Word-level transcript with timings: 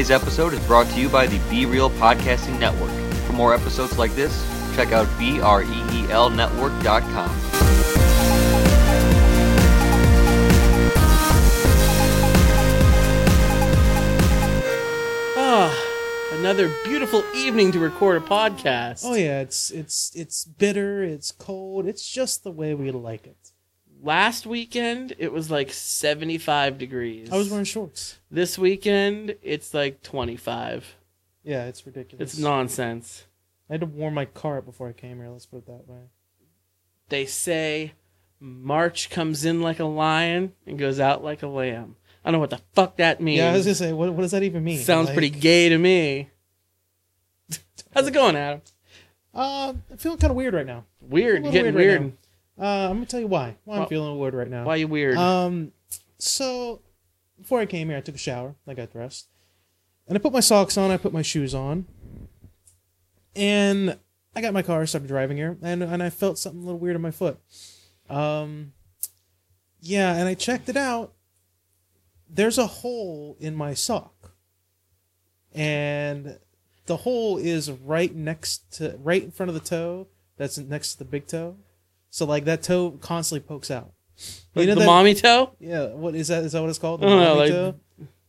Today's 0.00 0.12
episode 0.12 0.54
is 0.54 0.66
brought 0.66 0.86
to 0.92 0.98
you 0.98 1.10
by 1.10 1.26
the 1.26 1.38
Be 1.50 1.66
Real 1.66 1.90
Podcasting 1.90 2.58
Network. 2.58 2.90
For 3.26 3.34
more 3.34 3.52
episodes 3.52 3.98
like 3.98 4.12
this, 4.12 4.32
check 4.74 4.92
out 4.92 5.06
E 5.20 5.40
BREELnetwork.com. 5.40 7.30
Ah, 15.36 15.86
another 16.32 16.74
beautiful 16.82 17.22
evening 17.34 17.70
to 17.72 17.78
record 17.78 18.22
a 18.22 18.24
podcast. 18.24 19.02
Oh 19.04 19.12
yeah, 19.12 19.42
it's 19.42 19.70
it's 19.70 20.12
it's 20.14 20.46
bitter, 20.46 21.04
it's 21.04 21.30
cold, 21.30 21.86
it's 21.86 22.08
just 22.08 22.42
the 22.42 22.50
way 22.50 22.72
we 22.72 22.90
like 22.90 23.26
it. 23.26 23.39
Last 24.02 24.46
weekend 24.46 25.14
it 25.18 25.32
was 25.32 25.50
like 25.50 25.72
75 25.72 26.78
degrees. 26.78 27.30
I 27.30 27.36
was 27.36 27.50
wearing 27.50 27.64
shorts. 27.64 28.18
This 28.30 28.58
weekend 28.58 29.36
it's 29.42 29.74
like 29.74 30.02
25. 30.02 30.96
Yeah, 31.42 31.66
it's 31.66 31.84
ridiculous. 31.86 32.32
It's 32.34 32.40
nonsense. 32.40 33.26
I 33.68 33.74
had 33.74 33.80
to 33.80 33.86
warm 33.86 34.14
my 34.14 34.24
car 34.24 34.58
up 34.58 34.66
before 34.66 34.88
I 34.88 34.92
came 34.92 35.18
here. 35.18 35.28
Let's 35.28 35.46
put 35.46 35.58
it 35.58 35.66
that 35.66 35.86
way. 35.86 36.00
They 37.08 37.26
say 37.26 37.92
March 38.40 39.10
comes 39.10 39.44
in 39.44 39.60
like 39.60 39.80
a 39.80 39.84
lion 39.84 40.54
and 40.66 40.78
goes 40.78 40.98
out 40.98 41.22
like 41.22 41.42
a 41.42 41.46
lamb. 41.46 41.96
I 42.24 42.28
don't 42.28 42.34
know 42.34 42.40
what 42.40 42.50
the 42.50 42.60
fuck 42.74 42.96
that 42.96 43.20
means. 43.20 43.38
Yeah, 43.38 43.50
I 43.50 43.56
was 43.56 43.66
gonna 43.66 43.74
say, 43.74 43.92
what 43.92 44.12
what 44.12 44.22
does 44.22 44.30
that 44.32 44.42
even 44.42 44.64
mean? 44.64 44.78
Sounds 44.78 45.06
Like, 45.06 45.14
pretty 45.14 45.30
gay 45.30 45.68
to 45.68 45.78
me. 45.78 46.30
How's 47.94 48.06
it 48.06 48.12
going, 48.12 48.36
Adam? 48.36 48.62
Uh, 49.34 49.74
I'm 49.90 49.96
feeling 49.96 50.18
kind 50.18 50.30
of 50.30 50.36
weird 50.36 50.54
right 50.54 50.66
now. 50.66 50.84
Weird, 51.00 51.44
getting 51.44 51.74
weird 51.74 51.92
right 51.92 52.00
weird. 52.00 52.16
Uh, 52.58 52.88
I'm 52.90 52.96
gonna 52.96 53.06
tell 53.06 53.20
you 53.20 53.26
why. 53.26 53.56
Why 53.64 53.78
I'm 53.78 53.86
feeling 53.88 54.18
weird 54.18 54.34
right 54.34 54.48
now. 54.48 54.64
Why 54.64 54.76
you 54.76 54.88
weird? 54.88 55.16
Um, 55.16 55.72
so 56.18 56.82
before 57.38 57.60
I 57.60 57.66
came 57.66 57.88
here, 57.88 57.96
I 57.96 58.00
took 58.00 58.14
a 58.14 58.18
shower. 58.18 58.54
I 58.66 58.74
got 58.74 58.92
dressed, 58.92 59.28
and 60.06 60.16
I 60.16 60.20
put 60.20 60.32
my 60.32 60.40
socks 60.40 60.76
on. 60.76 60.90
I 60.90 60.96
put 60.96 61.12
my 61.12 61.22
shoes 61.22 61.54
on, 61.54 61.86
and 63.34 63.98
I 64.34 64.40
got 64.40 64.52
my 64.52 64.62
car. 64.62 64.84
Started 64.86 65.08
driving 65.08 65.36
here, 65.36 65.56
and 65.62 65.82
and 65.82 66.02
I 66.02 66.10
felt 66.10 66.38
something 66.38 66.60
a 66.62 66.64
little 66.64 66.80
weird 66.80 66.96
in 66.96 67.02
my 67.02 67.10
foot. 67.10 67.38
Um, 68.08 68.72
yeah, 69.80 70.14
and 70.14 70.28
I 70.28 70.34
checked 70.34 70.68
it 70.68 70.76
out. 70.76 71.14
There's 72.28 72.58
a 72.58 72.66
hole 72.66 73.36
in 73.40 73.54
my 73.56 73.74
sock, 73.74 74.32
and 75.54 76.38
the 76.86 76.98
hole 76.98 77.38
is 77.38 77.70
right 77.70 78.14
next 78.14 78.72
to 78.74 78.98
right 79.02 79.22
in 79.22 79.30
front 79.30 79.48
of 79.48 79.54
the 79.54 79.60
toe. 79.60 80.08
That's 80.36 80.58
next 80.58 80.92
to 80.92 80.98
the 80.98 81.04
big 81.04 81.26
toe. 81.26 81.56
So 82.10 82.26
like 82.26 82.44
that 82.44 82.62
toe 82.62 82.92
constantly 83.00 83.46
pokes 83.46 83.70
out. 83.70 83.92
like 84.54 84.66
the 84.68 84.74
that- 84.74 84.86
mommy 84.86 85.14
toe? 85.14 85.52
yeah, 85.60 85.86
what 85.94 86.14
is 86.14 86.28
that? 86.28 86.44
Is 86.44 86.52
that 86.52 86.60
what 86.60 86.68
it's 86.70 86.78
called? 86.78 87.00
The 87.00 87.06
don't 87.06 87.20
know, 87.22 87.34
like- 87.36 87.50
toe? 87.50 87.74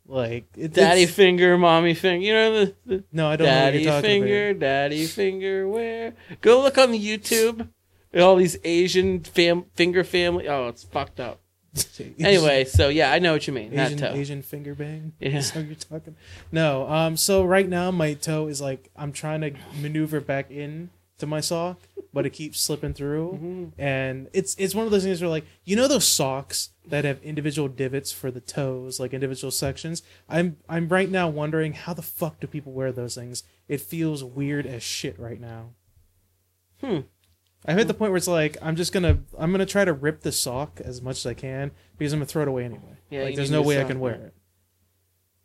like 0.07 0.45
it, 0.57 0.73
Daddy 0.73 1.05
finger, 1.05 1.57
mommy 1.57 1.93
finger. 1.93 2.25
You 2.25 2.33
know 2.33 2.65
the, 2.65 2.73
the 2.85 3.03
No, 3.13 3.29
I 3.29 3.35
don't 3.37 3.45
daddy 3.47 3.77
know 3.77 3.79
what 3.79 3.83
you're 3.83 4.01
talking 4.01 4.23
finger, 4.23 4.53
daddy 4.53 5.05
finger. 5.05 5.67
Where? 5.67 6.13
Go 6.41 6.61
look 6.61 6.77
on 6.77 6.91
the 6.91 6.99
YouTube. 6.99 7.69
All 8.19 8.35
these 8.35 8.57
Asian 8.65 9.21
fam- 9.21 9.65
finger 9.73 10.03
family. 10.03 10.47
Oh, 10.49 10.67
it's 10.67 10.83
fucked 10.83 11.19
up. 11.19 11.39
Anyway, 12.19 12.65
so 12.65 12.89
yeah, 12.89 13.11
I 13.11 13.19
know 13.19 13.31
what 13.31 13.47
you 13.47 13.53
mean. 13.53 13.71
Asian, 13.79 13.97
that 13.99 14.11
toe. 14.11 14.17
Asian 14.19 14.41
finger 14.41 14.75
bang. 14.75 15.13
Yeah. 15.21 15.29
Is 15.37 15.51
that 15.53 15.65
you're 15.65 15.75
talking? 15.75 16.15
No. 16.51 16.89
Um. 16.89 17.15
So 17.15 17.45
right 17.45 17.67
now 17.69 17.89
my 17.91 18.13
toe 18.15 18.47
is 18.47 18.59
like 18.59 18.89
I'm 18.97 19.13
trying 19.13 19.39
to 19.41 19.51
maneuver 19.81 20.19
back 20.19 20.51
in 20.51 20.89
to 21.21 21.25
my 21.27 21.39
sock, 21.39 21.79
but 22.13 22.25
it 22.25 22.31
keeps 22.31 22.59
slipping 22.59 22.93
through, 22.93 23.31
Mm-hmm. 23.41 23.81
and 23.81 24.27
it's 24.33 24.55
it's 24.59 24.75
one 24.75 24.85
of 24.85 24.91
those 24.91 25.03
things 25.03 25.21
where 25.21 25.29
like 25.29 25.45
you 25.63 25.75
know 25.75 25.87
those 25.87 26.07
socks 26.07 26.69
that 26.85 27.05
have 27.05 27.21
individual 27.23 27.67
divots 27.69 28.11
for 28.11 28.29
the 28.29 28.41
toes, 28.41 28.99
like 28.99 29.13
individual 29.13 29.51
sections. 29.51 30.03
I'm 30.29 30.57
I'm 30.67 30.87
right 30.89 31.09
now 31.09 31.29
wondering 31.29 31.73
how 31.73 31.93
the 31.93 32.01
fuck 32.01 32.39
do 32.39 32.47
people 32.47 32.73
wear 32.73 32.91
those 32.91 33.15
things? 33.15 33.43
It 33.67 33.79
feels 33.81 34.23
weird 34.23 34.65
as 34.67 34.83
shit 34.83 35.17
right 35.17 35.39
now. 35.39 35.69
Hmm. 36.81 36.99
I'm 37.65 37.77
at 37.77 37.87
the 37.87 37.93
point 37.93 38.11
where 38.11 38.17
it's 38.17 38.27
like 38.27 38.57
I'm 38.61 38.75
just 38.75 38.91
gonna 38.91 39.19
I'm 39.37 39.51
gonna 39.51 39.65
try 39.67 39.85
to 39.85 39.93
rip 39.93 40.21
the 40.21 40.31
sock 40.31 40.81
as 40.83 41.01
much 41.01 41.17
as 41.17 41.25
I 41.27 41.35
can 41.35 41.71
because 41.97 42.11
I'm 42.11 42.19
gonna 42.19 42.25
throw 42.25 42.41
it 42.41 42.47
away 42.47 42.65
anyway. 42.65 42.97
Yeah, 43.11 43.23
like 43.23 43.35
there's 43.35 43.51
no 43.51 43.61
way 43.61 43.79
I 43.79 43.83
can 43.83 43.99
wear 43.99 44.13
it. 44.15 44.33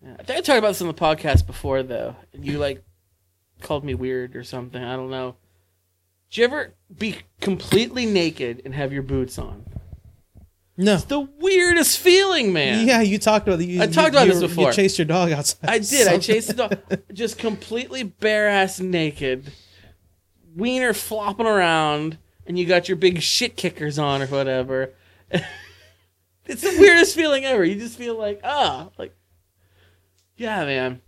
Yeah. 0.03 0.17
I 0.19 0.23
think 0.23 0.39
I 0.39 0.41
talked 0.43 0.59
about 0.59 0.69
this 0.69 0.81
on 0.83 0.89
the 0.89 0.95
podcast 0.95 1.47
before, 1.47 1.83
though. 1.83 2.17
and 2.33 2.45
You 2.45 2.59
like 2.59 2.83
called 3.61 3.85
me 3.85 3.95
weird 3.95 4.35
or 4.35 4.45
something. 4.45 4.83
I 4.83 4.97
don't 4.97 5.11
know. 5.11 5.37
Did 6.31 6.39
you 6.39 6.45
ever 6.45 6.75
be 6.97 7.17
completely 7.41 8.07
naked 8.07 8.63
and 8.65 8.75
have 8.75 8.93
your 8.93 9.03
boots 9.03 9.39
on? 9.39 9.65
No. 10.79 10.95
It's 10.95 11.05
the 11.05 11.21
weirdest 11.21 11.99
feeling, 11.99 12.53
man. 12.53 12.87
Yeah, 12.87 13.01
you 13.01 13.19
talked 13.19 13.49
about 13.49 13.61
you, 13.61 13.81
I 13.81 13.87
talked 13.87 14.11
about 14.11 14.27
you, 14.27 14.35
this 14.35 14.43
before. 14.43 14.69
You 14.69 14.73
chased 14.75 14.99
your 14.99 15.07
dog 15.07 15.33
outside. 15.33 15.71
I 15.71 15.79
did. 15.79 16.07
I 16.07 16.19
chased 16.19 16.49
the 16.49 16.55
dog, 16.55 16.79
just 17.15 17.39
completely 17.39 18.03
bare 18.03 18.49
ass 18.49 18.79
naked, 18.79 19.53
wiener 20.55 20.93
flopping 20.93 21.47
around, 21.47 22.19
and 22.47 22.59
you 22.59 22.67
got 22.67 22.89
your 22.89 22.97
big 22.97 23.23
shit 23.23 23.57
kickers 23.57 23.99
on 23.99 24.21
or 24.21 24.27
whatever. 24.27 24.93
it's 25.31 26.63
the 26.63 26.77
weirdest 26.79 27.17
feeling 27.17 27.47
ever. 27.47 27.65
You 27.65 27.77
just 27.77 27.97
feel 27.97 28.19
like, 28.19 28.41
ah, 28.45 28.91
like, 28.99 29.17
yeah, 30.37 30.65
man. 30.67 31.01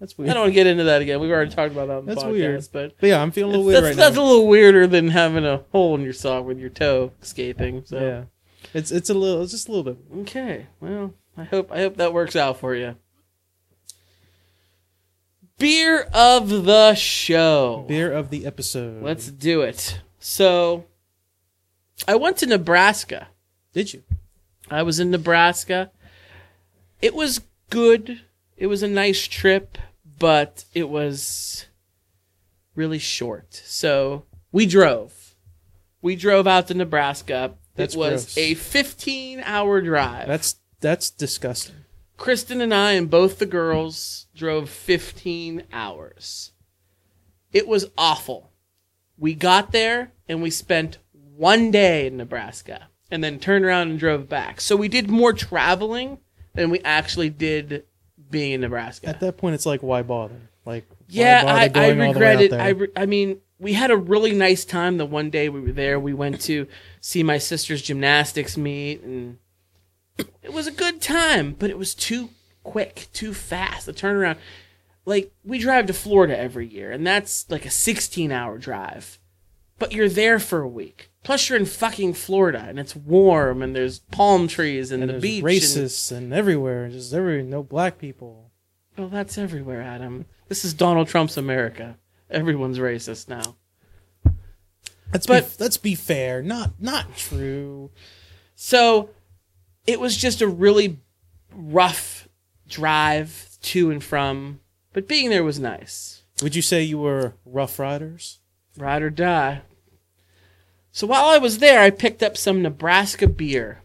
That's 0.00 0.18
weird. 0.18 0.30
I 0.30 0.34
don't 0.34 0.42
want 0.42 0.50
to 0.50 0.54
get 0.54 0.66
into 0.66 0.84
that 0.84 1.00
again. 1.00 1.20
We've 1.20 1.30
already 1.30 1.50
talked 1.50 1.72
about 1.72 1.86
that 1.88 1.96
on 1.98 2.04
the 2.06 2.14
That's 2.14 2.24
podcast, 2.24 2.30
weird. 2.32 2.68
but 2.72 2.94
But 3.00 3.06
yeah, 3.08 3.22
I'm 3.22 3.30
feeling 3.30 3.54
a 3.54 3.58
little 3.58 3.66
weird 3.66 3.82
right 3.84 3.96
that's 3.96 4.16
now. 4.16 4.22
a 4.22 4.24
little 4.24 4.46
weirder 4.46 4.86
than 4.86 5.08
having 5.08 5.46
a 5.46 5.62
hole 5.72 5.94
in 5.94 6.02
your 6.02 6.12
sock 6.12 6.44
with 6.44 6.58
your 6.58 6.68
toe 6.70 7.12
escaping. 7.22 7.82
So 7.86 7.98
Yeah, 7.98 8.24
it's 8.74 8.90
it's 8.92 9.08
a 9.08 9.14
little, 9.14 9.42
it's 9.42 9.52
just 9.52 9.68
a 9.68 9.72
little 9.72 9.94
bit. 9.94 9.98
Okay. 10.22 10.66
Well, 10.80 11.14
I 11.36 11.44
hope 11.44 11.72
I 11.72 11.78
hope 11.78 11.96
that 11.96 12.12
works 12.12 12.36
out 12.36 12.58
for 12.60 12.74
you. 12.74 12.96
Beer 15.58 16.02
of 16.12 16.64
the 16.64 16.94
show. 16.94 17.84
Beer 17.88 18.12
of 18.12 18.28
the 18.30 18.44
episode. 18.44 19.02
Let's 19.02 19.30
do 19.30 19.62
it. 19.62 20.00
So, 20.18 20.84
I 22.06 22.16
went 22.16 22.36
to 22.38 22.46
Nebraska. 22.46 23.28
Did 23.72 23.94
you? 23.94 24.02
I 24.70 24.82
was 24.82 25.00
in 25.00 25.10
Nebraska. 25.10 25.90
It 27.00 27.14
was 27.14 27.40
good. 27.70 28.20
It 28.56 28.66
was 28.68 28.82
a 28.82 28.88
nice 28.88 29.26
trip, 29.26 29.78
but 30.18 30.64
it 30.72 30.88
was 30.88 31.66
really 32.74 32.98
short. 32.98 33.54
So, 33.64 34.24
we 34.52 34.66
drove. 34.66 35.34
We 36.00 36.16
drove 36.16 36.46
out 36.46 36.68
to 36.68 36.74
Nebraska. 36.74 37.54
That's 37.74 37.94
it 37.94 37.98
was 37.98 38.34
gross. 38.34 38.38
a 38.38 38.54
15 38.54 39.40
hour 39.40 39.80
drive. 39.80 40.26
That's 40.26 40.56
that's 40.80 41.10
disgusting. 41.10 41.74
Kristen 42.16 42.60
and 42.60 42.72
I 42.72 42.92
and 42.92 43.10
both 43.10 43.38
the 43.38 43.46
girls 43.46 44.26
drove 44.34 44.70
15 44.70 45.64
hours. 45.72 46.52
It 47.52 47.68
was 47.68 47.90
awful. 47.98 48.52
We 49.18 49.34
got 49.34 49.72
there 49.72 50.12
and 50.28 50.42
we 50.42 50.50
spent 50.50 50.98
one 51.12 51.70
day 51.70 52.06
in 52.06 52.16
Nebraska 52.16 52.88
and 53.10 53.22
then 53.22 53.38
turned 53.38 53.64
around 53.64 53.90
and 53.90 53.98
drove 53.98 54.28
back. 54.28 54.60
So 54.60 54.76
we 54.76 54.88
did 54.88 55.10
more 55.10 55.32
traveling 55.32 56.18
than 56.54 56.70
we 56.70 56.80
actually 56.80 57.30
did 57.30 57.84
being 58.30 58.52
in 58.52 58.60
Nebraska. 58.60 59.08
At 59.08 59.20
that 59.20 59.36
point, 59.36 59.54
it's 59.54 59.66
like, 59.66 59.82
why 59.82 60.02
bother? 60.02 60.40
Like, 60.64 60.86
why 60.88 60.96
Yeah, 61.08 61.42
bother 61.42 61.58
I, 61.58 61.62
I 61.62 61.68
going 61.68 62.00
all 62.00 62.12
the 62.12 62.20
way 62.20 62.30
regret 62.30 62.36
out 62.36 62.42
it. 62.42 62.52
I, 62.52 62.68
re- 62.70 62.92
I 62.96 63.06
mean, 63.06 63.40
we 63.58 63.72
had 63.72 63.90
a 63.90 63.96
really 63.96 64.32
nice 64.32 64.64
time 64.64 64.96
the 64.98 65.06
one 65.06 65.30
day 65.30 65.48
we 65.48 65.60
were 65.60 65.72
there. 65.72 65.98
We 65.98 66.12
went 66.14 66.40
to 66.42 66.66
see 67.00 67.22
my 67.22 67.38
sister's 67.38 67.82
gymnastics 67.82 68.56
meet, 68.56 69.02
and 69.02 69.38
it 70.42 70.52
was 70.52 70.66
a 70.66 70.72
good 70.72 71.00
time, 71.00 71.54
but 71.58 71.70
it 71.70 71.78
was 71.78 71.94
too 71.94 72.30
quick, 72.62 73.06
too 73.12 73.32
fast. 73.32 73.86
The 73.86 73.92
turnaround. 73.92 74.36
Like, 75.04 75.32
we 75.44 75.58
drive 75.58 75.86
to 75.86 75.92
Florida 75.92 76.36
every 76.36 76.66
year, 76.66 76.90
and 76.90 77.06
that's 77.06 77.48
like 77.50 77.64
a 77.64 77.70
16 77.70 78.32
hour 78.32 78.58
drive, 78.58 79.18
but 79.78 79.92
you're 79.92 80.08
there 80.08 80.38
for 80.38 80.60
a 80.60 80.68
week. 80.68 81.10
Plus, 81.22 81.48
you're 81.48 81.58
in 81.58 81.66
fucking 81.66 82.14
Florida, 82.14 82.64
and 82.68 82.78
it's 82.78 82.94
warm, 82.94 83.60
and 83.62 83.74
there's 83.74 83.98
palm 83.98 84.46
trees 84.48 84.92
and, 84.92 85.02
and 85.02 85.10
the 85.12 85.18
beach. 85.18 85.38
and- 85.42 85.46
racists 85.48 86.12
and, 86.12 86.32
everywhere, 86.32 86.88
just 86.88 87.12
every 87.12 87.42
no 87.42 87.62
black 87.62 87.98
people. 87.98 88.50
well, 88.96 89.08
that's 89.08 89.36
everywhere, 89.36 89.82
Adam. 89.82 90.26
This 90.48 90.64
is 90.64 90.72
Donald 90.72 91.08
Trump's 91.08 91.36
America. 91.36 91.98
Everyone's 92.30 92.78
racist 92.78 93.28
now. 93.28 93.56
Let's 95.12 95.26
But- 95.26 95.56
be 95.58 95.64
let's 95.64 95.76
be 95.76 95.94
fair. 95.94 96.42
Not 96.42 96.80
not 96.80 97.16
true. 97.16 97.90
So 98.54 99.10
it 99.86 100.00
was 100.00 100.16
just 100.16 100.40
a 100.42 100.48
really 100.48 100.98
rough 101.54 102.28
drive 102.68 103.48
to 103.62 103.90
and 103.90 104.02
from, 104.02 104.60
but 104.92 105.06
being 105.08 105.30
there 105.30 105.44
was 105.44 105.58
nice. 105.60 106.22
Would 106.42 106.54
you 106.56 106.62
say 106.62 106.82
you 106.82 106.98
were 106.98 107.34
rough 107.44 107.78
riders? 107.78 108.40
Ride 108.76 109.02
or 109.02 109.10
die. 109.10 109.62
So 110.90 111.06
while 111.06 111.26
I 111.26 111.38
was 111.38 111.58
there, 111.58 111.82
I 111.82 111.90
picked 111.90 112.22
up 112.22 112.36
some 112.36 112.62
Nebraska 112.62 113.26
beer. 113.26 113.82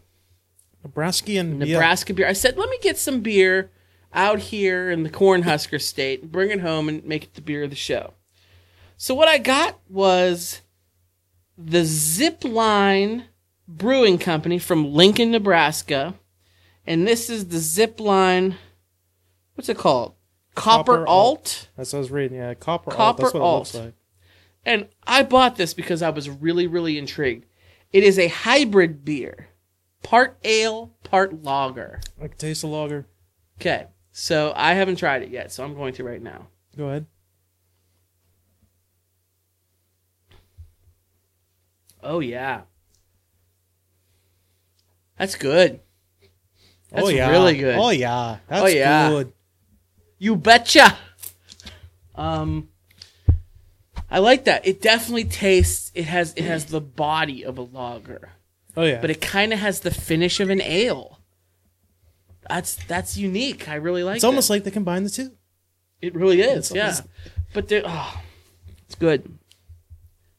Nebraska 0.84 1.38
and 1.38 1.60
Nebraska 1.60 2.14
beer. 2.14 2.28
I 2.28 2.34
said, 2.34 2.58
let 2.58 2.70
me 2.70 2.80
get 2.82 2.98
some 2.98 3.22
beer 3.22 3.70
out 4.14 4.40
here 4.40 4.90
in 4.90 5.04
the 5.04 5.10
Cornhusker 5.10 5.82
state 5.82 6.22
and 6.22 6.32
bring 6.32 6.52
it 6.52 6.62
home 6.62 6.90
and 6.90 7.04
make 7.06 7.24
it 7.24 7.34
the 7.34 7.42
beer 7.42 7.64
of 7.64 7.70
the 7.70 7.76
show. 7.76 8.14
So 8.98 9.16
what 9.16 9.28
I 9.28 9.38
got 9.38 9.80
was 9.90 10.62
the 11.58 11.82
Zipline 11.82 13.26
Brewing 13.68 14.18
Company 14.18 14.60
from 14.60 14.94
Lincoln, 14.94 15.32
Nebraska. 15.32 16.16
And 16.86 17.08
this 17.08 17.30
is 17.30 17.48
the 17.48 17.58
Zipline, 17.58 18.56
what's 19.56 19.70
it 19.70 19.78
called? 19.78 20.16
Copper, 20.56 21.00
Copper 21.00 21.08
Alt. 21.08 21.70
That's 21.78 21.94
what 21.94 21.98
I 21.98 22.02
was 22.02 22.12
reading. 22.12 22.38
Yeah, 22.38 22.54
copper. 22.54 22.92
alt. 22.92 22.98
Copper 22.98 23.22
That's 23.24 23.34
what 23.34 23.42
alt. 23.42 23.74
it 23.74 23.78
looks 23.78 23.86
like. 23.86 23.94
And 24.66 24.88
I 25.06 25.24
bought 25.24 25.56
this 25.56 25.74
because 25.74 26.02
I 26.02 26.10
was 26.10 26.30
really, 26.30 26.68
really 26.68 26.98
intrigued. 26.98 27.46
It 27.92 28.04
is 28.04 28.20
a 28.20 28.28
hybrid 28.28 29.04
beer, 29.04 29.48
part 30.04 30.38
ale, 30.44 30.94
part 31.04 31.44
lager. 31.44 32.00
I 32.22 32.28
can 32.28 32.38
taste 32.38 32.62
the 32.62 32.68
lager. 32.68 33.08
Okay, 33.60 33.88
so 34.12 34.54
I 34.56 34.74
haven't 34.74 34.96
tried 34.98 35.24
it 35.24 35.30
yet, 35.30 35.52
so 35.52 35.64
I'm 35.64 35.76
going 35.76 35.94
to 35.96 36.04
right 36.04 36.22
now. 36.22 36.48
Go 36.78 36.88
ahead. 36.88 37.06
Oh 42.04 42.20
yeah, 42.20 42.62
that's 45.18 45.36
good. 45.36 45.80
That's 46.90 47.06
oh 47.06 47.10
yeah, 47.10 47.30
really 47.30 47.58
good. 47.58 47.78
Oh 47.78 47.90
yeah, 47.92 48.38
that's 48.48 48.64
Oh, 48.64 48.68
yeah. 48.68 49.10
good. 49.10 49.34
You 50.18 50.36
betcha. 50.36 50.98
Um, 52.16 52.70
I 54.12 54.20
like 54.20 54.44
that. 54.44 54.68
It 54.68 54.82
definitely 54.82 55.24
tastes. 55.24 55.92
It 55.96 56.04
has. 56.06 56.34
It 56.36 56.44
has 56.44 56.66
the 56.66 56.82
body 56.82 57.44
of 57.46 57.58
a 57.58 57.62
lager, 57.62 58.30
Oh 58.76 58.84
yeah, 58.84 59.00
but 59.00 59.10
it 59.10 59.22
kind 59.22 59.54
of 59.54 59.60
has 59.60 59.80
the 59.80 59.92
finish 59.92 60.40
of 60.42 60.50
an 60.50 60.62
ale. 60.62 61.20
That's 62.50 62.76
that's 62.76 63.16
unique. 63.18 63.70
I 63.70 63.76
really 63.76 64.04
like. 64.04 64.16
It. 64.16 64.18
It's 64.18 64.24
almost 64.26 64.48
that. 64.50 64.56
like 64.56 64.64
they 64.66 64.72
combine 64.72 65.04
the 65.04 65.10
two. 65.10 65.32
it 66.02 66.14
really 66.16 66.42
is. 66.42 66.58
it's 66.68 66.76
Yeah, 66.76 66.82
almost- 66.88 67.04
but 67.54 67.68
they're 67.70 67.84
oh, 67.86 68.22
it's 68.86 68.96
good. 68.96 69.38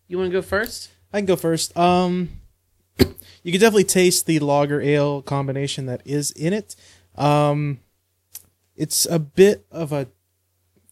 You 0.08 0.18
want 0.18 0.28
to 0.30 0.32
go 0.32 0.42
first? 0.42 0.90
I 1.12 1.18
can 1.18 1.26
go 1.26 1.36
first. 1.36 1.74
Um, 1.76 2.28
you 2.98 3.52
can 3.52 3.60
definitely 3.60 3.84
taste 3.84 4.26
the 4.26 4.38
lager 4.40 4.80
ale 4.82 5.22
combination 5.22 5.86
that 5.86 6.02
is 6.04 6.30
in 6.32 6.52
it. 6.52 6.76
Um, 7.16 7.80
it's 8.76 9.06
a 9.06 9.18
bit 9.18 9.64
of 9.70 9.92
a. 9.92 10.08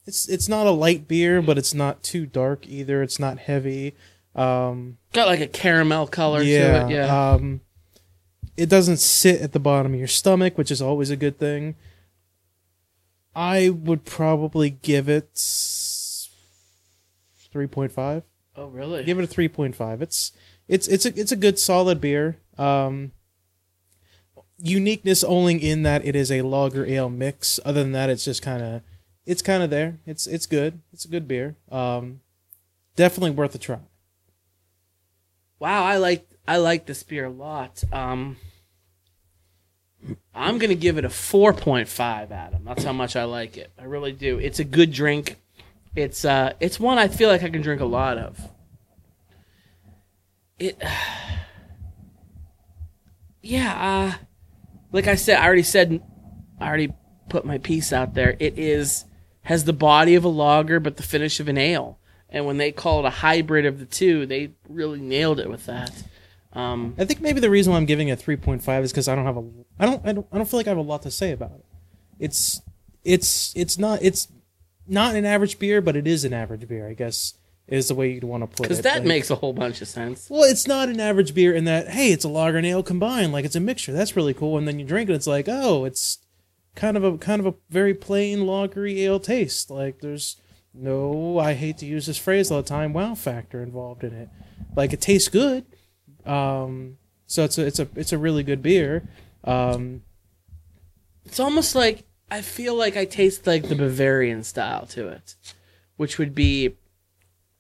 It's 0.07 0.29
it's 0.29 0.49
not 0.49 0.67
a 0.67 0.71
light 0.71 1.07
beer, 1.07 1.43
but 1.43 1.59
it's 1.59 1.75
not 1.75 2.03
too 2.03 2.27
dark 2.27 2.67
either. 2.67 3.03
It's 3.03 3.19
not 3.19 3.39
heavy. 3.39 3.95
Um, 4.35 4.99
Got 5.13 5.29
like 5.29 5.41
a 5.41 5.47
caramel 5.47 6.07
color 6.07 6.43
yeah, 6.43 6.81
to 6.81 6.87
it. 6.87 6.91
Yeah. 6.93 7.31
Um, 7.33 7.61
it 8.57 8.69
doesn't 8.69 8.99
sit 8.99 9.41
at 9.41 9.53
the 9.53 9.59
bottom 9.59 9.93
of 9.93 9.99
your 9.99 10.09
stomach, 10.09 10.59
which 10.59 10.71
is 10.71 10.83
always 10.83 11.11
a 11.11 11.17
good 11.17 11.39
thing. 11.39 11.77
I 13.35 13.71
would 13.71 14.05
probably 14.05 14.71
give 14.71 15.09
it 15.09 15.31
three 17.53 17.67
point 17.67 17.93
five. 17.93 18.23
oh 18.57 18.67
really? 18.67 19.05
Give 19.05 19.19
it 19.19 19.25
a 19.25 19.29
three 19.29 19.49
point 19.49 19.77
five. 19.77 20.03
It's 20.03 20.33
it's 20.69 20.89
it's 20.89 21.07
a 21.07 21.21
it's 21.21 21.33
a 21.33 21.37
good 21.37 21.59
solid 21.59 22.01
beer. 22.01 22.39
Um, 22.59 23.13
uniqueness 24.59 25.25
only 25.25 25.57
in 25.57 25.83
that 25.83 26.05
it 26.05 26.15
is 26.15 26.31
a 26.31 26.43
lager 26.43 26.85
ale 26.87 27.09
mix. 27.09 27.59
Other 27.65 27.83
than 27.83 27.93
that, 27.93 28.11
it's 28.11 28.25
just 28.25 28.43
kind 28.43 28.63
of 28.63 28.83
it's 29.31 29.43
kind 29.43 29.63
of 29.63 29.71
there. 29.71 30.01
It's 30.07 30.27
it's 30.27 30.47
good. 30.47 30.81
It's 30.93 31.05
a 31.05 31.09
good 31.09 31.29
beer. 31.29 31.55
Um, 31.71 32.21
definitely 32.97 33.31
worth 33.31 33.55
a 33.55 33.59
try. 33.59 33.79
Wow, 35.61 35.85
I 35.85 35.99
like 35.99 36.29
I 36.49 36.57
like 36.57 36.87
this 36.87 37.05
beer 37.05 37.27
a 37.27 37.31
lot. 37.31 37.85
Um, 37.93 38.39
I'm 40.35 40.59
gonna 40.59 40.75
give 40.75 40.99
it 40.99 41.05
a 41.05 41.09
4.5, 41.09 42.33
Adam. 42.33 42.65
That's 42.65 42.83
how 42.83 42.93
much 42.93 43.15
I 43.15 43.23
like 43.23 43.57
it. 43.57 43.71
I 43.79 43.85
really 43.85 44.11
do. 44.11 44.41
It's 44.41 44.59
a 44.59 44.65
good 44.65 44.91
drink. 44.93 45.37
It's 45.95 46.25
uh, 46.25 46.55
it's 46.59 46.81
one 46.81 46.99
I 46.99 47.07
feel 47.07 47.29
like 47.29 47.45
I 47.45 47.51
can 47.51 47.63
drink 47.63 47.81
a 47.81 47.87
lot 47.87 48.19
of. 48.19 48.49
It, 50.59 50.83
yeah. 53.43 54.11
Uh, 54.13 54.25
like 54.91 55.07
I 55.07 55.15
said, 55.15 55.39
I 55.39 55.47
already 55.47 55.63
said, 55.63 56.03
I 56.59 56.67
already 56.67 56.93
put 57.29 57.45
my 57.45 57.59
piece 57.59 57.93
out 57.93 58.15
there. 58.15 58.37
It 58.41 58.59
is 58.59 59.05
has 59.43 59.65
the 59.65 59.73
body 59.73 60.15
of 60.15 60.25
a 60.25 60.29
lager, 60.29 60.81
but 60.81 60.97
the 60.97 61.03
finish 61.03 61.41
of 61.41 61.49
an 61.49 61.59
ale. 61.59 61.99
And 62.29 62.47
when 62.47 62.59
they 62.59 62.71
call 62.73 63.01
it 63.01 63.07
a 63.07 63.11
hybrid 63.11 63.67
of 63.67 63.79
the 63.79 63.87
two, 63.87 64.25
they 64.27 64.53
really 64.69 65.01
nailed 65.01 65.41
it 65.41 65.51
with 65.51 65.67
that. 65.67 65.91
Um, 66.53 66.95
I 66.99 67.05
think 67.05 67.21
maybe 67.21 67.41
the 67.41 67.51
reason 67.51 67.73
why 67.73 67.79
I'm 67.79 67.87
giving 67.87 68.09
it 68.09 68.19
three 68.19 68.37
point 68.37 68.63
five 68.63 68.83
is 68.85 68.93
because 68.93 69.09
I 69.09 69.15
don't 69.15 69.25
have 69.25 69.37
a 69.37 69.45
I 69.79 69.87
don't, 69.87 70.05
I 70.07 70.13
don't 70.13 70.27
I 70.33 70.37
don't 70.37 70.49
feel 70.49 70.59
like 70.59 70.67
I 70.67 70.71
have 70.71 70.79
a 70.79 70.83
lot 70.83 71.03
to 71.03 71.11
say 71.11 71.33
about 71.33 71.53
it. 71.53 71.65
It's 72.19 72.61
it's 73.05 73.53
it's 73.57 73.79
not 73.79 74.01
it's 74.03 74.29
not 74.87 75.15
an 75.15 75.25
average 75.25 75.59
beer, 75.59 75.81
but 75.81 75.97
it 75.97 76.07
is 76.07 76.25
an 76.25 76.33
average 76.33 76.67
beer. 76.69 76.89
I 76.89 76.95
guess 76.95 77.35
is 77.69 77.87
the 77.87 77.95
way 77.95 78.11
you'd 78.13 78.25
want 78.25 78.43
to 78.43 78.49
put 78.49 78.67
it. 78.67 78.69
because 78.69 78.81
that 78.83 78.99
Like- 78.99 79.05
makes 79.07 79.31
a 79.31 79.37
whole 79.37 79.53
bunch 79.53 79.81
of 79.81 79.87
sense. 79.87 80.29
Well, 80.29 80.43
it's 80.43 80.67
not 80.67 80.89
an 80.89 80.99
average 80.99 81.35
beer 81.35 81.55
in 81.55 81.65
that 81.67 81.89
hey, 81.89 82.11
it's 82.11 82.25
a 82.25 82.29
lager 82.29 82.59
and 82.59 82.67
ale 82.67 82.83
combined, 82.83 83.33
like 83.33 83.45
it's 83.45 83.55
a 83.57 83.61
mixture. 83.61 83.93
That's 83.93 84.17
really 84.17 84.35
cool. 84.35 84.59
And 84.59 84.67
then 84.67 84.79
you 84.81 84.85
drink 84.85 85.09
it, 85.09 85.15
it's 85.15 85.29
like 85.29 85.47
oh, 85.49 85.85
it's 85.85 86.19
kind 86.75 86.97
of 86.97 87.05
a 87.05 87.19
kind 87.19 87.41
of 87.41 87.47
a 87.47 87.55
very 87.69 87.95
plain 87.95 88.41
lagery 88.41 88.99
ale 88.99 89.21
taste. 89.21 89.71
Like 89.71 90.01
there's 90.01 90.37
no, 90.73 91.39
I 91.39 91.55
hate 91.55 91.79
to 91.79 91.87
use 91.87 92.07
this 92.07 92.19
phrase 92.19 92.51
all 92.51 92.63
the 92.63 92.69
time, 92.69 92.93
wow 92.93 93.15
factor 93.15 93.63
involved 93.63 94.05
in 94.05 94.13
it. 94.13 94.29
Like 94.77 94.93
it 94.93 95.01
tastes 95.01 95.29
good. 95.29 95.65
Um, 96.25 96.99
so 97.27 97.45
it's 97.45 97.59
a 97.59 97.67
it's 97.67 97.79
a 97.79 97.89
it's 97.97 98.13
a 98.13 98.19
really 98.19 98.43
good 98.43 98.63
beer. 98.63 99.09
Um, 99.45 100.03
It's 101.25 101.41
almost 101.41 101.75
like 101.75 102.05
I 102.31 102.43
feel 102.43 102.75
like 102.75 102.97
I 102.97 103.05
taste 103.05 103.47
like 103.47 103.69
the 103.69 103.75
Bavarian 103.75 104.45
style 104.45 104.87
to 104.87 105.09
it, 105.09 105.37
which 105.97 106.19
would 106.19 106.35
be 106.35 106.77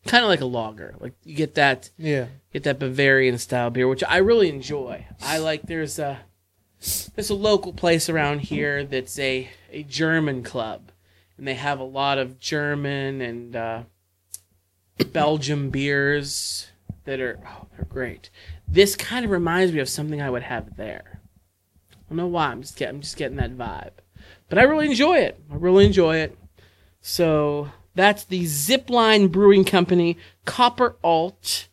kind 0.06 0.24
of 0.24 0.28
like 0.28 0.40
a 0.40 0.46
lager. 0.46 0.94
Like 1.00 1.14
you 1.24 1.34
get 1.34 1.54
that 1.56 1.90
yeah. 1.98 2.26
get 2.52 2.62
that 2.64 2.78
Bavarian 2.78 3.38
style 3.38 3.70
beer, 3.70 3.88
which 3.88 4.04
I 4.04 4.18
really 4.18 4.48
enjoy. 4.48 5.06
I 5.22 5.38
like. 5.38 5.62
There's 5.62 5.98
a 5.98 6.20
there's 7.14 7.30
a 7.30 7.34
local 7.34 7.72
place 7.72 8.08
around 8.08 8.40
here 8.40 8.84
that's 8.84 9.18
a 9.18 9.48
a 9.70 9.82
German 9.82 10.42
club, 10.42 10.90
and 11.36 11.46
they 11.46 11.54
have 11.54 11.78
a 11.78 11.84
lot 11.84 12.18
of 12.18 12.38
German 12.38 13.20
and 13.20 13.54
uh, 13.54 13.82
Belgium 15.12 15.70
beers 15.70 16.68
that 17.04 17.20
are 17.20 17.38
oh, 17.46 17.66
they're 17.76 17.84
great. 17.84 18.30
This 18.66 18.96
kind 18.96 19.24
of 19.24 19.30
reminds 19.30 19.72
me 19.72 19.80
of 19.80 19.88
something 19.88 20.22
I 20.22 20.30
would 20.30 20.42
have 20.42 20.76
there. 20.76 21.20
I 21.92 21.96
don't 22.08 22.16
know 22.16 22.26
why. 22.26 22.46
I'm 22.46 22.62
just 22.62 22.80
I'm 22.80 23.00
just 23.00 23.16
getting 23.16 23.36
that 23.36 23.56
vibe, 23.56 23.92
but 24.48 24.58
I 24.58 24.62
really 24.62 24.86
enjoy 24.86 25.18
it. 25.18 25.38
I 25.50 25.56
really 25.56 25.84
enjoy 25.84 26.16
it. 26.16 26.38
So 27.02 27.70
that's 27.94 28.24
the 28.24 28.44
Zipline 28.44 29.30
Brewing 29.30 29.64
Company 29.64 30.16
Copper 30.46 30.96
Alt, 31.02 31.68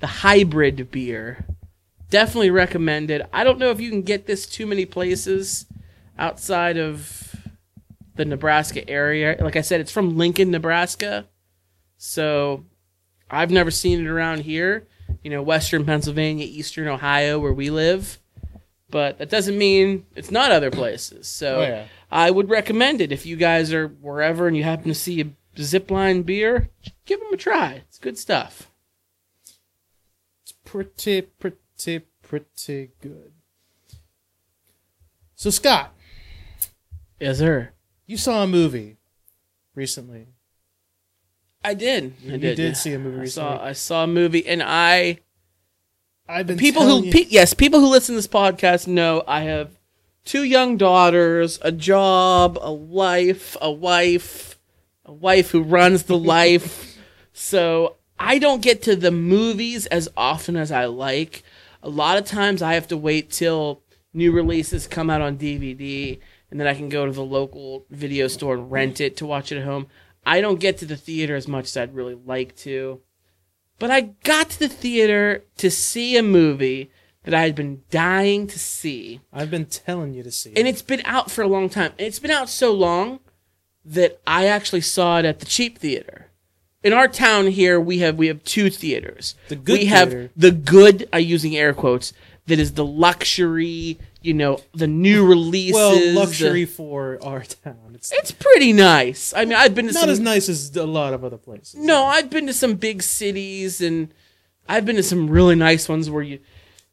the 0.00 0.06
hybrid 0.06 0.90
beer. 0.90 1.46
Definitely 2.10 2.50
recommended. 2.50 3.22
I 3.32 3.44
don't 3.44 3.58
know 3.58 3.70
if 3.70 3.80
you 3.80 3.90
can 3.90 4.02
get 4.02 4.26
this 4.26 4.46
too 4.46 4.66
many 4.66 4.86
places 4.86 5.66
outside 6.18 6.78
of 6.78 7.36
the 8.16 8.24
Nebraska 8.24 8.88
area. 8.88 9.36
Like 9.40 9.56
I 9.56 9.60
said, 9.60 9.80
it's 9.80 9.92
from 9.92 10.16
Lincoln, 10.16 10.50
Nebraska. 10.50 11.26
So 11.96 12.64
I've 13.30 13.50
never 13.50 13.70
seen 13.70 14.00
it 14.00 14.08
around 14.08 14.40
here. 14.40 14.86
You 15.22 15.30
know, 15.30 15.42
Western 15.42 15.84
Pennsylvania, 15.84 16.46
Eastern 16.46 16.88
Ohio, 16.88 17.38
where 17.38 17.52
we 17.52 17.70
live. 17.70 18.18
But 18.90 19.18
that 19.18 19.28
doesn't 19.28 19.58
mean 19.58 20.06
it's 20.16 20.30
not 20.30 20.50
other 20.50 20.70
places. 20.70 21.28
So 21.28 21.58
Oh, 21.58 21.62
yeah. 21.62 21.84
I 22.10 22.30
would 22.30 22.48
recommend 22.48 23.02
it 23.02 23.12
if 23.12 23.26
you 23.26 23.36
guys 23.36 23.72
are 23.72 23.88
wherever 23.88 24.46
and 24.46 24.56
you 24.56 24.64
happen 24.64 24.88
to 24.88 24.94
see 24.94 25.20
a 25.20 25.26
zipline 25.56 26.24
beer. 26.24 26.70
Give 27.04 27.20
them 27.20 27.32
a 27.32 27.36
try. 27.36 27.82
It's 27.86 27.98
good 27.98 28.16
stuff. 28.16 28.70
It's 30.42 30.52
pretty, 30.64 31.22
pretty, 31.22 31.58
pretty 31.78 32.04
pretty 32.22 32.90
good. 33.00 33.32
So 35.34 35.50
Scott, 35.50 35.94
Yes, 37.20 37.38
sir. 37.38 37.70
you 38.06 38.16
saw 38.16 38.42
a 38.42 38.46
movie 38.46 38.96
recently. 39.74 40.26
I 41.64 41.74
did. 41.74 42.14
I 42.22 42.32
You 42.32 42.38
did. 42.38 42.56
did 42.56 42.76
see 42.76 42.92
a 42.92 42.98
movie 42.98 43.18
I 43.18 43.20
recently. 43.22 43.56
saw. 43.58 43.64
I 43.64 43.72
saw 43.72 44.04
a 44.04 44.06
movie, 44.06 44.46
and 44.46 44.62
I 44.62 45.18
I've 46.28 46.46
been 46.46 46.58
people 46.58 46.84
who 46.86 47.06
you- 47.06 47.12
pe- 47.12 47.26
yes, 47.28 47.54
people 47.54 47.80
who 47.80 47.86
listen 47.88 48.14
to 48.14 48.18
this 48.18 48.28
podcast 48.28 48.86
know 48.86 49.24
I 49.26 49.42
have 49.42 49.70
two 50.24 50.44
young 50.44 50.76
daughters, 50.76 51.58
a 51.62 51.72
job, 51.72 52.58
a 52.60 52.70
life, 52.70 53.56
a 53.60 53.70
wife, 53.70 54.58
a 55.04 55.12
wife 55.12 55.50
who 55.50 55.62
runs 55.62 56.04
the 56.04 56.18
life. 56.18 56.84
So 57.40 57.94
I 58.18 58.40
don't 58.40 58.60
get 58.62 58.82
to 58.82 58.96
the 58.96 59.12
movies 59.12 59.86
as 59.86 60.08
often 60.16 60.56
as 60.56 60.72
I 60.72 60.86
like. 60.86 61.44
A 61.82 61.88
lot 61.88 62.18
of 62.18 62.24
times 62.24 62.62
I 62.62 62.74
have 62.74 62.88
to 62.88 62.96
wait 62.96 63.30
till 63.30 63.82
new 64.12 64.32
releases 64.32 64.86
come 64.86 65.10
out 65.10 65.20
on 65.20 65.38
DVD 65.38 66.18
and 66.50 66.58
then 66.58 66.66
I 66.66 66.74
can 66.74 66.88
go 66.88 67.06
to 67.06 67.12
the 67.12 67.24
local 67.24 67.84
video 67.90 68.28
store 68.28 68.54
and 68.54 68.70
rent 68.70 69.00
it 69.00 69.16
to 69.18 69.26
watch 69.26 69.52
it 69.52 69.58
at 69.58 69.64
home. 69.64 69.86
I 70.24 70.40
don't 70.40 70.60
get 70.60 70.78
to 70.78 70.86
the 70.86 70.96
theater 70.96 71.36
as 71.36 71.48
much 71.48 71.66
as 71.66 71.76
I'd 71.76 71.94
really 71.94 72.14
like 72.14 72.56
to. 72.56 73.00
But 73.78 73.90
I 73.90 74.00
got 74.24 74.50
to 74.50 74.58
the 74.58 74.68
theater 74.68 75.44
to 75.58 75.70
see 75.70 76.16
a 76.16 76.22
movie 76.22 76.90
that 77.24 77.34
I 77.34 77.42
had 77.42 77.54
been 77.54 77.82
dying 77.90 78.46
to 78.48 78.58
see. 78.58 79.20
I've 79.32 79.50
been 79.50 79.66
telling 79.66 80.14
you 80.14 80.22
to 80.22 80.32
see. 80.32 80.50
And 80.50 80.66
it. 80.66 80.70
it's 80.70 80.82
been 80.82 81.02
out 81.04 81.30
for 81.30 81.42
a 81.42 81.48
long 81.48 81.68
time. 81.68 81.92
And 81.98 82.06
it's 82.06 82.18
been 82.18 82.30
out 82.30 82.48
so 82.48 82.72
long 82.72 83.20
that 83.84 84.20
I 84.26 84.46
actually 84.46 84.80
saw 84.80 85.18
it 85.18 85.24
at 85.24 85.38
the 85.38 85.46
cheap 85.46 85.78
theater. 85.78 86.27
In 86.84 86.92
our 86.92 87.08
town 87.08 87.48
here, 87.48 87.80
we 87.80 87.98
have 87.98 88.16
we 88.16 88.28
have 88.28 88.44
two 88.44 88.70
theaters. 88.70 89.34
The 89.48 89.56
good 89.56 89.78
we 89.78 89.84
have 89.86 90.30
the 90.36 90.52
good. 90.52 91.08
I 91.12 91.18
using 91.18 91.56
air 91.56 91.74
quotes. 91.74 92.12
that 92.46 92.58
is 92.58 92.74
the 92.74 92.84
luxury, 92.84 93.98
you 94.22 94.32
know, 94.32 94.60
the 94.74 94.86
new 94.86 95.26
releases. 95.26 95.74
Well, 95.74 95.98
the- 95.98 96.12
luxury 96.12 96.64
for 96.64 97.18
our 97.22 97.42
town. 97.42 97.92
It's 97.94 98.12
it's 98.12 98.30
pretty 98.30 98.72
nice. 98.72 99.34
I 99.36 99.44
mean, 99.44 99.54
I've 99.54 99.74
been 99.74 99.88
to 99.88 99.92
some. 99.92 100.02
not 100.02 100.04
some, 100.06 100.10
as 100.10 100.20
nice 100.20 100.48
as 100.48 100.76
a 100.76 100.86
lot 100.86 101.14
of 101.14 101.24
other 101.24 101.36
places. 101.36 101.74
No, 101.74 102.04
I've 102.04 102.30
been 102.30 102.46
to 102.46 102.54
some 102.54 102.74
big 102.74 103.02
cities 103.02 103.80
and 103.80 104.14
I've 104.68 104.84
been 104.84 104.96
to 104.96 105.02
some 105.02 105.28
really 105.28 105.56
nice 105.56 105.88
ones 105.88 106.08
where 106.10 106.22
you 106.22 106.38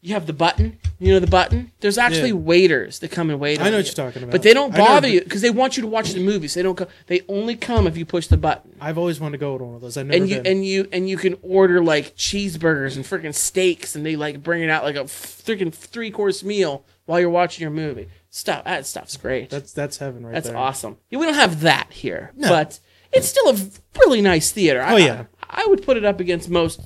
you 0.05 0.13
have 0.13 0.27
the 0.27 0.33
button. 0.33 0.77
You 0.99 1.13
know 1.13 1.19
the 1.19 1.27
button. 1.27 1.71
There's 1.79 1.97
actually 1.97 2.29
Yeah. 2.29 2.35
waiters 2.35 2.99
that 2.99 3.11
come 3.11 3.29
and 3.29 3.39
wait. 3.39 3.59
I 3.59 3.65
know 3.69 3.77
what 3.77 3.85
you. 3.85 3.93
you're 3.97 4.05
talking 4.07 4.23
about. 4.23 4.31
but 4.31 4.43
they 4.43 4.53
don't 4.53 4.73
bother 4.75 5.07
you 5.07 5.21
because 5.21 5.41
they 5.41 5.49
want 5.49 5.75
you 5.77 5.81
to 5.81 5.87
watch 5.87 6.11
the 6.13 6.19
movies. 6.23 6.53
They 6.53 6.61
don't. 6.61 6.75
Co- 6.77 6.87
they 7.07 7.21
only 7.27 7.55
come 7.55 7.87
if 7.87 7.97
you 7.97 8.05
push 8.05 8.27
the 8.27 8.37
button. 8.37 8.75
I've 8.79 8.97
always 8.97 9.19
wanted 9.19 9.33
to 9.33 9.37
go 9.39 9.57
to 9.57 9.63
one 9.63 9.75
of 9.75 9.81
those. 9.81 9.97
I've 9.97 10.05
never 10.05 10.17
and 10.21 10.29
you 10.29 10.35
been. 10.41 10.47
and 10.57 10.65
you 10.65 10.87
and 10.93 11.09
you 11.09 11.17
can 11.17 11.37
order 11.41 11.83
like 11.83 12.15
cheeseburgers 12.15 12.95
and 12.95 13.03
freaking 13.03 13.33
steaks, 13.33 13.95
and 13.95 14.05
they 14.05 14.15
like 14.15 14.43
bring 14.43 14.61
it 14.61 14.69
out 14.69 14.83
like 14.83 14.95
a 14.95 15.03
freaking 15.05 15.73
three 15.73 16.11
course 16.11 16.43
meal 16.43 16.85
while 17.05 17.19
you're 17.19 17.29
watching 17.29 17.61
your 17.63 17.71
movie. 17.71 18.07
Stuff 18.29 18.63
that 18.65 18.85
stuff's 18.85 19.17
great. 19.17 19.49
that's 19.49 19.73
that's 19.73 19.97
heaven 19.97 20.25
right 20.25 20.33
That's 20.33 20.45
there. 20.47 20.53
That's 20.55 20.61
awesome. 20.77 20.97
Yeah, 21.09 21.19
we 21.19 21.25
don't 21.25 21.35
have 21.35 21.61
that 21.61 21.87
here, 21.91 22.31
No. 22.35 22.49
but 22.49 22.79
it's 23.11 23.27
still 23.27 23.49
a 23.49 23.57
really 23.99 24.21
nice 24.21 24.51
theater. 24.51 24.81
Oh, 24.81 24.85
I, 24.85 24.93
Oh, 24.93 24.97
yeah. 24.97 25.23
I, 25.49 25.63
I 25.63 25.67
would 25.67 25.83
put 25.83 25.95
it 25.97 26.03
up 26.05 26.19
against 26.19 26.49
most 26.49 26.81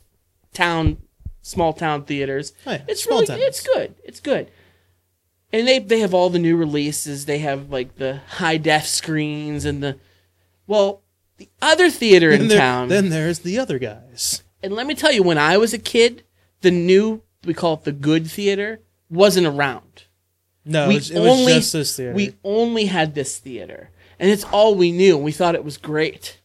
town, 0.53 0.97
small 1.41 1.73
town 1.73 2.03
theaters. 2.05 2.53
Oh, 2.65 2.71
yeah. 2.71 2.81
It's 2.87 3.03
Small 3.03 3.17
really, 3.19 3.27
towns. 3.27 3.41
it's 3.43 3.63
good. 3.67 3.95
It's 4.03 4.19
good. 4.19 4.51
And 5.51 5.67
they 5.67 5.79
they 5.79 5.99
have 5.99 6.13
all 6.13 6.29
the 6.29 6.39
new 6.39 6.55
releases. 6.55 7.25
They 7.25 7.39
have 7.39 7.71
like 7.71 7.95
the 7.95 8.21
high 8.27 8.57
def 8.57 8.85
screens 8.85 9.65
and 9.65 9.81
the, 9.81 9.97
well, 10.67 11.01
the 11.37 11.49
other 11.61 11.89
theater 11.89 12.29
in 12.29 12.47
there- 12.49 12.59
town. 12.59 12.87
then 12.89 13.09
there's 13.09 13.39
the 13.39 13.57
other 13.57 13.79
guys. 13.79 14.43
and 14.61 14.73
let 14.73 14.85
me 14.85 14.93
tell 14.93 15.11
you, 15.11 15.23
when 15.23 15.37
I 15.39 15.57
was 15.57 15.73
a 15.73 15.79
kid, 15.79 16.23
the 16.61 16.69
new 16.71 17.23
we 17.45 17.53
call 17.53 17.75
it 17.75 17.83
the 17.83 17.91
good 17.93 18.29
theater 18.29 18.81
wasn't 19.09 19.47
around 19.47 20.03
No, 20.65 20.87
we 20.89 20.95
it 20.95 20.97
was, 20.97 21.11
it 21.11 21.19
was 21.19 21.29
only 21.39 21.53
just 21.53 21.73
this 21.73 21.95
theater. 21.95 22.13
we 22.13 22.35
only 22.43 22.85
had 22.85 23.15
this 23.15 23.37
theater, 23.39 23.89
and 24.19 24.29
it's 24.29 24.43
all 24.43 24.75
we 24.75 24.91
knew. 24.91 25.15
and 25.15 25.23
We 25.25 25.31
thought 25.31 25.55
it 25.55 25.63
was 25.63 25.77
great, 25.77 26.41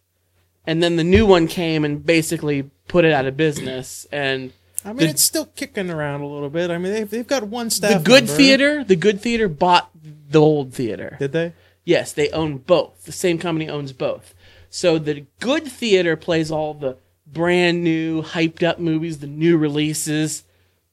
and 0.67 0.83
then 0.83 0.97
the 0.97 1.05
new 1.05 1.27
one 1.27 1.47
came 1.49 1.85
and 1.85 2.07
basically 2.07 2.71
put 2.89 3.05
it 3.05 3.13
out 3.13 3.27
of 3.27 3.37
business. 3.37 4.07
And 4.13 4.53
I 4.85 4.89
mean, 4.89 4.99
the- 4.99 5.09
it's 5.09 5.23
still 5.23 5.47
kicking 5.47 5.91
around 5.91 6.21
a 6.21 6.27
little 6.27 6.51
bit. 6.51 6.71
I 6.71 6.79
mean, 6.79 6.93
they've, 6.93 7.09
they've 7.11 7.27
got 7.27 7.45
one 7.45 7.71
staff. 7.71 8.03
the 8.03 8.05
good 8.05 8.25
member. 8.25 8.37
theater, 8.37 8.85
the 8.85 8.97
good 8.97 9.21
theater 9.21 9.49
bought 9.49 9.91
the 10.31 10.41
old 10.41 10.75
theater. 10.75 11.17
Did 11.19 11.33
they? 11.33 11.53
Yes, 11.85 12.13
they 12.13 12.31
own 12.31 12.59
both. 12.59 13.05
The 13.05 13.13
same 13.13 13.39
company 13.39 13.69
owns 13.69 13.93
both. 13.93 14.35
So 14.71 14.99
the 14.99 15.27
good 15.41 15.65
theater 15.67 16.17
plays 16.17 16.51
all 16.51 16.75
the 16.75 16.97
brand 17.27 17.85
new, 17.85 18.23
hyped 18.23 18.63
up 18.63 18.79
movies, 18.79 19.19
the 19.19 19.27
new 19.27 19.57
releases, 19.57 20.45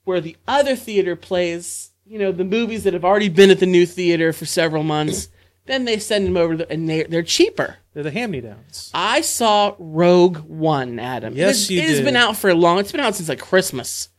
where 0.03 0.21
the 0.21 0.37
other 0.47 0.75
theater 0.75 1.15
plays, 1.15 1.91
you 2.05 2.19
know, 2.19 2.31
the 2.31 2.43
movies 2.43 2.83
that 2.83 2.93
have 2.93 3.05
already 3.05 3.29
been 3.29 3.49
at 3.49 3.59
the 3.59 3.65
new 3.65 3.85
theater 3.85 4.33
for 4.33 4.45
several 4.45 4.83
months. 4.83 5.29
Then 5.65 5.85
they 5.85 5.99
send 5.99 6.25
them 6.27 6.37
over, 6.37 6.63
and 6.69 6.89
they're, 6.89 7.03
they're 7.05 7.21
cheaper. 7.23 7.77
They're 7.93 8.03
the 8.03 8.11
hand-me-downs. 8.11 8.89
I 8.93 9.21
saw 9.21 9.75
Rogue 9.77 10.37
One, 10.39 10.97
Adam. 10.99 11.35
Yes, 11.35 11.47
it 11.47 11.49
has, 11.49 11.71
you 11.71 11.79
It 11.81 11.87
has 11.87 11.97
did. 11.99 12.05
been 12.05 12.15
out 12.15 12.35
for 12.37 12.49
a 12.49 12.55
long. 12.55 12.79
It's 12.79 12.91
been 12.91 13.01
out 13.01 13.15
since 13.15 13.29
like 13.29 13.39
Christmas. 13.39 14.09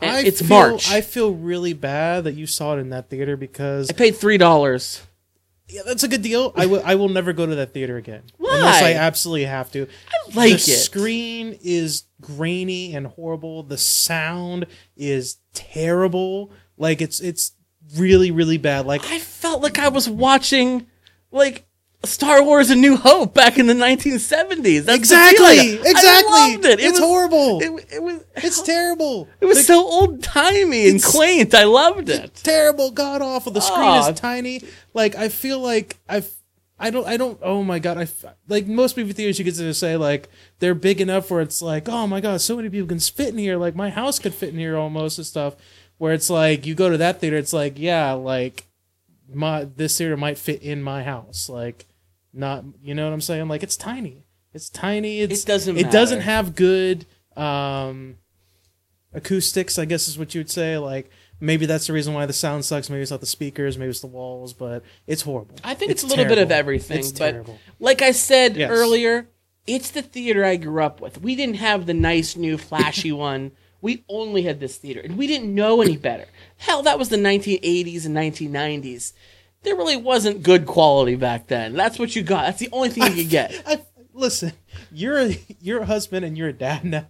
And 0.00 0.10
I 0.16 0.20
it's 0.22 0.40
feel, 0.40 0.48
March. 0.48 0.90
I 0.90 1.00
feel 1.00 1.32
really 1.32 1.72
bad 1.72 2.24
that 2.24 2.34
you 2.34 2.46
saw 2.46 2.74
it 2.76 2.80
in 2.80 2.90
that 2.90 3.08
theater 3.10 3.36
because 3.36 3.88
I 3.90 3.94
paid 3.94 4.14
three 4.16 4.36
dollars. 4.38 5.02
yeah, 5.68 5.80
that's 5.86 6.02
a 6.04 6.08
good 6.08 6.20
deal. 6.22 6.52
I 6.54 6.66
will 6.66 6.82
I 6.84 6.96
will 6.96 7.08
never 7.08 7.32
go 7.32 7.46
to 7.46 7.54
that 7.54 7.72
theater 7.72 7.96
again 7.96 8.22
Why? 8.36 8.56
unless 8.56 8.82
I 8.82 8.92
absolutely 8.92 9.44
have 9.46 9.72
to. 9.72 9.86
I 10.10 10.36
like 10.36 10.50
the 10.50 10.54
it. 10.56 10.58
screen 10.60 11.58
is 11.62 12.04
grainy 12.20 12.94
and 12.94 13.06
horrible. 13.06 13.62
The 13.62 13.78
sound 13.78 14.66
is 14.98 15.36
terrible. 15.54 16.52
Like 16.76 17.00
it's 17.00 17.18
it's 17.20 17.52
really 17.96 18.30
really 18.30 18.58
bad. 18.58 18.86
Like 18.86 19.04
I 19.06 19.18
felt 19.18 19.62
like 19.62 19.78
I 19.78 19.88
was 19.88 20.08
watching 20.08 20.86
like 21.30 21.66
Star 22.04 22.42
Wars: 22.42 22.70
A 22.70 22.76
New 22.76 22.96
Hope 22.96 23.34
back 23.34 23.58
in 23.58 23.66
the 23.66 23.74
1970s. 23.74 24.84
That's 24.84 24.98
exactly 24.98 25.56
feeling. 25.56 25.80
exactly. 25.86 26.32
I 26.32 26.48
loved 26.52 26.64
it. 26.64 26.78
It 26.78 26.84
it's 26.84 27.00
was, 27.00 27.08
horrible. 27.08 27.60
It, 27.62 27.86
it 27.94 28.02
was. 28.02 28.24
it's 28.36 28.62
terrible. 28.74 29.28
It 29.40 29.46
was 29.46 29.58
The- 29.58 29.64
so 29.64 29.84
old 29.84 30.22
timey 30.22 30.88
and 30.88 31.02
quaint. 31.02 31.54
I 31.54 31.64
loved 31.64 32.08
it. 32.08 32.34
terrible, 32.34 32.90
god 32.90 33.22
awful. 33.22 33.52
The 33.52 33.60
screen 33.60 33.80
Aw. 33.80 34.08
is 34.10 34.20
tiny. 34.20 34.62
Like 34.94 35.16
I 35.16 35.28
feel 35.28 35.58
like 35.60 35.96
I've. 36.08 36.30
I 36.78 36.90
don't. 36.90 37.06
I 37.06 37.16
don't. 37.16 37.38
Oh 37.42 37.64
my 37.64 37.78
god! 37.78 37.96
I 37.96 38.06
like 38.48 38.66
most 38.66 38.98
movie 38.98 39.14
theaters. 39.14 39.38
You 39.38 39.46
get 39.46 39.54
to 39.54 39.72
say 39.72 39.96
like 39.96 40.28
they're 40.58 40.74
big 40.74 41.00
enough 41.00 41.30
where 41.30 41.40
it's 41.40 41.62
like, 41.62 41.88
oh 41.88 42.06
my 42.06 42.20
god, 42.20 42.42
so 42.42 42.54
many 42.54 42.68
people 42.68 42.86
can 42.86 43.00
fit 43.00 43.28
in 43.30 43.38
here. 43.38 43.56
Like 43.56 43.74
my 43.74 43.88
house 43.88 44.18
could 44.18 44.34
fit 44.34 44.50
in 44.50 44.58
here 44.58 44.76
almost 44.76 45.16
and 45.16 45.26
stuff. 45.26 45.56
Where 45.98 46.12
it's 46.12 46.28
like 46.28 46.66
you 46.66 46.74
go 46.74 46.90
to 46.90 46.98
that 46.98 47.20
theater, 47.20 47.36
it's 47.36 47.52
like 47.52 47.78
yeah, 47.78 48.12
like 48.12 48.66
my 49.32 49.64
this 49.64 49.96
theater 49.98 50.16
might 50.16 50.38
fit 50.38 50.62
in 50.62 50.82
my 50.82 51.02
house. 51.02 51.48
Like 51.48 51.86
not, 52.32 52.64
you 52.82 52.94
know 52.94 53.04
what 53.06 53.14
I'm 53.14 53.20
saying? 53.20 53.48
Like 53.48 53.62
it's 53.62 53.76
tiny. 53.76 54.24
It's 54.52 54.68
tiny. 54.68 55.20
It's 55.20 55.42
It 55.42 55.46
doesn't 55.46 55.76
It 55.78 55.90
doesn't 55.90 56.20
have 56.20 56.54
good 56.54 57.06
um 57.36 58.16
acoustics. 59.12 59.78
I 59.78 59.84
guess 59.84 60.08
is 60.08 60.18
what 60.18 60.34
you 60.34 60.40
would 60.40 60.50
say. 60.50 60.78
Like 60.78 61.10
maybe 61.40 61.66
that's 61.66 61.86
the 61.86 61.92
reason 61.92 62.14
why 62.14 62.26
the 62.26 62.32
sound 62.32 62.64
sucks. 62.64 62.90
Maybe 62.90 63.02
it's 63.02 63.10
not 63.10 63.20
the 63.20 63.26
speakers. 63.26 63.78
Maybe 63.78 63.90
it's 63.90 64.00
the 64.00 64.06
walls. 64.06 64.52
But 64.52 64.82
it's 65.06 65.22
horrible. 65.22 65.56
I 65.64 65.74
think 65.74 65.90
it's, 65.92 66.02
a 66.02 66.06
little 66.06 66.24
bit 66.24 66.38
of 66.38 66.50
everything. 66.50 66.98
It's 66.98 67.12
but 67.12 67.32
terrible. 67.32 67.58
like 67.80 68.02
I 68.02 68.12
said 68.12 68.56
Yes. 68.56 68.70
earlier, 68.70 69.28
it's 69.66 69.90
the 69.90 70.02
theater 70.02 70.44
I 70.44 70.56
grew 70.56 70.82
up 70.82 71.00
with. 71.00 71.20
We 71.20 71.34
didn't 71.36 71.56
have 71.56 71.86
the 71.86 71.94
nice 71.94 72.36
new 72.36 72.58
flashy 72.58 73.12
one. 73.30 73.52
We 73.80 74.04
only 74.08 74.42
had 74.42 74.60
this 74.60 74.76
theater, 74.76 75.00
and 75.00 75.16
we 75.16 75.26
didn't 75.26 75.54
know 75.54 75.82
any 75.82 75.96
better. 75.96 76.26
Hell, 76.56 76.82
that 76.82 76.98
was 76.98 77.08
the 77.08 77.16
1980s 77.16 78.06
and 78.06 78.16
1990s. 78.16 79.12
There 79.62 79.76
really 79.76 79.96
wasn't 79.96 80.42
good 80.42 80.66
quality 80.66 81.16
back 81.16 81.48
then. 81.48 81.74
That's 81.74 81.98
what 81.98 82.14
you 82.14 82.22
got. 82.22 82.42
That's 82.46 82.60
the 82.60 82.68
only 82.72 82.88
thing 82.88 83.04
you 83.04 83.22
could 83.22 83.30
get. 83.30 83.62
I 83.66 83.82
listen. 84.12 84.52
You're 84.92 85.30
you're 85.60 85.82
a 85.82 85.86
husband 85.86 86.24
and 86.24 86.36
you're 86.36 86.48
a 86.48 86.52
dad 86.52 86.84
now. 86.84 87.06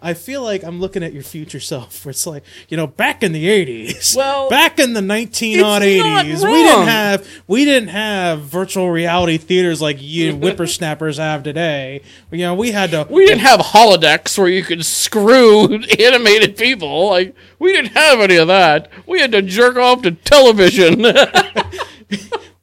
I 0.00 0.14
feel 0.14 0.42
like 0.42 0.62
I'm 0.62 0.80
looking 0.80 1.02
at 1.02 1.12
your 1.12 1.22
future 1.22 1.60
self, 1.60 2.04
where 2.04 2.10
it's 2.12 2.26
like, 2.26 2.44
you 2.68 2.76
know, 2.76 2.86
back 2.86 3.22
in 3.22 3.32
the 3.32 3.46
'80s, 3.46 4.16
Well, 4.16 4.48
back 4.48 4.78
in 4.78 4.92
the 4.92 5.02
19 5.02 5.62
odd 5.62 5.82
80s, 5.82 6.44
we 6.44 6.62
didn't 6.62 6.86
have 6.86 7.28
we 7.46 7.64
didn't 7.64 7.88
have 7.88 8.42
virtual 8.42 8.90
reality 8.90 9.38
theaters 9.38 9.80
like 9.82 9.96
you 10.00 10.32
whippersnappers 10.36 11.18
have 11.18 11.42
today. 11.42 12.02
You 12.30 12.38
know, 12.38 12.54
we 12.54 12.72
had 12.72 12.90
to. 12.92 13.06
We 13.10 13.26
didn't 13.26 13.40
have 13.40 13.60
holodecks 13.60 14.36
where 14.38 14.48
you 14.48 14.62
could 14.62 14.84
screw 14.84 15.74
animated 15.98 16.56
people. 16.56 17.08
Like 17.08 17.34
we 17.58 17.72
didn't 17.72 17.92
have 17.92 18.20
any 18.20 18.36
of 18.36 18.48
that. 18.48 18.90
We 19.06 19.20
had 19.20 19.32
to 19.32 19.42
jerk 19.42 19.76
off 19.76 20.02
to 20.02 20.12
television. 20.12 21.04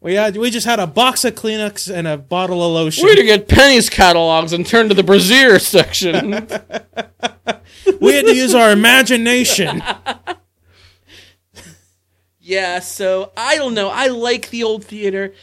We 0.04 0.16
had 0.16 0.36
we 0.36 0.52
just 0.52 0.66
had 0.68 0.80
a 0.80 0.86
box 0.86 1.24
of 1.24 1.34
Kleenex 1.36 1.92
and 1.92 2.06
a 2.06 2.18
bottle 2.18 2.62
of 2.62 2.74
lotion. 2.74 3.06
we 3.06 3.12
had 3.12 3.20
to 3.20 3.24
get 3.24 3.48
Penney's 3.48 3.90
catalogs 3.90 4.52
and 4.52 4.68
turn 4.68 4.90
to 4.90 4.94
the 4.94 5.02
brassiere 5.02 5.60
section. 5.60 6.32
we 8.02 8.14
had 8.14 8.26
to 8.26 8.36
use 8.36 8.54
our 8.54 8.72
imagination. 8.72 9.82
yeah, 12.42 12.80
so 12.80 13.32
I 13.38 13.56
don't 13.56 13.74
know. 13.74 13.90
I 13.90 14.08
like 14.08 14.50
the 14.50 14.64
old 14.64 14.84
theater. 14.84 15.34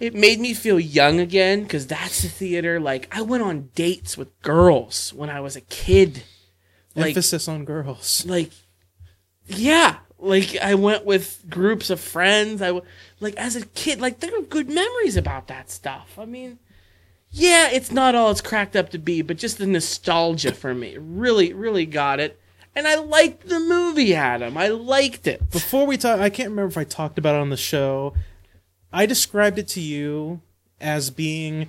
It 0.00 0.14
made 0.14 0.40
me 0.40 0.54
feel 0.54 0.80
young 0.80 1.20
again 1.20 1.62
because 1.62 1.86
that's 1.86 2.22
the 2.22 2.28
theater. 2.28 2.80
Like 2.80 3.14
I 3.14 3.20
went 3.20 3.42
on 3.42 3.68
dates 3.74 4.16
with 4.16 4.40
girls 4.40 5.12
when 5.12 5.28
I 5.28 5.40
was 5.40 5.54
a 5.54 5.60
kid. 5.60 6.22
Like 6.94 7.08
Emphasis 7.08 7.46
on 7.46 7.66
girls. 7.66 8.24
like 8.26 8.52
yeah 9.46 9.98
like 10.22 10.56
i 10.58 10.74
went 10.74 11.04
with 11.04 11.44
groups 11.50 11.90
of 11.90 12.00
friends. 12.00 12.62
I 12.62 12.80
like 13.20 13.34
as 13.36 13.56
a 13.56 13.66
kid 13.66 14.00
like 14.00 14.20
there 14.20 14.36
are 14.36 14.42
good 14.42 14.68
memories 14.68 15.16
about 15.16 15.48
that 15.48 15.70
stuff. 15.70 16.18
I 16.18 16.24
mean 16.24 16.58
yeah 17.30 17.70
it's 17.70 17.90
not 17.90 18.14
all 18.14 18.30
it's 18.30 18.40
cracked 18.40 18.76
up 18.76 18.90
to 18.90 18.98
be 18.98 19.22
but 19.22 19.38
just 19.38 19.56
the 19.58 19.66
nostalgia 19.66 20.52
for 20.52 20.74
me 20.74 20.96
really 20.98 21.52
really 21.52 21.86
got 21.86 22.20
it. 22.20 22.38
And 22.74 22.86
i 22.86 22.94
liked 22.94 23.48
the 23.48 23.60
movie 23.60 24.14
adam. 24.14 24.56
I 24.56 24.68
liked 24.68 25.26
it. 25.26 25.50
Before 25.50 25.86
we 25.86 25.96
talk, 25.96 26.20
I 26.20 26.30
can't 26.30 26.50
remember 26.50 26.70
if 26.70 26.78
I 26.78 26.84
talked 26.84 27.18
about 27.18 27.34
it 27.34 27.40
on 27.40 27.50
the 27.50 27.56
show. 27.56 28.14
I 28.92 29.06
described 29.06 29.58
it 29.58 29.68
to 29.68 29.80
you 29.80 30.40
as 30.80 31.10
being 31.10 31.68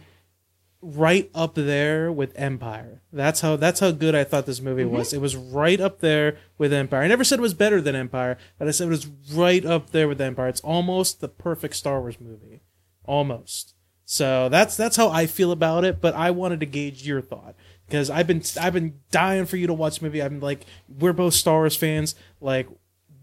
right 0.84 1.32
up 1.34 1.56
there 1.56 2.12
with 2.12 2.38
Empire. 2.38 3.02
That's 3.12 3.42
how 3.42 3.56
that's 3.56 3.80
how 3.80 3.92
good 3.92 4.14
I 4.14 4.24
thought 4.26 4.46
this 4.46 4.62
movie 4.62 4.86
was. 4.86 5.14
It 5.14 5.22
was 5.22 5.36
right 5.36 5.80
up 5.80 6.00
there 6.00 6.38
with 6.58 6.74
Empire. 6.74 7.02
I 7.02 7.08
never 7.08 7.24
said 7.24 7.40
it 7.40 7.42
was 7.42 7.54
better 7.54 7.80
than 7.82 7.96
Empire, 7.96 8.38
but 8.60 8.68
I 8.68 8.72
said 8.72 8.88
it 8.88 8.92
was 8.92 9.08
right 9.08 9.66
up 9.66 9.92
there 9.92 10.08
with 10.08 10.20
Empire. 10.20 10.50
It's 10.50 10.62
almost 10.62 11.22
the 11.22 11.30
perfect 11.30 11.76
Star 11.76 12.02
Wars 12.02 12.20
movie. 12.20 12.62
Almost. 13.06 13.74
So 14.06 14.50
that's 14.50 14.76
that's 14.76 14.98
how 14.98 15.10
I 15.10 15.26
feel 15.26 15.52
about 15.52 15.86
it, 15.86 16.02
but 16.02 16.14
I 16.14 16.32
wanted 16.32 16.60
to 16.60 16.66
gauge 16.66 17.08
your 17.08 17.22
thought 17.22 17.56
because 17.88 18.10
I've 18.10 18.28
been 18.28 18.44
I've 18.60 18.74
been 18.74 19.00
dying 19.12 19.46
for 19.46 19.58
you 19.58 19.68
to 19.68 19.74
watch 19.74 20.00
the 20.00 20.06
movie. 20.06 20.22
I'm 20.22 20.40
like 20.42 20.66
we're 20.88 21.14
both 21.14 21.34
Star 21.34 21.60
Wars 21.60 21.76
fans. 21.78 22.14
Like 22.42 22.68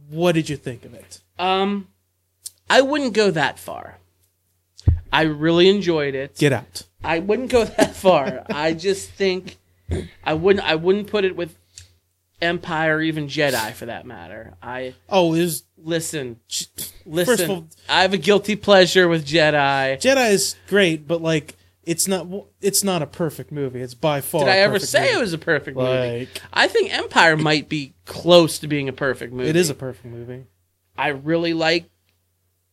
what 0.09 0.33
did 0.33 0.49
you 0.49 0.57
think 0.57 0.85
of 0.85 0.95
it? 0.95 1.21
um 1.39 1.89
i 2.69 2.81
wouldn't 2.83 3.15
go 3.15 3.31
that 3.31 3.59
far 3.59 3.99
i 5.13 5.23
really 5.23 5.69
enjoyed 5.69 6.15
it 6.15 6.37
Get 6.37 6.53
out. 6.53 6.83
I 7.03 7.19
wouldn't 7.19 7.51
go 7.51 7.65
that 7.65 7.97
far. 7.97 8.45
I 8.51 8.75
just 8.75 9.11
think 9.11 9.57
I 10.25 10.35
wouldn't. 10.35 10.65
I 10.65 10.75
wouldn't 10.77 11.07
put 11.09 11.25
it 11.25 11.35
with 11.35 11.57
Empire, 12.43 12.97
or 12.97 13.03
even 13.03 13.27
Jedi 13.27 13.73
for 13.73 13.87
that 13.87 14.07
matter. 14.07 14.55
I 14.63 14.95
Oh, 15.09 15.35
is 15.35 15.65
listen, 15.77 16.37
First 16.49 16.83
listen. 17.07 17.45
of 17.45 17.51
all- 17.51 17.67
I 17.89 18.03
have 18.03 18.13
a 18.15 18.19
guilty 18.19 18.57
pleasure 18.57 19.09
with 19.09 19.27
Jedi. 19.27 19.99
Jedi 20.01 20.31
is 20.31 20.57
great, 20.69 21.07
but 21.09 21.21
like 21.23 21.57
it's 21.85 22.07
not 22.07 22.27
it's 22.61 22.85
not 22.85 23.03
a 23.03 23.07
perfect 23.07 23.51
movie. 23.51 23.81
It's 23.81 23.95
by 23.95 24.21
far. 24.21 24.45
Did 24.45 24.51
I 24.53 24.59
ever 24.59 24.79
say 24.79 25.01
movie. 25.07 25.13
it 25.15 25.21
was 25.21 25.33
a 25.33 25.39
perfect 25.39 25.77
movie? 25.77 26.19
Like- 26.21 26.43
I 26.53 26.69
think 26.69 26.95
Empire 26.97 27.37
might 27.37 27.69
be 27.69 27.95
close 28.07 28.59
to 28.61 28.69
being 28.69 28.89
a 28.89 28.93
perfect 28.93 29.33
movie. 29.33 29.49
It 29.51 29.57
is 29.57 29.71
a 29.71 29.75
perfect 29.75 30.07
movie. 30.07 30.45
I 30.97 31.09
really 31.09 31.55
like 31.55 31.91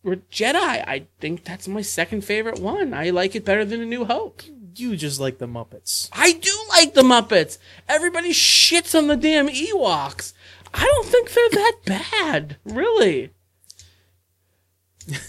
Re- 0.08 0.22
Jedi. 0.32 0.56
I 0.88 1.08
think 1.20 1.44
that's 1.44 1.68
my 1.68 1.82
second 1.82 2.24
favorite 2.24 2.60
one. 2.60 2.94
I 2.94 3.10
like 3.10 3.36
it 3.36 3.44
better 3.46 3.66
than 3.66 3.82
A 3.82 3.86
New 3.86 4.06
Hope. 4.06 4.42
You 4.76 4.96
just 4.96 5.20
like 5.20 5.38
the 5.40 5.48
Muppets. 5.48 6.10
I 6.14 6.32
do 6.34 6.52
like 6.70 6.94
the 6.94 7.02
Muppets. 7.02 7.58
Everybody 7.90 8.30
shits 8.32 8.98
on 8.98 9.08
the 9.08 9.18
damn 9.18 9.50
Ewoks. 9.50 10.34
I 10.74 10.84
don't 10.86 11.06
think 11.08 11.32
they're 11.34 11.50
that 11.50 11.76
bad, 11.86 12.58
really. 12.64 13.32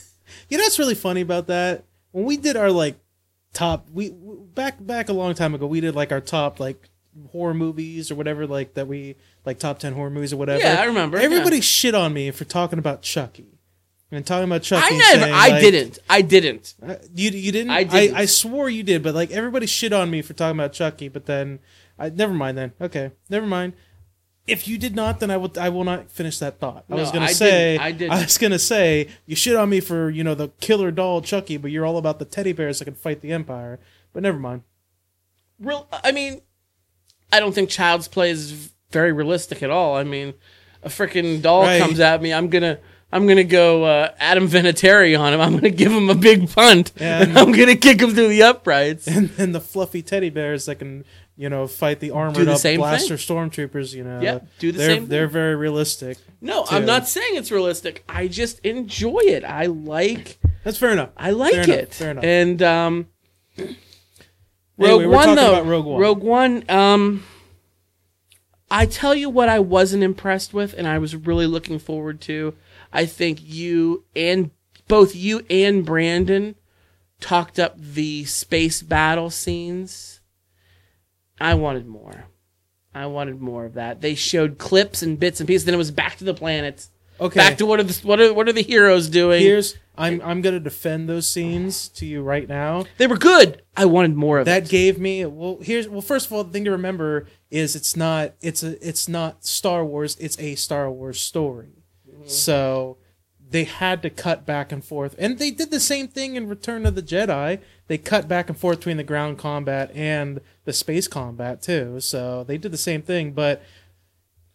You 0.50 0.56
know 0.56 0.64
what's 0.64 0.78
really 0.78 0.94
funny 0.94 1.20
about 1.20 1.48
that? 1.48 1.84
When 2.12 2.24
we 2.24 2.38
did 2.38 2.56
our 2.56 2.70
like 2.70 2.98
top, 3.52 3.86
we 3.92 4.10
back 4.10 4.76
back 4.80 5.10
a 5.10 5.12
long 5.12 5.34
time 5.34 5.54
ago, 5.54 5.66
we 5.66 5.82
did 5.82 5.94
like 5.94 6.10
our 6.10 6.22
top 6.22 6.58
like 6.58 6.88
horror 7.32 7.52
movies 7.52 8.10
or 8.10 8.14
whatever, 8.14 8.46
like 8.46 8.72
that 8.72 8.88
we 8.88 9.16
like 9.44 9.58
top 9.58 9.78
ten 9.78 9.92
horror 9.92 10.08
movies 10.08 10.32
or 10.32 10.38
whatever. 10.38 10.60
Yeah, 10.60 10.80
I 10.80 10.84
remember, 10.84 11.18
Everybody 11.18 11.60
shit 11.60 11.94
on 11.94 12.14
me 12.14 12.30
for 12.30 12.46
talking 12.46 12.78
about 12.78 13.02
Chucky 13.02 13.57
and 14.10 14.24
talking 14.26 14.44
about 14.44 14.62
Chucky. 14.62 14.94
I 14.94 14.96
never. 14.98 15.20
saying, 15.20 15.34
I 15.34 15.48
like, 15.48 15.60
didn't. 15.62 15.98
I 16.08 16.22
didn't. 16.22 16.74
uh, 16.86 16.94
You 17.14 17.30
you 17.30 17.52
didn't? 17.52 17.70
I 17.70 17.84
didn't. 17.84 18.16
I, 18.16 18.24
swore 18.24 18.68
you 18.70 18.82
did, 18.82 19.02
but 19.02 19.14
like 19.14 19.30
everybody 19.30 19.66
shit 19.66 19.92
on 19.92 20.10
me 20.10 20.22
for 20.22 20.32
talking 20.34 20.58
about 20.58 20.72
Chucky. 20.72 21.08
But 21.08 21.26
then, 21.26 21.58
I 21.98 22.08
never 22.10 22.32
mind. 22.32 22.56
Then 22.58 22.72
okay, 22.80 23.10
never 23.28 23.46
mind. 23.46 23.74
If 24.46 24.66
you 24.66 24.78
did 24.78 24.96
not, 24.96 25.20
then 25.20 25.30
I 25.30 25.36
will. 25.36 25.52
I 25.60 25.68
will 25.68 25.84
not 25.84 26.10
finish 26.10 26.38
that 26.38 26.58
thought. 26.58 26.84
I 26.90 26.94
No, 26.94 27.00
was 27.00 27.10
gonna 27.12 27.26
I 27.26 27.32
say. 27.32 27.72
didn't. 27.72 27.82
I 27.86 27.92
didn't. 27.92 28.10
was 28.24 28.38
gonna 28.38 28.58
say 28.58 29.08
you 29.26 29.36
shit 29.36 29.54
on 29.56 29.68
me 29.68 29.80
for 29.80 30.08
you 30.08 30.24
know 30.24 30.34
the 30.34 30.48
killer 30.60 30.90
doll 30.90 31.20
Chucky, 31.20 31.58
but 31.58 31.70
you're 31.70 31.84
all 31.84 31.98
about 31.98 32.18
the 32.18 32.24
teddy 32.24 32.52
bears 32.52 32.78
that 32.78 32.86
can 32.86 32.94
fight 32.94 33.20
the 33.20 33.30
Empire. 33.32 33.78
But 34.14 34.22
never 34.22 34.38
mind. 34.38 34.62
Real. 35.60 35.86
I 35.92 36.12
mean, 36.12 36.40
I 37.32 37.40
don't 37.40 37.54
think 37.54 37.68
Child's 37.68 38.08
Play 38.08 38.30
is 38.30 38.70
very 38.90 39.12
realistic 39.12 39.62
at 39.62 39.68
all. 39.70 39.96
I 39.96 40.04
mean, 40.04 40.32
a 40.82 40.88
freaking 40.88 41.42
doll 41.42 41.62
Right. 41.64 41.78
comes 41.82 42.00
at 42.00 42.22
me. 42.22 42.32
I'm 42.32 42.48
gonna. 42.48 42.78
I'm 43.10 43.26
gonna 43.26 43.44
go 43.44 43.84
uh, 43.84 44.12
Adam 44.18 44.48
Vinatieri 44.48 45.18
on 45.18 45.32
him. 45.32 45.40
I'm 45.40 45.54
gonna 45.54 45.70
give 45.70 45.90
him 45.92 46.10
a 46.10 46.14
big 46.14 46.50
punt, 46.50 46.92
And- 46.98 47.30
and 47.30 47.38
I'm 47.38 47.52
gonna 47.52 47.76
kick 47.76 48.00
him 48.00 48.14
through 48.14 48.28
the 48.28 48.42
uprights. 48.42 49.06
And 49.06 49.30
then 49.30 49.52
the 49.52 49.60
fluffy 49.60 50.02
teddy 50.02 50.28
bears 50.30 50.66
that 50.66 50.76
can 50.76 51.04
you 51.36 51.48
know 51.48 51.66
fight 51.66 52.00
the 52.00 52.10
armored 52.10 52.46
the 52.46 52.52
up 52.52 52.62
blaster 52.76 53.14
stormtroopers. 53.14 53.94
You 53.94 54.04
know. 54.04 54.20
Yeah, 54.20 54.40
do 54.58 54.72
the 54.72 54.78
they're, 54.78 54.88
same 54.88 55.00
thing. 55.02 55.08
They're 55.08 55.26
very 55.28 55.56
realistic. 55.56 56.18
No, 56.40 56.64
too. 56.64 56.76
I'm 56.76 56.84
not 56.84 57.08
saying 57.08 57.36
it's 57.36 57.50
realistic. 57.50 58.04
I 58.08 58.28
just 58.28 58.58
enjoy 58.60 59.20
it. 59.24 59.42
I 59.44 59.66
like. 59.66 60.38
That's 60.64 60.76
fair 60.76 60.90
enough. 60.90 61.10
I 61.16 61.30
like 61.30 61.52
Fair 61.54 61.62
enough, 61.64 61.76
it. 61.78 61.94
fair 61.94 62.10
enough. 62.10 62.24
And 62.24 62.62
um, 62.62 63.06
Rogue 64.76 65.02
we're 65.02 65.08
One 65.08 65.34
though. 65.34 65.62
Rogue 65.62 65.86
One. 65.86 66.00
Rogue 66.00 66.22
One. 66.22 66.64
Um, 66.70 67.24
I 68.70 68.84
tell 68.86 69.14
you 69.14 69.30
what, 69.30 69.48
I 69.48 69.60
wasn't 69.60 70.02
impressed 70.02 70.52
with, 70.52 70.74
and 70.76 70.86
I 70.86 70.98
was 70.98 71.16
really 71.16 71.46
looking 71.46 71.78
forward 71.78 72.20
to. 72.22 72.54
I 72.92 73.06
think 73.06 73.38
you 73.42 74.04
and 74.16 74.50
both 74.86 75.14
you 75.14 75.44
and 75.50 75.84
Brandon 75.84 76.54
talked 77.20 77.58
up 77.58 77.76
the 77.78 78.24
space 78.24 78.80
battle 78.82 79.30
scenes. 79.30 80.20
I 81.40 81.54
wanted 81.54 81.86
more. 81.86 82.24
I 82.94 83.06
wanted 83.06 83.40
more 83.40 83.64
of 83.66 83.74
that. 83.74 84.00
They 84.00 84.14
showed 84.14 84.58
clips 84.58 85.02
and 85.02 85.18
bits 85.20 85.40
and 85.40 85.46
pieces. 85.46 85.64
Then 85.66 85.74
it 85.74 85.78
was 85.78 85.90
back 85.90 86.16
to 86.16 86.24
the 86.24 86.34
planets. 86.34 86.90
Okay. 87.20 87.38
Back 87.38 87.58
to 87.58 87.66
what 87.66 87.80
are 87.80 87.84
the 87.84 88.06
what 88.06 88.20
are 88.20 88.32
what 88.32 88.48
are 88.48 88.52
the 88.52 88.62
heroes 88.62 89.08
doing? 89.08 89.40
Here's 89.42 89.76
I'm 89.96 90.20
I'm 90.22 90.40
gonna 90.40 90.60
defend 90.60 91.08
those 91.08 91.26
scenes 91.28 91.88
to 91.90 92.06
you 92.06 92.22
right 92.22 92.48
now. 92.48 92.84
they 92.96 93.08
were 93.08 93.16
good. 93.18 93.62
I 93.76 93.86
wanted 93.86 94.14
more 94.14 94.38
of 94.38 94.46
That 94.46 94.64
it. 94.64 94.68
gave 94.70 94.98
me 95.00 95.26
well 95.26 95.58
here's 95.60 95.88
well 95.88 96.00
first 96.00 96.26
of 96.26 96.32
all 96.32 96.44
the 96.44 96.52
thing 96.52 96.64
to 96.64 96.70
remember 96.70 97.26
is 97.50 97.74
it's 97.74 97.96
not 97.96 98.34
it's 98.40 98.62
a 98.62 98.88
it's 98.88 99.08
not 99.08 99.44
Star 99.44 99.84
Wars, 99.84 100.16
it's 100.20 100.38
a 100.38 100.54
Star 100.54 100.88
Wars 100.90 101.20
story. 101.20 101.77
So 102.30 102.98
they 103.50 103.64
had 103.64 104.02
to 104.02 104.10
cut 104.10 104.44
back 104.44 104.72
and 104.72 104.84
forth. 104.84 105.14
And 105.18 105.38
they 105.38 105.50
did 105.50 105.70
the 105.70 105.80
same 105.80 106.08
thing 106.08 106.36
in 106.36 106.48
Return 106.48 106.84
of 106.86 106.94
the 106.94 107.02
Jedi. 107.02 107.60
They 107.86 107.98
cut 107.98 108.28
back 108.28 108.48
and 108.48 108.58
forth 108.58 108.78
between 108.78 108.98
the 108.98 109.04
ground 109.04 109.38
combat 109.38 109.90
and 109.94 110.40
the 110.64 110.72
space 110.72 111.08
combat 111.08 111.62
too. 111.62 112.00
So 112.00 112.44
they 112.44 112.58
did 112.58 112.72
the 112.72 112.78
same 112.78 113.02
thing, 113.02 113.32
but 113.32 113.62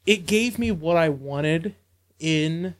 it 0.05 0.27
gave 0.27 0.59
me 0.59 0.71
what 0.71 0.97
I 0.97 1.09
wanted 1.09 1.75
in 2.19 2.75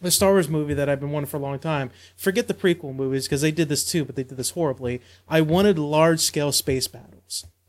the 0.00 0.10
Star 0.10 0.32
Wars 0.32 0.48
movie 0.48 0.74
that 0.74 0.88
I've 0.88 1.00
been 1.00 1.10
wanting 1.10 1.28
for 1.28 1.36
a 1.36 1.40
long 1.40 1.58
time. 1.58 1.90
Forget 2.16 2.48
the 2.48 2.54
prequel 2.54 2.94
movies 2.94 3.26
because 3.26 3.42
they 3.42 3.52
did 3.52 3.68
this 3.68 3.84
too, 3.84 4.04
but 4.04 4.16
they 4.16 4.24
did 4.24 4.38
this 4.38 4.50
horribly. 4.50 5.00
I 5.28 5.42
wanted 5.42 5.78
large 5.78 6.20
scale 6.20 6.52
space 6.52 6.88
battles. 6.88 7.19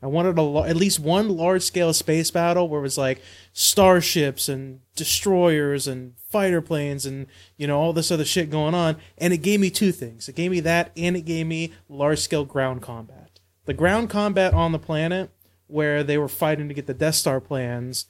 I 0.02 0.08
wanted 0.08 0.36
a 0.36 0.58
at 0.68 0.76
least 0.76 0.98
one 0.98 1.28
large 1.28 1.62
scale 1.62 1.92
space 1.92 2.30
battle 2.32 2.68
where 2.68 2.80
it 2.80 2.82
was 2.82 2.98
like 2.98 3.22
starships 3.52 4.48
and 4.48 4.80
destroyers 4.96 5.86
and 5.86 6.14
fighter 6.28 6.60
planes 6.60 7.06
and 7.06 7.28
you 7.56 7.68
know 7.68 7.78
all 7.78 7.92
this 7.92 8.10
other 8.10 8.24
shit 8.24 8.50
going 8.50 8.74
on. 8.74 8.96
And 9.16 9.32
it 9.32 9.38
gave 9.38 9.60
me 9.60 9.70
two 9.70 9.92
things. 9.92 10.28
It 10.28 10.34
gave 10.34 10.50
me 10.50 10.60
that, 10.60 10.90
and 10.96 11.16
it 11.16 11.22
gave 11.22 11.46
me 11.46 11.72
large 11.88 12.18
scale 12.18 12.44
ground 12.44 12.82
combat. 12.82 13.38
The 13.64 13.74
ground 13.74 14.10
combat 14.10 14.54
on 14.54 14.72
the 14.72 14.78
planet 14.78 15.30
where 15.68 16.02
they 16.02 16.18
were 16.18 16.28
fighting 16.28 16.66
to 16.66 16.74
get 16.74 16.86
the 16.86 16.94
Death 16.94 17.14
Star 17.14 17.40
plans. 17.40 18.06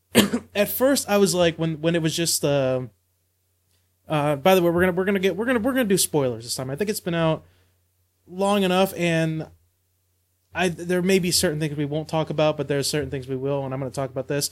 at 0.54 0.68
first, 0.68 1.06
I 1.08 1.18
was 1.18 1.34
like, 1.34 1.58
when 1.58 1.82
when 1.82 1.94
it 1.94 2.02
was 2.02 2.16
just 2.16 2.40
the. 2.40 2.88
Uh, 4.08 4.36
by 4.36 4.54
the 4.54 4.62
way, 4.62 4.70
we're 4.70 4.80
gonna 4.80 4.92
we're 4.92 5.04
gonna 5.04 5.18
get 5.18 5.36
we're 5.36 5.44
gonna 5.44 5.58
we're 5.58 5.72
gonna 5.72 5.84
do 5.84 5.98
spoilers 5.98 6.44
this 6.44 6.54
time. 6.54 6.70
I 6.70 6.76
think 6.76 6.88
it's 6.88 7.00
been 7.00 7.14
out 7.14 7.44
long 8.26 8.62
enough, 8.62 8.94
and 8.96 9.48
I 10.56 10.68
there 10.68 11.02
may 11.02 11.18
be 11.18 11.30
certain 11.30 11.60
things 11.60 11.76
we 11.76 11.84
won't 11.84 12.08
talk 12.08 12.30
about, 12.30 12.56
but 12.56 12.68
there 12.68 12.78
are 12.78 12.84
certain 12.84 13.10
things 13.10 13.28
we 13.28 13.36
will, 13.36 13.64
and 13.64 13.72
I'm 13.72 13.80
gonna 13.80 13.90
talk 13.90 14.10
about 14.10 14.28
this. 14.28 14.50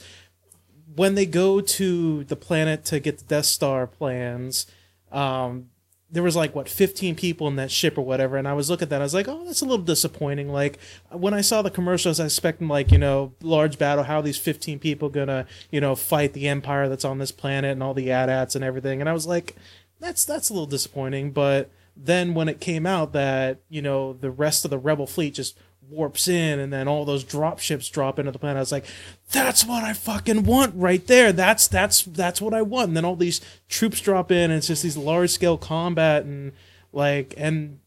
When 0.95 1.15
they 1.15 1.25
go 1.25 1.59
to 1.59 2.23
the 2.23 2.35
planet 2.35 2.85
to 2.85 2.99
get 2.99 3.17
the 3.17 3.25
Death 3.25 3.45
Star 3.45 3.87
plans, 3.87 4.67
um, 5.11 5.69
there 6.15 6.23
was 6.23 6.35
like 6.35 6.55
what 6.55 6.69
15 6.69 7.15
people 7.15 7.47
in 7.47 7.55
that 7.55 7.71
ship 7.71 7.97
or 7.97 8.05
whatever 8.05 8.37
and 8.37 8.47
i 8.47 8.53
was 8.53 8.69
looking 8.69 8.85
at 8.85 8.89
that 8.89 9.01
i 9.01 9.03
was 9.03 9.13
like 9.13 9.27
oh 9.27 9.43
that's 9.45 9.61
a 9.61 9.65
little 9.65 9.83
disappointing 9.83 10.49
like 10.49 10.79
when 11.11 11.33
i 11.33 11.41
saw 11.41 11.61
the 11.61 11.69
commercials 11.71 12.19
i 12.19 12.23
was 12.23 12.33
expecting 12.33 12.67
like 12.67 12.91
you 12.91 12.97
know 12.97 13.33
large 13.41 13.77
battle 13.77 14.03
how 14.03 14.19
are 14.19 14.23
these 14.23 14.37
15 14.37 14.79
people 14.79 15.09
gonna 15.09 15.45
you 15.71 15.81
know 15.81 15.95
fight 15.95 16.33
the 16.33 16.47
empire 16.47 16.87
that's 16.87 17.05
on 17.05 17.17
this 17.17 17.31
planet 17.31 17.71
and 17.71 17.83
all 17.83 17.93
the 17.93 18.11
AT-ATs 18.11 18.55
and 18.55 18.63
everything 18.63 19.01
and 19.01 19.09
i 19.09 19.13
was 19.13 19.25
like 19.25 19.55
that's 19.99 20.23
that's 20.23 20.49
a 20.49 20.53
little 20.53 20.67
disappointing 20.67 21.31
but 21.31 21.69
then 21.97 22.33
when 22.33 22.49
it 22.49 22.59
came 22.59 22.85
out 22.85 23.11
that 23.13 23.59
you 23.69 23.81
know 23.81 24.13
the 24.13 24.31
rest 24.31 24.63
of 24.63 24.71
the 24.71 24.77
rebel 24.77 25.07
fleet 25.07 25.33
just 25.33 25.57
warps 25.89 26.27
in 26.27 26.59
and 26.59 26.73
then 26.73 26.87
all 26.87 27.05
those 27.05 27.23
drop 27.23 27.59
ships 27.59 27.89
drop 27.89 28.19
into 28.19 28.31
the 28.31 28.39
planet. 28.39 28.57
I 28.57 28.61
was 28.61 28.71
like 28.71 28.85
that's 29.31 29.65
what 29.65 29.83
i 29.83 29.93
fucking 29.93 30.43
want 30.43 30.73
right 30.75 31.05
there. 31.07 31.31
That's 31.31 31.67
that's 31.67 32.03
that's 32.03 32.41
what 32.41 32.53
i 32.53 32.61
want. 32.61 32.89
And 32.89 32.97
then 32.97 33.05
all 33.05 33.15
these 33.15 33.41
troops 33.67 34.01
drop 34.01 34.31
in 34.31 34.51
and 34.51 34.53
it's 34.53 34.67
just 34.67 34.83
these 34.83 34.97
large 34.97 35.31
scale 35.31 35.57
combat 35.57 36.23
and 36.23 36.51
like 36.91 37.33
and 37.37 37.79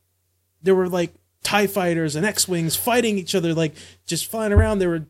there 0.63 0.75
were 0.75 0.89
like 0.89 1.15
tie 1.43 1.67
fighters 1.67 2.17
and 2.17 2.27
x-wings 2.27 2.77
fighting 2.77 3.17
each 3.19 3.35
other 3.35 3.55
like 3.55 3.75
just 4.07 4.27
flying 4.27 4.53
around. 4.53 4.79
There 4.79 4.91
were 4.91 5.07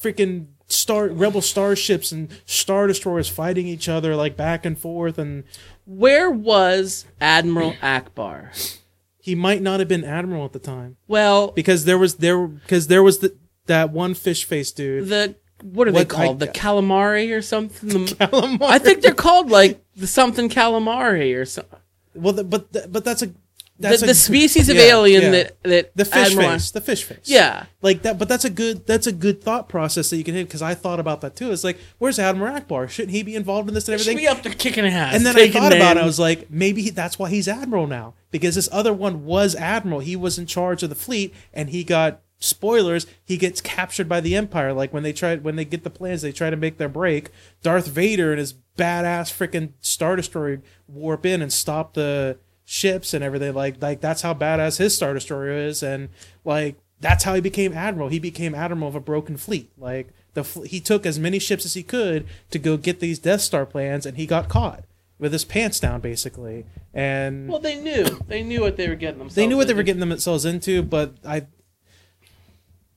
freaking 0.00 0.46
star 0.68 1.08
rebel 1.08 1.42
starships 1.42 2.12
and 2.12 2.28
star 2.46 2.86
destroyers 2.86 3.28
fighting 3.28 3.66
each 3.66 3.88
other 3.88 4.16
like 4.16 4.36
back 4.36 4.64
and 4.64 4.78
forth. 4.78 5.18
And 5.18 5.44
Where 5.84 6.30
was 6.30 7.04
Admiral 7.20 7.72
Ackbar? 7.74 8.78
He 9.22 9.34
might 9.34 9.62
not 9.62 9.78
have 9.80 9.88
been 9.88 10.04
admiral 10.04 10.44
at 10.44 10.52
the 10.52 10.58
time 10.58 10.96
Well, 11.08 11.52
because 11.52 11.84
there 11.86 11.96
was 11.96 12.16
there 12.16 12.46
because 12.46 12.88
there 12.88 13.02
was 13.02 13.20
the, 13.20 13.34
that 13.66 13.90
one 13.90 14.12
fish 14.14 14.44
face 14.44 14.70
dude 14.72 15.08
the 15.08 15.36
what 15.62 15.86
are 15.86 15.92
they 15.92 16.04
called? 16.04 16.42
I- 16.42 16.46
the 16.46 16.52
calamari 16.52 17.30
or 17.36 17.40
something? 17.40 17.88
The- 17.88 18.14
Calamari. 18.26 18.62
I 18.62 18.78
think 18.80 19.00
they're 19.00 19.14
called 19.14 19.48
like 19.48 19.80
the 19.96 20.08
something 20.08 20.48
calamari 20.48 21.36
or 21.36 21.44
something. 21.44 21.78
well 22.14 22.32
the, 22.32 22.42
but 22.44 22.72
the, 22.72 22.88
but 22.88 23.04
that's 23.04 23.22
a 23.22 23.30
The, 23.78 23.96
the 23.96 24.14
species 24.14 24.68
of 24.68 24.76
yeah, 24.76 24.82
alien 24.82 25.22
yeah. 25.22 25.30
that 25.30 25.62
that 25.62 25.96
the 25.96 26.04
fish 26.04 26.30
Admiral- 26.30 26.50
face 26.50 26.70
the 26.70 26.80
fish 26.80 27.02
face. 27.02 27.24
Yeah, 27.24 27.66
like 27.80 28.02
that 28.02 28.18
but 28.18 28.28
that's 28.28 28.44
a 28.44 28.50
good 28.50 28.86
that's 28.86 29.06
a 29.08 29.12
good 29.12 29.42
thought 29.42 29.68
process 29.68 30.10
that 30.10 30.18
you 30.18 30.24
can 30.24 30.34
hit 30.34 30.46
because 30.46 30.62
i 30.62 30.74
thought 30.74 31.00
about 31.00 31.20
that 31.22 31.34
too. 31.34 31.50
It's 31.50 31.64
like 31.64 31.78
where's 31.98 32.18
admiral 32.18 32.54
Ackbar? 32.54 32.88
Shouldn't 32.88 33.12
he 33.12 33.22
be 33.22 33.34
involved 33.34 33.68
in 33.68 33.74
this 33.74 33.88
and 33.88 33.94
everything? 33.94 34.18
should 34.18 34.22
be 34.22 34.28
up 34.28 34.42
there 34.42 34.52
kicking 34.54 34.84
ass. 34.86 35.14
and 35.16 35.26
then 35.26 35.36
i 35.36 35.50
thought 35.50 35.74
about 35.74 35.96
it 35.96 36.02
i 36.02 36.06
was 36.06 36.20
like 36.20 36.50
maybe 36.50 36.82
he, 36.82 36.90
that's 36.90 37.18
why 37.18 37.28
he's 37.28 37.48
admiral 37.48 37.86
now 37.86 38.14
because 38.32 38.56
this 38.56 38.68
other 38.72 38.92
one 38.92 39.24
was 39.24 39.54
admiral. 39.54 40.00
He 40.00 40.16
was 40.16 40.38
in 40.38 40.46
charge 40.46 40.82
of 40.82 40.88
the 40.88 40.96
fleet 40.96 41.32
and 41.52 41.70
he 41.70 41.84
got 41.84 42.20
spoilers. 42.40 43.06
He 43.24 43.36
gets 43.36 43.60
captured 43.60 44.08
by 44.08 44.20
the 44.20 44.34
empire 44.34 44.72
like 44.72 44.92
when 44.92 45.04
they 45.04 45.12
try 45.12 45.36
when 45.36 45.54
they 45.54 45.64
get 45.64 45.84
the 45.84 45.90
plans 45.90 46.22
they 46.22 46.32
try 46.32 46.50
to 46.50 46.56
make 46.56 46.78
their 46.78 46.88
break. 46.88 47.30
Darth 47.62 47.86
vader 47.86 48.30
and 48.32 48.40
his 48.40 48.54
badass 48.76 49.30
freaking 49.30 49.72
star 49.80 50.16
destroyer 50.16 50.62
warp 50.88 51.24
in 51.26 51.42
and 51.42 51.52
stop 51.52 51.94
the 51.94 52.38
ships 52.64 53.12
and 53.12 53.22
everything 53.24 53.52
like 53.54 53.80
like 53.82 54.00
that's 54.00 54.22
how 54.22 54.32
badass 54.32 54.78
his 54.78 54.94
star 54.94 55.12
destroyer 55.14 55.50
is 55.52 55.82
and 55.82 56.08
like 56.44 56.76
that's 57.00 57.24
how 57.24 57.34
he 57.34 57.40
became 57.40 57.72
admiral 57.72 58.08
he 58.08 58.18
became 58.20 58.54
admiral 58.54 58.88
of 58.88 58.94
a 58.94 59.00
broken 59.00 59.36
fleet 59.36 59.70
like 59.76 60.08
the 60.34 60.44
fl- 60.44 60.62
he 60.62 60.80
took 60.80 61.04
as 61.04 61.18
many 61.18 61.38
ships 61.38 61.66
as 61.66 61.74
he 61.74 61.82
could 61.82 62.26
to 62.50 62.58
go 62.58 62.76
get 62.78 63.00
these 63.00 63.18
Death 63.18 63.42
Star 63.42 63.66
plans, 63.66 64.06
and 64.06 64.16
he 64.16 64.24
got 64.24 64.48
caught 64.48 64.84
with 65.18 65.30
his 65.30 65.44
pants 65.44 65.78
down, 65.78 66.00
basically. 66.00 66.64
And 66.94 67.50
Well, 67.50 67.58
they 67.58 67.78
knew. 67.78 68.04
They 68.28 68.42
knew 68.42 68.62
what 68.62 68.78
they 68.78 68.88
were 68.88 68.94
getting 68.94 69.18
themselves. 69.18 69.34
they 69.34 69.46
knew 69.46 69.58
what 69.58 69.66
they 69.66 69.74
were 69.74 69.80
into. 69.80 69.92
getting 69.92 70.08
themselves 70.08 70.46
into, 70.46 70.82
but 70.82 71.12
I. 71.22 71.42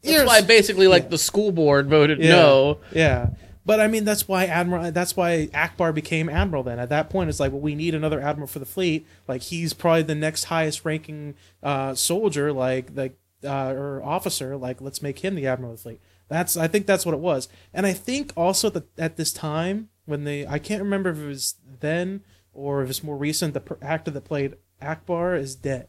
That's 0.01 0.25
why 0.27 0.41
basically, 0.41 0.87
like 0.87 1.09
the 1.09 1.17
school 1.17 1.51
board 1.51 1.89
voted 1.89 2.19
Yeah. 2.19 2.29
no. 2.29 2.77
Yeah. 2.93 3.29
But 3.65 3.79
I 3.79 3.87
mean, 3.87 4.05
that's 4.05 4.27
why 4.27 4.45
Admiral. 4.45 4.91
That's 4.91 5.17
why 5.17 5.47
Ackbar 5.53 5.93
became 5.93 6.29
admiral. 6.29 6.63
Then 6.63 6.79
at 6.79 6.89
that 6.89 7.09
point, 7.09 7.29
it's 7.29 7.39
like, 7.39 7.51
well, 7.51 7.61
we 7.61 7.75
need 7.75 7.95
another 7.95 8.21
admiral 8.21 8.47
for 8.47 8.59
the 8.59 8.65
fleet. 8.65 9.07
Like 9.27 9.41
he's 9.41 9.73
probably 9.73 10.03
the 10.03 10.15
next 10.15 10.45
highest 10.45 10.85
ranking 10.85 11.33
uh, 11.63 11.95
soldier, 11.95 12.53
like 12.53 12.89
like 12.93 13.17
uh, 13.43 13.73
or 13.75 14.03
officer. 14.03 14.55
Like 14.55 14.81
let's 14.81 15.01
make 15.01 15.19
him 15.19 15.35
the 15.35 15.47
admiral 15.47 15.73
of 15.73 15.79
the 15.79 15.83
fleet. 15.83 16.01
That's 16.27 16.55
I 16.55 16.67
think 16.67 16.85
that's 16.85 17.05
what 17.05 17.15
it 17.15 17.21
was. 17.21 17.47
And 17.73 17.85
I 17.85 17.93
think 17.93 18.31
also 18.35 18.69
that 18.69 18.87
at 18.99 19.17
this 19.17 19.33
time 19.33 19.89
when 20.05 20.23
they, 20.23 20.45
I 20.45 20.59
can't 20.59 20.81
remember 20.83 21.09
if 21.09 21.17
it 21.17 21.25
was 21.27 21.55
then 21.79 22.23
or 22.53 22.83
if 22.83 22.89
it's 22.89 23.03
more 23.03 23.17
recent. 23.17 23.53
The 23.53 23.77
actor 23.81 24.11
that 24.11 24.25
played 24.25 24.55
Ackbar 24.81 25.39
is 25.39 25.55
dead. 25.55 25.87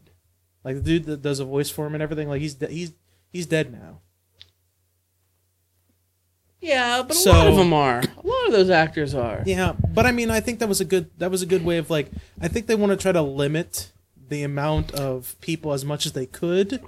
Like 0.64 0.76
the 0.76 0.82
dude 0.82 1.04
that 1.04 1.22
does 1.22 1.40
a 1.40 1.44
voice 1.44 1.70
for 1.70 1.86
him 1.86 1.94
and 1.94 2.02
everything. 2.02 2.28
Like 2.28 2.40
he's 2.40 2.54
de- 2.54 2.68
he's 2.68 2.92
he's 3.30 3.46
dead 3.46 3.72
now. 3.72 4.00
Yeah, 6.60 7.02
but 7.06 7.16
a 7.16 7.18
So- 7.20 7.30
lot 7.30 7.46
of 7.46 7.56
them 7.56 7.72
are. 7.72 7.98
A 8.00 8.26
lot 8.26 8.46
of 8.46 8.52
those 8.52 8.70
actors 8.70 9.14
are. 9.14 9.42
Yeah, 9.46 9.74
but 9.94 10.06
I 10.06 10.12
mean, 10.12 10.30
I 10.30 10.40
think 10.40 10.58
that 10.60 10.68
was 10.68 10.80
a 10.80 10.84
good 10.84 11.10
that 11.18 11.30
was 11.30 11.42
a 11.42 11.46
good 11.46 11.64
way 11.64 11.78
of 11.78 11.90
like 11.90 12.10
I 12.40 12.48
think 12.48 12.66
they 12.66 12.74
want 12.74 12.90
to 12.90 12.96
try 12.96 13.12
to 13.12 13.22
limit 13.22 13.92
the 14.28 14.42
amount 14.42 14.92
of 14.92 15.36
people 15.40 15.72
as 15.72 15.84
much 15.84 16.06
as 16.06 16.12
they 16.12 16.26
could 16.26 16.80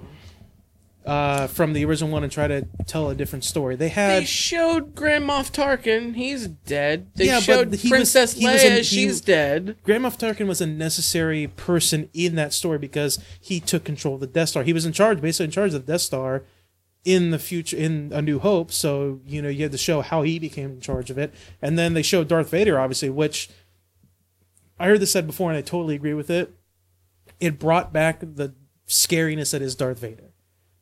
uh, 1.05 1.47
from 1.47 1.73
the 1.73 1.85
original 1.85 2.11
one 2.11 2.23
and 2.23 2.31
try 2.31 2.47
to 2.47 2.67
tell 2.85 3.09
a 3.09 3.15
different 3.15 3.43
story. 3.45 3.75
They 3.75 3.87
had 3.89 4.23
They 4.23 4.25
showed 4.25 4.93
Grand 4.95 5.23
Moff 5.23 5.51
Tarkin. 5.51 6.15
He's 6.15 6.47
dead. 6.47 7.07
They 7.15 7.27
Yeah, 7.27 7.35
but 7.37 7.43
showed 7.43 7.71
was- 7.71 7.87
Princess 7.87 8.35
was 8.35 8.43
Leia. 8.43 8.65
in- 8.65 8.77
he- 8.77 8.83
she's 8.83 9.21
dead. 9.21 9.77
Grand 9.83 10.03
Moff 10.03 10.17
Tarkin 10.19 10.47
was 10.47 10.59
a 10.61 10.67
necessary 10.67 11.47
person 11.47 12.09
in 12.13 12.35
that 12.35 12.53
story 12.53 12.77
because 12.77 13.17
he 13.39 13.59
took 13.59 13.83
control 13.85 14.15
of 14.15 14.19
the 14.19 14.27
Death 14.27 14.49
Star. 14.49 14.63
He 14.63 14.73
was 14.73 14.85
in 14.85 14.91
charge, 14.91 15.21
basically 15.21 15.45
in 15.45 15.51
charge 15.51 15.73
of 15.73 15.85
the 15.85 15.91
Death 15.93 16.01
Star 16.01 16.43
in 17.05 17.31
the 17.31 17.39
future 17.39 17.77
in 17.77 18.11
A 18.13 18.21
New 18.21 18.39
Hope. 18.39 18.71
So 18.71 19.21
you 19.25 19.41
know 19.41 19.49
you 19.49 19.63
had 19.63 19.71
to 19.71 19.77
show 19.77 20.01
how 20.01 20.21
he 20.21 20.39
became 20.39 20.71
in 20.71 20.81
charge 20.81 21.09
of 21.09 21.17
it, 21.17 21.33
and 21.61 21.77
then 21.77 21.93
they 21.93 22.01
showed 22.01 22.27
Darth 22.27 22.49
Vader, 22.49 22.79
obviously, 22.79 23.09
which 23.09 23.49
I 24.79 24.87
heard 24.87 25.01
this 25.01 25.11
said 25.11 25.27
before, 25.27 25.49
and 25.49 25.57
I 25.57 25.61
totally 25.61 25.95
agree 25.95 26.13
with 26.13 26.29
it. 26.29 26.53
It 27.39 27.59
brought 27.59 27.91
back 27.93 28.19
the 28.21 28.53
scariness 28.87 29.51
that 29.51 29.61
is 29.61 29.75
Darth 29.75 29.99
Vader. 29.99 30.31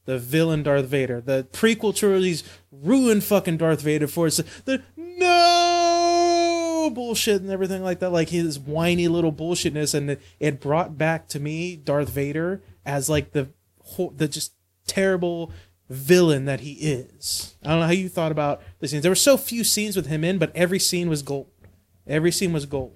The 0.05 0.17
villain 0.17 0.63
Darth 0.63 0.85
Vader. 0.85 1.19
The 1.19 1.47
prequel 1.51 1.93
trilogies 1.93 2.43
ruined 2.71 3.25
fucking 3.25 3.57
Darth 3.57 3.81
Vader 3.81 4.07
for 4.07 4.27
us. 4.27 4.41
The 4.65 4.81
no 4.95 6.89
bullshit 6.93 7.41
and 7.41 7.51
everything 7.51 7.83
like 7.83 7.99
that. 7.99 8.11
Like 8.11 8.29
his 8.29 8.57
whiny 8.57 9.07
little 9.07 9.33
bullshitness, 9.33 9.93
and 9.93 10.17
it, 10.39 10.61
brought 10.61 10.97
back 10.97 11.27
to 11.29 11.39
me 11.39 11.75
Darth 11.75 12.09
Vader 12.09 12.61
as 12.85 13.09
like 13.09 13.33
the 13.33 13.49
the 14.15 14.27
just 14.27 14.53
terrible 14.85 15.51
villain 15.89 16.45
that 16.45 16.59
he 16.61 16.73
is. 16.73 17.55
I 17.63 17.69
don't 17.69 17.79
know 17.79 17.85
how 17.85 17.91
you 17.91 18.09
thought 18.09 18.31
about 18.31 18.61
the 18.79 18.87
scenes. 18.87 19.03
There 19.03 19.11
were 19.11 19.15
so 19.15 19.37
few 19.37 19.63
scenes 19.63 19.95
with 19.95 20.07
him 20.07 20.23
in, 20.23 20.37
but 20.37 20.51
every 20.55 20.79
scene 20.79 21.09
was 21.09 21.21
gold. 21.21 21.47
Every 22.05 22.31
scene 22.31 22.53
was 22.53 22.65
gold. 22.65 22.93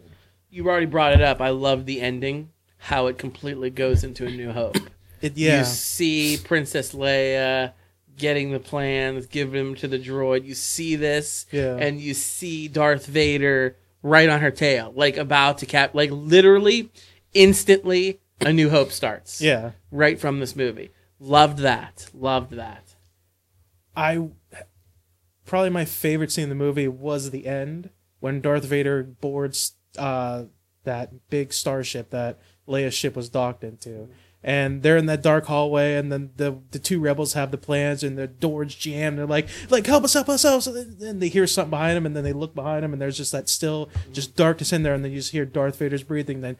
You 0.49 0.67
already 0.67 0.85
brought 0.85 1.13
it 1.13 1.21
up. 1.21 1.39
I 1.41 1.49
love 1.49 1.85
the 1.85 2.01
ending. 2.01 2.49
How 2.77 3.07
it 3.07 3.17
completely 3.17 3.69
goes 3.69 4.03
into 4.03 4.25
A 4.25 4.29
New 4.31 4.51
Hope. 4.51 4.77
It 5.21 5.37
yeah. 5.37 5.59
You 5.59 5.65
see 5.65 6.39
Princess 6.43 6.95
Leia 6.95 7.73
getting 8.17 8.51
the 8.51 8.59
plans, 8.59 9.27
giving 9.27 9.53
them 9.65 9.75
to 9.75 9.87
the 9.87 9.99
droid. 9.99 10.45
You 10.45 10.55
see 10.55 10.95
this, 10.95 11.45
Yeah. 11.51 11.77
and 11.77 12.01
you 12.01 12.15
see 12.15 12.67
Darth 12.67 13.05
Vader 13.05 13.75
right 14.01 14.27
on 14.27 14.41
her 14.41 14.49
tail, 14.49 14.91
like 14.95 15.17
about 15.17 15.59
to 15.59 15.67
cap, 15.67 15.93
like 15.93 16.09
literally, 16.11 16.89
instantly, 17.35 18.19
A 18.39 18.51
New 18.51 18.69
Hope 18.71 18.91
starts. 18.91 19.41
yeah. 19.41 19.71
right 19.91 20.19
from 20.19 20.39
this 20.39 20.55
movie. 20.55 20.89
Loved 21.23 21.59
that. 21.59 22.09
Loved 22.15 22.53
that. 22.53 22.95
I 23.95 24.29
probably 25.45 25.69
my 25.69 25.85
favorite 25.85 26.31
scene 26.31 26.43
in 26.43 26.49
the 26.49 26.55
movie 26.55 26.87
was 26.87 27.29
the 27.29 27.45
end 27.45 27.91
when 28.19 28.41
Darth 28.41 28.65
Vader 28.65 29.03
boards 29.03 29.75
uh, 29.99 30.45
that 30.83 31.29
big 31.29 31.53
starship 31.53 32.09
that 32.09 32.39
Leia's 32.67 32.95
ship 32.95 33.15
was 33.15 33.29
docked 33.29 33.63
into. 33.63 34.09
And 34.43 34.81
they're 34.81 34.97
in 34.97 35.05
that 35.05 35.21
dark 35.21 35.45
hallway, 35.45 35.93
and 35.93 36.11
then 36.11 36.31
the 36.37 36.57
the 36.71 36.79
two 36.79 36.99
rebels 36.99 37.33
have 37.33 37.51
the 37.51 37.59
plans, 37.59 38.03
and 38.03 38.17
the 38.17 38.25
doors 38.25 38.73
jammed. 38.73 39.19
They're 39.19 39.27
like, 39.27 39.47
like 39.69 39.85
help 39.85 40.03
us, 40.03 40.13
help 40.15 40.29
us, 40.29 40.41
help 40.41 40.57
us! 40.57 40.65
And 40.65 41.21
they 41.21 41.27
hear 41.27 41.45
something 41.45 41.69
behind 41.69 41.95
them, 41.95 42.07
and 42.07 42.15
then 42.15 42.23
they 42.23 42.33
look 42.33 42.55
behind 42.55 42.83
them, 42.83 42.91
and 42.91 42.99
there's 42.99 43.17
just 43.17 43.31
that 43.33 43.49
still, 43.49 43.91
just 44.11 44.35
darkness 44.35 44.73
in 44.73 44.81
there, 44.81 44.95
and 44.95 45.05
then 45.05 45.11
you 45.11 45.19
just 45.19 45.31
hear 45.31 45.45
Darth 45.45 45.77
Vader's 45.77 46.01
breathing. 46.01 46.41
Then 46.41 46.57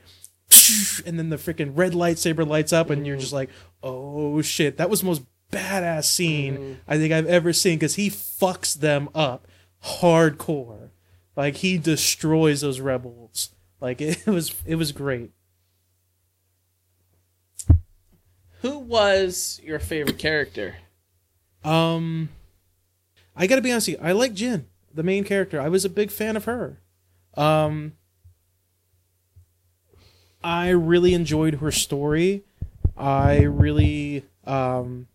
and 1.05 1.17
then 1.17 1.29
the 1.29 1.37
freaking 1.37 1.71
red 1.75 1.93
lightsaber 1.93 2.47
lights 2.47 2.73
up, 2.73 2.89
and 2.89 3.05
you're 3.05 3.17
just 3.17 3.33
like, 3.33 3.49
oh 3.83 4.41
shit, 4.41 4.77
that 4.77 4.89
was 4.89 5.01
the 5.01 5.07
most 5.07 5.23
badass 5.51 6.05
scene 6.05 6.79
I 6.87 6.97
think 6.97 7.13
I've 7.13 7.27
ever 7.27 7.51
seen 7.53 7.77
because 7.77 7.95
he 7.95 8.09
fucks 8.09 8.73
them 8.79 9.09
up 9.13 9.47
hardcore, 9.83 10.89
like 11.35 11.57
he 11.57 11.77
destroys 11.77 12.61
those 12.61 12.79
rebels. 12.79 13.49
Like 13.79 14.01
it 14.01 14.25
was, 14.27 14.53
it 14.65 14.75
was 14.75 14.91
great. 14.91 15.31
Who 18.61 18.77
was 18.77 19.59
your 19.63 19.79
favorite 19.79 20.19
character? 20.19 20.75
Um, 21.63 22.29
I 23.35 23.47
gotta 23.47 23.61
be 23.61 23.71
honest, 23.71 23.87
with 23.87 23.99
you, 23.99 24.05
I 24.05 24.11
like 24.11 24.33
Jyn, 24.33 24.65
the 24.93 25.03
main 25.03 25.23
character. 25.23 25.59
I 25.59 25.69
was 25.69 25.83
a 25.83 25.89
big 25.89 26.11
fan 26.11 26.37
of 26.37 26.45
her. 26.45 26.79
Um, 27.35 27.93
I 30.43 30.69
really 30.69 31.13
enjoyed 31.13 31.55
her 31.55 31.71
story. 31.71 32.43
I 32.97 33.41
really 33.41 34.25
um, 34.45 35.07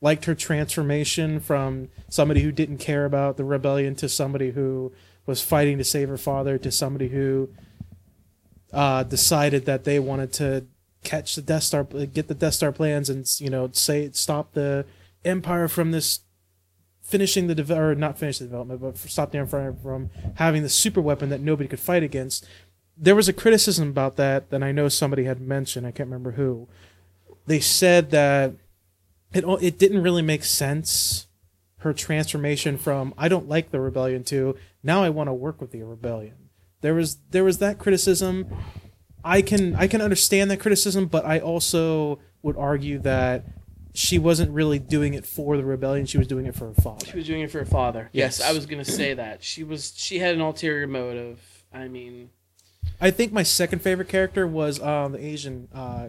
liked 0.00 0.24
her 0.26 0.34
transformation 0.34 1.40
from 1.40 1.88
somebody 2.08 2.42
who 2.42 2.52
didn't 2.52 2.78
care 2.78 3.04
about 3.04 3.36
the 3.36 3.44
rebellion 3.44 3.94
to 3.96 4.08
somebody 4.08 4.50
who 4.50 4.92
was 5.26 5.42
fighting 5.42 5.78
to 5.78 5.84
save 5.84 6.08
her 6.08 6.18
father 6.18 6.58
to 6.58 6.70
somebody 6.70 7.08
who 7.08 7.50
uh, 8.72 9.02
decided 9.02 9.66
that 9.66 9.84
they 9.84 9.98
wanted 9.98 10.32
to 10.32 10.66
catch 11.02 11.34
the 11.34 11.42
Death 11.42 11.64
Star, 11.64 11.84
get 11.84 12.28
the 12.28 12.34
Death 12.34 12.54
Star 12.54 12.72
plans, 12.72 13.08
and 13.08 13.26
you 13.38 13.50
know, 13.50 13.70
say 13.72 14.10
stop 14.12 14.52
the 14.52 14.84
Empire 15.24 15.68
from 15.68 15.90
this 15.90 16.20
finishing 17.02 17.48
the 17.48 17.54
dev- 17.54 17.70
or 17.70 17.94
not 17.94 18.18
finish 18.18 18.38
the 18.38 18.44
development, 18.44 18.80
but 18.80 18.96
stop 18.96 19.32
the 19.32 19.38
Empire 19.38 19.74
from 19.82 20.10
having 20.36 20.62
the 20.62 20.68
super 20.68 21.00
weapon 21.00 21.28
that 21.28 21.40
nobody 21.40 21.68
could 21.68 21.80
fight 21.80 22.02
against. 22.02 22.46
There 23.02 23.16
was 23.16 23.28
a 23.28 23.32
criticism 23.32 23.88
about 23.88 24.16
that 24.16 24.50
that 24.50 24.62
I 24.62 24.72
know 24.72 24.88
somebody 24.88 25.24
had 25.24 25.40
mentioned. 25.40 25.86
I 25.86 25.90
can't 25.90 26.08
remember 26.08 26.32
who. 26.32 26.68
They 27.46 27.60
said 27.60 28.10
that 28.10 28.52
it 29.32 29.44
it 29.62 29.78
didn't 29.78 30.02
really 30.02 30.22
make 30.22 30.44
sense. 30.44 31.26
Her 31.78 31.94
transformation 31.94 32.76
from 32.76 33.14
I 33.16 33.28
don't 33.28 33.48
like 33.48 33.70
the 33.70 33.80
rebellion 33.80 34.22
to 34.24 34.54
now 34.82 35.02
I 35.02 35.08
want 35.08 35.28
to 35.28 35.32
work 35.32 35.62
with 35.62 35.70
the 35.70 35.82
rebellion. 35.82 36.50
There 36.82 36.92
was 36.92 37.16
there 37.30 37.42
was 37.44 37.56
that 37.58 37.78
criticism. 37.78 38.46
I 39.24 39.40
can 39.40 39.74
I 39.76 39.86
can 39.86 40.02
understand 40.02 40.50
that 40.50 40.60
criticism, 40.60 41.06
but 41.06 41.24
I 41.24 41.38
also 41.38 42.18
would 42.42 42.56
argue 42.58 42.98
that 43.00 43.46
she 43.94 44.18
wasn't 44.18 44.50
really 44.50 44.78
doing 44.78 45.14
it 45.14 45.24
for 45.24 45.56
the 45.56 45.64
rebellion. 45.64 46.04
She 46.04 46.18
was 46.18 46.26
doing 46.26 46.44
it 46.46 46.54
for 46.54 46.66
her 46.68 46.74
father. 46.74 47.06
She 47.06 47.16
was 47.16 47.26
doing 47.26 47.40
it 47.40 47.50
for 47.50 47.58
her 47.60 47.64
father. 47.64 48.10
Yes, 48.12 48.40
Yes. 48.40 48.50
I 48.50 48.52
was 48.52 48.66
gonna 48.66 48.84
say 48.84 49.14
that. 49.14 49.42
She 49.42 49.64
was. 49.64 49.94
She 49.96 50.18
had 50.18 50.34
an 50.34 50.42
ulterior 50.42 50.86
motive. 50.86 51.64
I 51.72 51.88
mean, 51.88 52.30
I 53.00 53.10
think 53.10 53.32
my 53.32 53.42
second 53.42 53.80
favorite 53.80 54.08
character 54.08 54.46
was 54.46 54.80
um, 54.80 55.12
the 55.12 55.24
Asian 55.24 55.68
uh, 55.74 56.08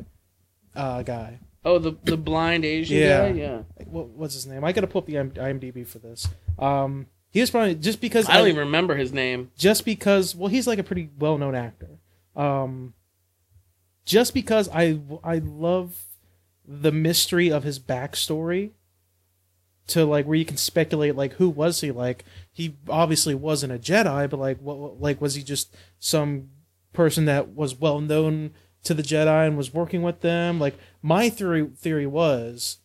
uh, 0.75 1.03
guy. 1.03 1.39
oh, 1.63 1.79
the 1.79 1.95
the 2.03 2.17
blind 2.17 2.65
Asian 2.65 2.97
Yeah. 2.97 3.29
guy. 3.29 3.35
Yeah. 3.37 3.61
What, 3.85 4.07
what's 4.09 4.33
his 4.33 4.45
name? 4.45 4.63
I 4.63 4.71
got 4.71 4.81
to 4.81 4.87
pull 4.87 4.99
up 4.99 5.05
the 5.07 5.15
IMDb 5.15 5.85
for 5.87 5.99
this. 5.99 6.27
Um, 6.59 7.07
he 7.29 7.39
was 7.39 7.49
probably 7.49 7.75
just 7.75 8.01
because 8.01 8.27
I 8.27 8.37
don't 8.37 8.47
even 8.49 8.59
remember 8.59 8.95
his 8.95 9.13
name. 9.13 9.51
just 9.57 9.85
because 9.85 10.35
well 10.35 10.49
he's 10.49 10.67
like 10.67 10.79
a 10.79 10.83
pretty 10.83 11.09
well 11.17 11.37
known 11.37 11.55
actor. 11.55 11.99
Um, 12.35 12.93
just 14.05 14.33
because 14.33 14.67
I 14.73 14.99
I 15.23 15.37
love 15.39 16.03
the 16.67 16.91
mystery 16.91 17.51
of 17.51 17.63
his 17.63 17.79
backstory 17.79 18.71
to 19.87 20.05
like 20.05 20.25
where 20.25 20.37
you 20.37 20.45
can 20.45 20.57
speculate 20.57 21.15
like 21.15 21.33
who 21.33 21.49
was 21.49 21.81
he 21.81 21.91
like 21.91 22.23
he 22.51 22.75
obviously 22.87 23.35
wasn't 23.35 23.73
a 23.73 23.77
Jedi 23.79 24.29
but 24.29 24.39
like 24.39 24.59
what- 24.61 25.01
like 25.01 25.19
was 25.19 25.35
he 25.35 25.43
just 25.43 25.75
some 25.99 26.49
person 26.93 27.25
that 27.25 27.49
was 27.55 27.75
well 27.75 27.99
known 27.99 28.51
to 28.83 28.93
the 28.93 29.03
Jedi 29.03 29.47
and 29.47 29.57
was 29.57 29.73
working 29.73 30.01
with 30.01 30.21
them 30.21 30.59
like 30.59 30.75
my 31.01 31.29
theory 31.29 31.67
theory 31.77 32.07
was 32.07 32.77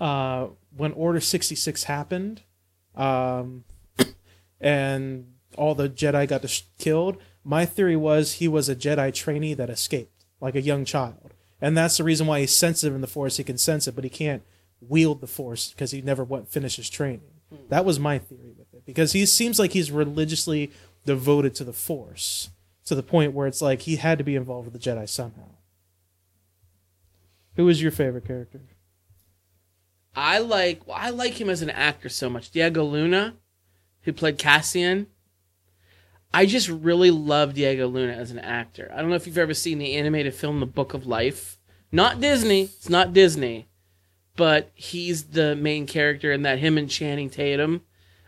uh 0.00 0.48
when 0.76 0.92
Order 0.92 1.20
66 1.20 1.84
happened 1.84 2.42
um 2.96 3.64
and 4.60 5.26
all 5.56 5.74
the 5.74 5.88
Jedi 5.88 6.26
got 6.26 6.42
dis- 6.42 6.64
killed. 6.78 7.18
My 7.44 7.66
theory 7.66 7.96
was 7.96 8.34
he 8.34 8.48
was 8.48 8.68
a 8.68 8.76
Jedi 8.76 9.12
trainee 9.12 9.54
that 9.54 9.70
escaped, 9.70 10.24
like 10.40 10.54
a 10.54 10.60
young 10.62 10.84
child, 10.84 11.32
and 11.60 11.76
that's 11.76 11.98
the 11.98 12.04
reason 12.04 12.26
why 12.26 12.40
he's 12.40 12.56
sensitive 12.56 12.94
in 12.94 13.00
the 13.00 13.06
Force. 13.06 13.36
He 13.36 13.44
can 13.44 13.58
sense 13.58 13.86
it, 13.86 13.94
but 13.94 14.04
he 14.04 14.10
can't 14.10 14.42
wield 14.80 15.20
the 15.20 15.26
Force 15.26 15.70
because 15.70 15.90
he 15.90 16.00
never 16.00 16.24
went 16.24 16.48
finish 16.48 16.76
his 16.76 16.90
training. 16.90 17.20
That 17.68 17.84
was 17.84 18.00
my 18.00 18.18
theory 18.18 18.52
with 18.58 18.72
it 18.74 18.84
because 18.84 19.12
he 19.12 19.26
seems 19.26 19.58
like 19.58 19.72
he's 19.72 19.92
religiously 19.92 20.72
devoted 21.06 21.54
to 21.56 21.64
the 21.64 21.72
Force 21.72 22.50
to 22.86 22.94
the 22.94 23.02
point 23.02 23.32
where 23.32 23.46
it's 23.46 23.62
like 23.62 23.82
he 23.82 23.96
had 23.96 24.18
to 24.18 24.24
be 24.24 24.36
involved 24.36 24.66
with 24.70 24.72
the 24.74 24.90
Jedi 24.90 25.08
somehow. 25.08 25.48
Who 27.56 27.68
is 27.68 27.80
your 27.82 27.92
favorite 27.92 28.26
character? 28.26 28.60
I 30.16 30.38
like 30.38 30.86
well, 30.86 30.96
I 30.98 31.10
like 31.10 31.40
him 31.40 31.50
as 31.50 31.62
an 31.62 31.70
actor 31.70 32.08
so 32.08 32.28
much. 32.30 32.50
Diego 32.50 32.84
Luna, 32.84 33.34
who 34.02 34.12
played 34.12 34.38
Cassian. 34.38 35.06
I 36.32 36.46
just 36.46 36.68
really 36.68 37.12
love 37.12 37.54
Diego 37.54 37.86
Luna 37.86 38.12
as 38.12 38.32
an 38.32 38.40
actor. 38.40 38.90
I 38.92 39.00
don't 39.00 39.08
know 39.08 39.14
if 39.16 39.26
you've 39.26 39.38
ever 39.38 39.54
seen 39.54 39.78
the 39.78 39.94
animated 39.94 40.34
film 40.34 40.58
The 40.58 40.66
Book 40.66 40.92
of 40.92 41.06
Life. 41.06 41.58
Not 41.92 42.20
Disney. 42.20 42.62
It's 42.62 42.88
not 42.88 43.12
Disney. 43.12 43.68
But 44.36 44.70
he's 44.74 45.24
the 45.26 45.54
main 45.54 45.86
character 45.86 46.32
in 46.32 46.42
that 46.42 46.58
him 46.58 46.76
and 46.76 46.90
Channing 46.90 47.30
Tatum. 47.30 47.82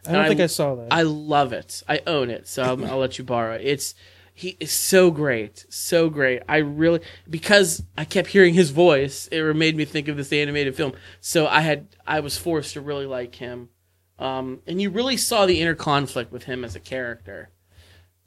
I 0.07 0.13
don't 0.13 0.21
I- 0.25 0.29
think 0.29 0.41
I 0.41 0.47
saw 0.47 0.77
that. 0.77 0.89
I 0.93 1.03
love 1.03 1.53
it. 1.53 1.83
I 1.89 2.01
own 2.07 2.31
it, 2.31 2.47
so 2.47 2.63
I'll, 2.63 2.85
I'll 2.87 2.99
let 2.99 3.19
you 3.19 3.25
borrow 3.25 3.55
it. 3.57 3.63
It's 3.65 3.95
he 4.39 4.55
is 4.61 4.71
so 4.71 5.11
great, 5.11 5.65
so 5.71 6.11
great. 6.11 6.43
I 6.47 6.59
really 6.59 7.01
because 7.29 7.83
I 7.97 8.05
kept 8.05 8.29
hearing 8.29 8.53
his 8.53 8.71
voice, 8.71 9.29
it 9.33 9.57
made 9.57 9.75
me 9.77 9.87
think 9.87 10.09
of 10.09 10.19
this 10.19 10.31
animated 10.31 10.77
film. 10.77 10.93
So 11.23 11.47
I 11.47 11.63
had 11.63 11.89
I 12.07 12.21
was 12.21 12.37
forced 12.37 12.75
to 12.75 12.83
really 12.83 13.07
like 13.07 13.37
him, 13.37 13.71
um, 14.19 14.61
and 14.67 14.81
you 14.81 14.91
really 14.91 15.17
saw 15.17 15.47
the 15.47 15.63
inner 15.63 15.75
conflict 15.75 16.31
with 16.33 16.45
him 16.45 16.65
as 16.65 16.77
a 16.77 16.81
character. 16.81 17.49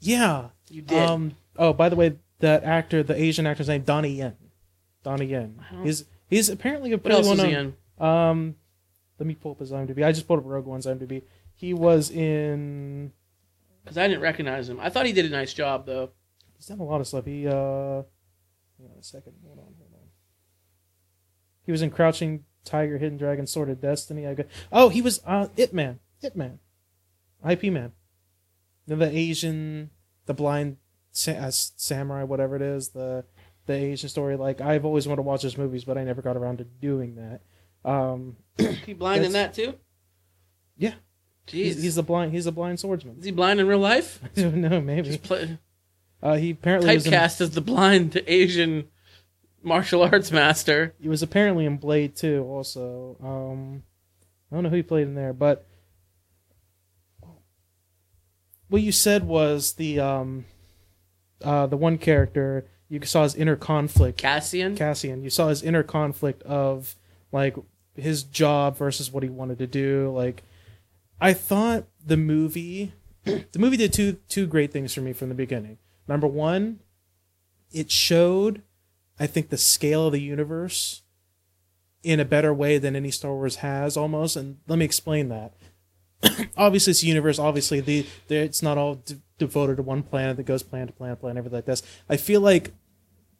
yeah. 0.00 0.48
You 0.68 0.82
did. 0.82 0.98
Um. 0.98 1.36
Oh, 1.56 1.72
by 1.72 1.88
the 1.88 1.96
way, 1.96 2.16
that 2.40 2.64
actor, 2.64 3.04
the 3.04 3.14
Asian 3.14 3.46
actor's 3.46 3.68
name, 3.68 3.82
Donnie 3.82 4.14
Yen. 4.14 4.36
Donnie 5.04 5.26
Yen. 5.26 5.60
He's 5.84 6.06
he's 6.28 6.48
apparently 6.48 6.90
a 6.92 6.98
pretty 6.98 7.14
what 7.16 7.26
else 7.26 7.26
well 7.26 7.36
was 7.36 7.44
he 7.44 7.52
in? 7.52 7.76
Um, 8.04 8.56
let 9.18 9.26
me 9.28 9.34
pull 9.36 9.52
up 9.52 9.60
his 9.60 9.70
IMDb. 9.70 10.04
I 10.04 10.10
just 10.10 10.26
pulled 10.26 10.40
up 10.40 10.44
Rogue 10.46 10.66
One's 10.66 10.86
IMDb. 10.86 11.22
He 11.54 11.72
was 11.72 12.10
in. 12.10 13.12
Because 13.82 13.98
I 13.98 14.06
didn't 14.08 14.22
recognize 14.22 14.68
him. 14.68 14.78
I 14.80 14.90
thought 14.90 15.06
he 15.06 15.12
did 15.12 15.24
a 15.26 15.30
nice 15.30 15.52
job 15.52 15.86
though. 15.86 16.10
He's 16.56 16.66
done 16.66 16.80
a 16.80 16.84
lot 16.84 17.00
of 17.00 17.06
stuff. 17.06 17.24
He 17.24 17.46
uh, 17.46 17.52
hang 17.52 18.88
on 18.90 18.98
a 18.98 19.02
second. 19.02 19.32
Hold 19.44 19.58
on, 19.58 19.64
hold 19.64 19.90
on. 19.94 20.08
He 21.64 21.72
was 21.72 21.82
in 21.82 21.90
Crouching 21.90 22.44
Tiger, 22.64 22.98
Hidden 22.98 23.18
Dragon, 23.18 23.46
Sword 23.46 23.70
of 23.70 23.80
Destiny. 23.80 24.26
I 24.26 24.34
got. 24.34 24.46
Oh, 24.70 24.88
he 24.90 25.00
was 25.02 25.20
uh, 25.26 25.48
It 25.56 25.72
Man. 25.72 26.00
It 26.22 26.36
Man. 26.36 26.58
IP 27.48 27.64
Man. 27.64 27.92
Then 28.86 28.98
the 28.98 29.10
Asian, 29.16 29.90
the 30.26 30.34
blind 30.34 30.76
sa- 31.12 31.32
uh, 31.32 31.50
samurai, 31.50 32.24
whatever 32.24 32.56
it 32.56 32.62
is, 32.62 32.90
the 32.90 33.24
the 33.66 33.72
Asian 33.74 34.08
story. 34.08 34.36
Like 34.36 34.60
I've 34.60 34.84
always 34.84 35.06
wanted 35.06 35.16
to 35.18 35.22
watch 35.22 35.42
those 35.42 35.56
movies, 35.56 35.84
but 35.84 35.96
I 35.96 36.04
never 36.04 36.22
got 36.22 36.36
around 36.36 36.58
to 36.58 36.64
doing 36.64 37.14
that. 37.16 37.40
Um, 37.88 38.36
He 38.84 38.92
blind 38.92 39.24
in 39.24 39.32
that 39.32 39.54
too? 39.54 39.74
Yeah. 40.76 40.94
He's, 41.50 41.82
he's 41.82 41.94
the 41.96 42.02
blind. 42.02 42.32
He's 42.32 42.46
a 42.46 42.52
blind 42.52 42.80
swordsman. 42.80 43.16
is 43.18 43.24
he 43.24 43.30
blind 43.32 43.60
in 43.60 43.66
real 43.66 43.78
life? 43.78 44.20
I 44.36 44.40
don't 44.40 44.56
know. 44.56 44.80
Maybe. 44.80 45.08
Just 45.08 45.22
play, 45.22 45.58
Uh, 46.22 46.36
he 46.36 46.50
apparently 46.50 46.94
was 46.94 47.06
in, 47.06 47.12
typecast 47.12 47.40
as 47.40 47.50
the 47.50 47.60
blind 47.60 48.20
Asian 48.26 48.88
martial 49.62 50.02
arts 50.02 50.30
master. 50.32 50.94
he 51.00 51.08
was 51.08 51.22
apparently 51.22 51.66
in 51.66 51.76
Blade 51.76 52.12
II. 52.22 52.38
Also, 52.38 53.16
um, 53.22 53.82
I 54.50 54.54
don't 54.54 54.64
know 54.64 54.70
who 54.70 54.76
he 54.76 54.82
played 54.82 55.06
in 55.06 55.14
there, 55.14 55.32
but 55.32 55.66
what 58.68 58.82
you 58.82 58.92
said 58.92 59.24
was 59.26 59.74
the 59.74 60.00
um, 60.00 60.44
uh, 61.42 61.66
the 61.66 61.76
one 61.76 61.98
character 61.98 62.66
you 62.88 63.00
saw 63.04 63.22
his 63.22 63.34
inner 63.34 63.56
conflict. 63.56 64.18
Cassian. 64.18 64.76
Cassian, 64.76 65.22
you 65.22 65.30
saw 65.30 65.48
his 65.48 65.62
inner 65.62 65.82
conflict 65.82 66.42
of 66.42 66.96
like 67.32 67.56
his 67.96 68.22
job 68.22 68.76
versus 68.76 69.12
what 69.12 69.22
he 69.22 69.28
wanted 69.28 69.58
to 69.58 69.66
do. 69.66 70.12
Like, 70.14 70.42
I 71.20 71.32
thought 71.32 71.84
the 72.04 72.16
movie, 72.16 72.92
the 73.24 73.58
movie 73.58 73.76
did 73.76 73.92
two 73.92 74.14
two 74.28 74.46
great 74.46 74.72
things 74.72 74.94
for 74.94 75.00
me 75.00 75.12
from 75.12 75.28
the 75.28 75.34
beginning. 75.34 75.78
Number 76.08 76.26
one, 76.26 76.80
it 77.72 77.90
showed, 77.90 78.62
I 79.18 79.26
think, 79.26 79.50
the 79.50 79.58
scale 79.58 80.06
of 80.06 80.12
the 80.12 80.20
universe 80.20 81.02
in 82.02 82.18
a 82.18 82.24
better 82.24 82.54
way 82.54 82.78
than 82.78 82.96
any 82.96 83.10
Star 83.10 83.32
Wars 83.32 83.56
has, 83.56 83.96
almost. 83.96 84.36
And 84.36 84.58
let 84.66 84.78
me 84.78 84.84
explain 84.84 85.28
that. 85.28 85.54
obviously, 86.56 86.92
it's 86.92 87.02
a 87.02 87.06
universe. 87.06 87.38
Obviously, 87.38 87.80
the, 87.80 88.06
the 88.28 88.36
it's 88.36 88.62
not 88.62 88.78
all 88.78 88.96
de- 88.96 89.20
devoted 89.38 89.76
to 89.76 89.82
one 89.82 90.02
planet 90.02 90.36
that 90.36 90.44
goes 90.44 90.62
planet 90.62 90.88
to 90.88 90.94
planet, 90.94 91.20
planet, 91.20 91.38
everything 91.38 91.58
like 91.58 91.66
this. 91.66 91.82
I 92.08 92.16
feel 92.16 92.40
like 92.40 92.72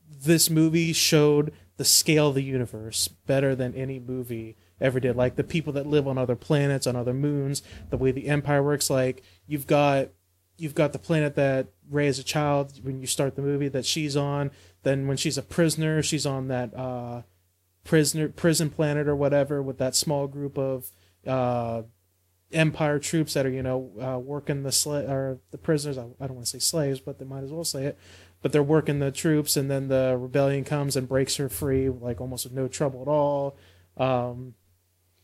this 0.08 0.50
movie 0.50 0.92
showed 0.92 1.52
the 1.76 1.84
scale 1.84 2.28
of 2.28 2.34
the 2.34 2.42
universe 2.42 3.08
better 3.08 3.54
than 3.54 3.74
any 3.74 3.98
movie 3.98 4.56
ever 4.80 5.00
did. 5.00 5.16
Like 5.16 5.36
the 5.36 5.44
people 5.44 5.72
that 5.74 5.86
live 5.86 6.08
on 6.08 6.18
other 6.18 6.36
planets, 6.36 6.86
on 6.86 6.96
other 6.96 7.14
moons, 7.14 7.62
the 7.90 7.96
way 7.96 8.12
the 8.12 8.28
Empire 8.28 8.62
works. 8.62 8.90
Like 8.90 9.22
you've 9.46 9.66
got 9.66 10.08
you've 10.56 10.74
got 10.74 10.92
the 10.92 10.98
planet 10.98 11.34
that 11.36 11.68
Ray 11.88 12.06
as 12.06 12.18
a 12.18 12.24
child 12.24 12.84
when 12.84 13.00
you 13.00 13.06
start 13.06 13.34
the 13.34 13.42
movie 13.42 13.68
that 13.68 13.86
she's 13.86 14.16
on. 14.16 14.50
Then 14.82 15.06
when 15.06 15.16
she's 15.16 15.38
a 15.38 15.42
prisoner, 15.42 16.02
she's 16.02 16.26
on 16.26 16.48
that 16.48 16.76
uh, 16.76 17.22
prisoner 17.84 18.28
prison 18.28 18.70
planet 18.70 19.08
or 19.08 19.16
whatever 19.16 19.62
with 19.62 19.78
that 19.78 19.96
small 19.96 20.26
group 20.26 20.58
of 20.58 20.90
uh, 21.26 21.82
Empire 22.52 22.98
troops 22.98 23.34
that 23.34 23.46
are 23.46 23.50
you 23.50 23.62
know 23.62 23.90
uh, 24.00 24.18
working 24.18 24.62
the 24.62 24.70
sla- 24.70 25.08
or 25.08 25.38
the 25.50 25.58
prisoners. 25.58 25.96
I, 25.96 26.06
I 26.20 26.26
don't 26.26 26.34
want 26.34 26.46
to 26.46 26.50
say 26.50 26.58
slaves, 26.58 27.00
but 27.00 27.18
they 27.18 27.24
might 27.24 27.44
as 27.44 27.52
well 27.52 27.64
say 27.64 27.84
it. 27.84 27.98
But 28.42 28.52
they're 28.52 28.62
working 28.62 29.00
the 29.00 29.12
troops, 29.12 29.56
and 29.56 29.70
then 29.70 29.88
the 29.88 30.16
rebellion 30.18 30.64
comes 30.64 30.96
and 30.96 31.08
breaks 31.08 31.36
her 31.36 31.48
free, 31.48 31.88
like 31.88 32.20
almost 32.20 32.44
with 32.44 32.54
no 32.54 32.68
trouble 32.68 33.02
at 33.02 33.08
all. 33.08 33.56
Um, 33.96 34.54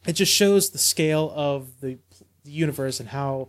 it 0.06 0.12
just 0.14 0.32
shows 0.32 0.70
the 0.70 0.78
scale 0.78 1.32
of 1.34 1.80
the, 1.80 1.98
the 2.44 2.50
universe 2.50 3.00
and 3.00 3.08
how 3.10 3.48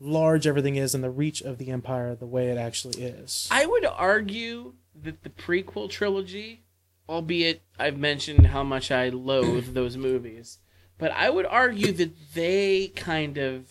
large 0.00 0.46
everything 0.46 0.76
is 0.76 0.94
and 0.94 1.02
the 1.02 1.10
reach 1.10 1.40
of 1.42 1.58
the 1.58 1.70
empire 1.70 2.14
the 2.14 2.26
way 2.26 2.48
it 2.48 2.58
actually 2.58 3.02
is. 3.02 3.48
I 3.50 3.66
would 3.66 3.84
argue 3.84 4.74
that 5.02 5.22
the 5.22 5.30
prequel 5.30 5.88
trilogy, 5.88 6.64
albeit 7.08 7.62
I've 7.78 7.98
mentioned 7.98 8.48
how 8.48 8.62
much 8.62 8.90
I 8.90 9.08
loathe 9.08 9.72
those 9.74 9.96
movies, 9.96 10.58
but 10.98 11.10
I 11.12 11.30
would 11.30 11.46
argue 11.46 11.92
that 11.92 12.12
they 12.34 12.88
kind 12.88 13.38
of 13.38 13.70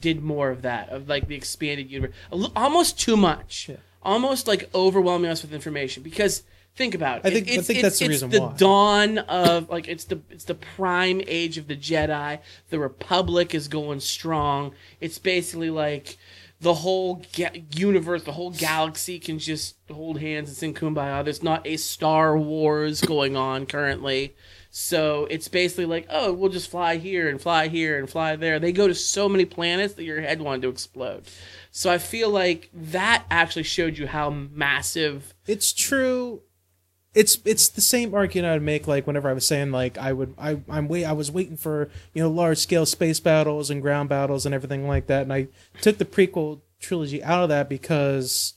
did 0.00 0.22
more 0.22 0.50
of 0.50 0.62
that, 0.62 0.88
of 0.90 1.08
like 1.08 1.28
the 1.28 1.34
expanded 1.34 1.90
universe, 1.90 2.14
almost 2.56 2.98
too 2.98 3.16
much, 3.16 3.68
Yeah. 3.68 3.76
almost 4.02 4.46
like 4.48 4.70
overwhelming 4.74 5.30
us 5.30 5.42
with 5.42 5.52
information. 5.52 6.02
Because 6.02 6.42
think 6.76 6.94
about 6.94 7.18
it, 7.18 7.26
I 7.26 7.30
think- 7.30 7.48
I 7.48 7.52
it's, 7.52 7.66
think 7.66 7.78
it's, 7.78 7.82
that's 7.82 7.98
the 7.98 8.04
it's 8.06 8.10
reason 8.10 8.30
the 8.30 8.40
why. 8.40 8.54
dawn 8.56 9.18
of 9.18 9.68
like 9.68 9.88
it's 9.88 10.04
the 10.04 10.20
it's 10.30 10.44
the 10.44 10.54
prime 10.54 11.20
age 11.26 11.58
of 11.58 11.66
the 11.68 11.76
Jedi. 11.76 12.38
The 12.70 12.78
Republic 12.78 13.54
is 13.54 13.68
going 13.68 14.00
strong. 14.00 14.72
It's 15.00 15.18
basically 15.18 15.70
like 15.70 16.16
the 16.60 16.74
whole 16.74 17.22
ga- 17.34 17.64
universe, 17.74 18.24
the 18.24 18.32
whole 18.32 18.50
galaxy 18.50 19.18
can 19.18 19.38
just 19.38 19.76
hold 19.90 20.20
hands 20.20 20.50
and 20.50 20.56
sing 20.58 20.74
kumbaya. 20.74 21.24
There's 21.24 21.42
not 21.42 21.66
a 21.66 21.76
Star 21.78 22.36
Wars 22.36 23.00
going 23.00 23.34
on 23.36 23.64
currently. 23.66 24.34
So 24.72 25.26
it's 25.30 25.48
basically 25.48 25.86
like, 25.86 26.06
oh, 26.10 26.32
we'll 26.32 26.50
just 26.50 26.70
fly 26.70 26.96
here 26.98 27.28
and 27.28 27.40
fly 27.40 27.66
here 27.68 27.98
and 27.98 28.08
fly 28.08 28.36
there. 28.36 28.60
They 28.60 28.72
go 28.72 28.86
to 28.86 28.94
so 28.94 29.28
many 29.28 29.44
planets 29.44 29.94
that 29.94 30.04
your 30.04 30.20
head 30.20 30.40
wanted 30.42 30.62
to 30.62 30.68
explode. 30.68 31.24
So 31.72 31.90
I 31.90 31.98
feel 31.98 32.28
like 32.30 32.68
that 32.74 33.24
actually 33.30 33.62
showed 33.64 33.96
you 33.98 34.06
how 34.06 34.30
massive. 34.30 35.34
it's 35.46 35.72
true. 35.72 36.42
It's 37.12 37.38
it's 37.44 37.68
the 37.68 37.80
same 37.80 38.14
argument 38.14 38.52
I'd 38.52 38.62
make 38.62 38.86
like 38.86 39.06
whenever 39.06 39.28
I 39.28 39.32
was 39.32 39.46
saying 39.46 39.72
like 39.72 39.98
I 39.98 40.12
would 40.12 40.34
I 40.38 40.60
I'm 40.68 40.86
wait 40.86 41.04
I 41.04 41.12
was 41.12 41.30
waiting 41.30 41.56
for 41.56 41.90
you 42.14 42.22
know 42.22 42.30
large 42.30 42.58
scale 42.58 42.86
space 42.86 43.18
battles 43.18 43.68
and 43.68 43.82
ground 43.82 44.08
battles 44.08 44.46
and 44.46 44.54
everything 44.54 44.86
like 44.86 45.08
that. 45.08 45.22
And 45.22 45.32
I 45.32 45.48
took 45.80 45.98
the 45.98 46.04
prequel 46.04 46.60
trilogy 46.78 47.22
out 47.22 47.42
of 47.42 47.48
that 47.48 47.68
because 47.68 48.54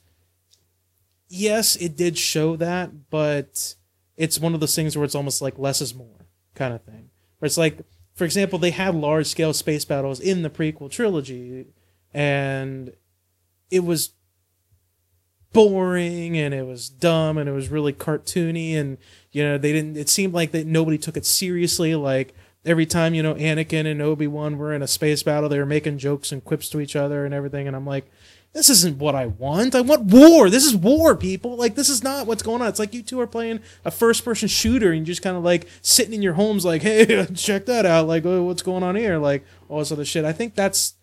yes 1.28 1.76
it 1.78 1.98
did 1.98 2.18
show 2.18 2.56
that 2.58 3.10
but 3.10 3.76
it's 4.18 4.40
one 4.40 4.54
of 4.54 4.60
those 4.60 4.76
things 4.76 4.96
where 4.96 5.04
it's 5.04 5.16
almost 5.16 5.42
like 5.42 5.58
less 5.58 5.82
is 5.82 5.96
more 5.96 6.28
kind 6.54 6.76
of 6.76 6.84
thing. 6.84 7.10
Where 7.40 7.48
it's 7.48 7.58
like 7.58 7.80
for 8.14 8.24
example 8.24 8.60
they 8.60 8.72
had 8.72 8.94
large 8.94 9.26
scale 9.26 9.54
space 9.54 9.84
battles 9.84 10.20
in 10.20 10.44
the 10.44 10.52
prequel 10.52 10.92
trilogy 10.92 11.66
and 12.14 12.94
it 13.72 13.84
was 13.84 14.12
boring 15.54 16.38
and 16.38 16.54
it 16.54 16.66
was 16.66 16.90
dumb 16.90 17.38
and 17.38 17.48
it 17.48 17.54
was 17.54 17.70
really 17.70 17.94
cartoony 17.94 18.76
and 18.76 18.98
you 19.32 19.44
know 19.44 19.58
they 19.58 19.72
didn't 19.72 19.96
it 19.96 20.10
seemed 20.10 20.34
like 20.34 20.52
that 20.52 20.66
nobody 20.66 20.98
took 20.98 21.16
it 21.16 21.26
seriously 21.26 21.96
like 21.96 22.34
every 22.66 22.86
time 22.86 23.14
you 23.14 23.24
know 23.24 23.36
Anakin 23.36 23.86
and 23.86 24.02
Obi-Wan 24.02 24.58
were 24.58 24.74
in 24.74 24.82
a 24.82 24.88
space 24.88 25.24
battle 25.24 25.48
they 25.48 25.60
were 25.60 25.66
making 25.66 26.00
jokes 26.00 26.32
and 26.32 26.44
quips 26.44 26.70
to 26.70 26.82
each 26.82 26.96
other 26.96 27.24
and 27.24 27.34
everything 27.34 27.68
and 27.68 27.76
I'm 27.76 27.86
like 27.86 28.10
this 28.54 28.70
isn't 28.70 29.00
what 29.00 29.16
I 29.16 29.26
want. 29.26 29.74
I 29.74 29.82
want 29.82 30.04
war. 30.04 30.48
This 30.50 30.64
is 30.64 30.76
war, 30.76 31.16
people. 31.16 31.56
Like 31.56 31.74
this 31.74 31.90
is 31.90 32.04
not 32.04 32.28
what's 32.28 32.44
going 32.44 32.62
on. 32.62 32.68
It's 32.68 32.78
like 32.78 32.94
you 32.94 33.02
two 33.02 33.20
are 33.20 33.28
playing 33.28 33.62
a 33.84 33.90
first 33.90 34.24
person 34.24 34.48
shooter 34.48 34.92
and 34.92 35.00
you're 35.00 35.14
just 35.14 35.24
kind 35.24 35.36
of 35.36 35.44
like 35.44 35.68
sitting 35.82 36.14
in 36.14 36.22
your 36.22 36.34
homes 36.34 36.64
like, 36.64 36.82
"Hey, 36.84 37.26
check 37.34 37.66
that 37.66 37.86
out." 37.86 38.08
Like, 38.08 38.26
"Oh, 38.26 38.44
what's 38.44 38.62
going 38.62 38.84
on 38.84 38.96
here?" 38.96 39.18
Like 39.18 39.44
all 39.70 39.80
this 39.80 39.92
other 39.92 40.06
shit. 40.06 40.24
I 40.24 40.34
think 40.34 40.54
that's 40.54 40.94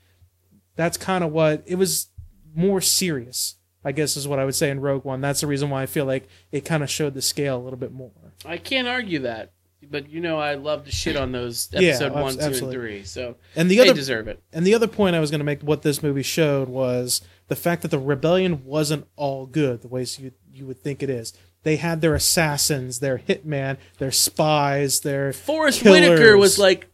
that's 0.77 0.97
kind 0.97 1.25
of 1.25 1.33
what 1.33 1.65
it 1.67 1.75
was 1.75 2.09
more 2.55 2.81
serious. 2.81 3.57
I 3.85 3.93
guess 3.93 4.16
is 4.16 4.29
what 4.29 4.38
I 4.38 4.45
would 4.45 4.55
say 4.55 4.71
in 4.71 4.81
Rogue 4.81 5.05
One. 5.05 5.21
That's 5.21 5.40
the 5.40 5.47
reason 5.47 5.71
why 5.71 5.83
I 5.83 5.87
feel 5.87 6.05
like 6.05 6.29
it 6.53 6.64
kind 6.64 6.83
of 6.83 6.90
showed 6.90 7.14
the 7.14 7.23
scale 7.23 7.57
a 7.57 7.62
little 7.62 7.79
bit 7.79 7.93
more. 7.93 8.11
I 8.45 8.57
can't 8.59 8.87
argue 8.88 9.21
that. 9.21 9.53
but 9.90 10.11
you 10.11 10.21
know 10.21 10.38
I 10.38 10.55
love 10.55 10.85
to 10.85 10.93
shit 10.93 11.16
on 11.16 11.33
those 11.33 11.69
Yeah, 11.73 11.88
episode 11.90 12.12
abs- 12.12 12.14
one, 12.14 12.35
two, 12.53 12.64
and 12.64 12.73
three. 12.73 13.05
So 13.05 13.37
And 13.57 13.71
the 13.71 13.77
they 13.79 13.83
other 13.88 13.95
deserve 13.95 14.29
it. 14.29 14.43
and 14.53 14.66
the 14.66 14.75
other 14.75 14.87
point 14.87 15.16
I 15.16 15.21
was 15.21 15.31
going 15.31 15.38
to 15.40 15.45
make, 15.45 15.62
what 15.62 15.81
this 15.83 16.03
movie 16.03 16.23
showed 16.23 16.69
was 16.69 17.23
the 17.49 17.57
fact 17.57 17.81
that 17.83 17.90
the 17.90 17.99
rebellion 17.99 18.64
wasn't 18.64 19.07
all 19.16 19.47
good 19.47 19.81
the 19.81 19.88
ways 19.88 20.19
you 20.19 20.33
you 20.53 20.66
would 20.66 20.83
think 20.83 21.03
it 21.03 21.09
is. 21.09 21.33
They 21.62 21.77
had 21.77 22.01
their 22.03 22.14
assassins, 22.14 23.01
their 23.01 23.19
hitman, 23.19 23.77
their 23.99 24.11
spies, 24.12 25.01
their 25.01 25.33
Forrest 25.33 25.81
killers. 25.81 26.01
Whitaker 26.09 26.37
was 26.37 26.59
like 26.59 26.89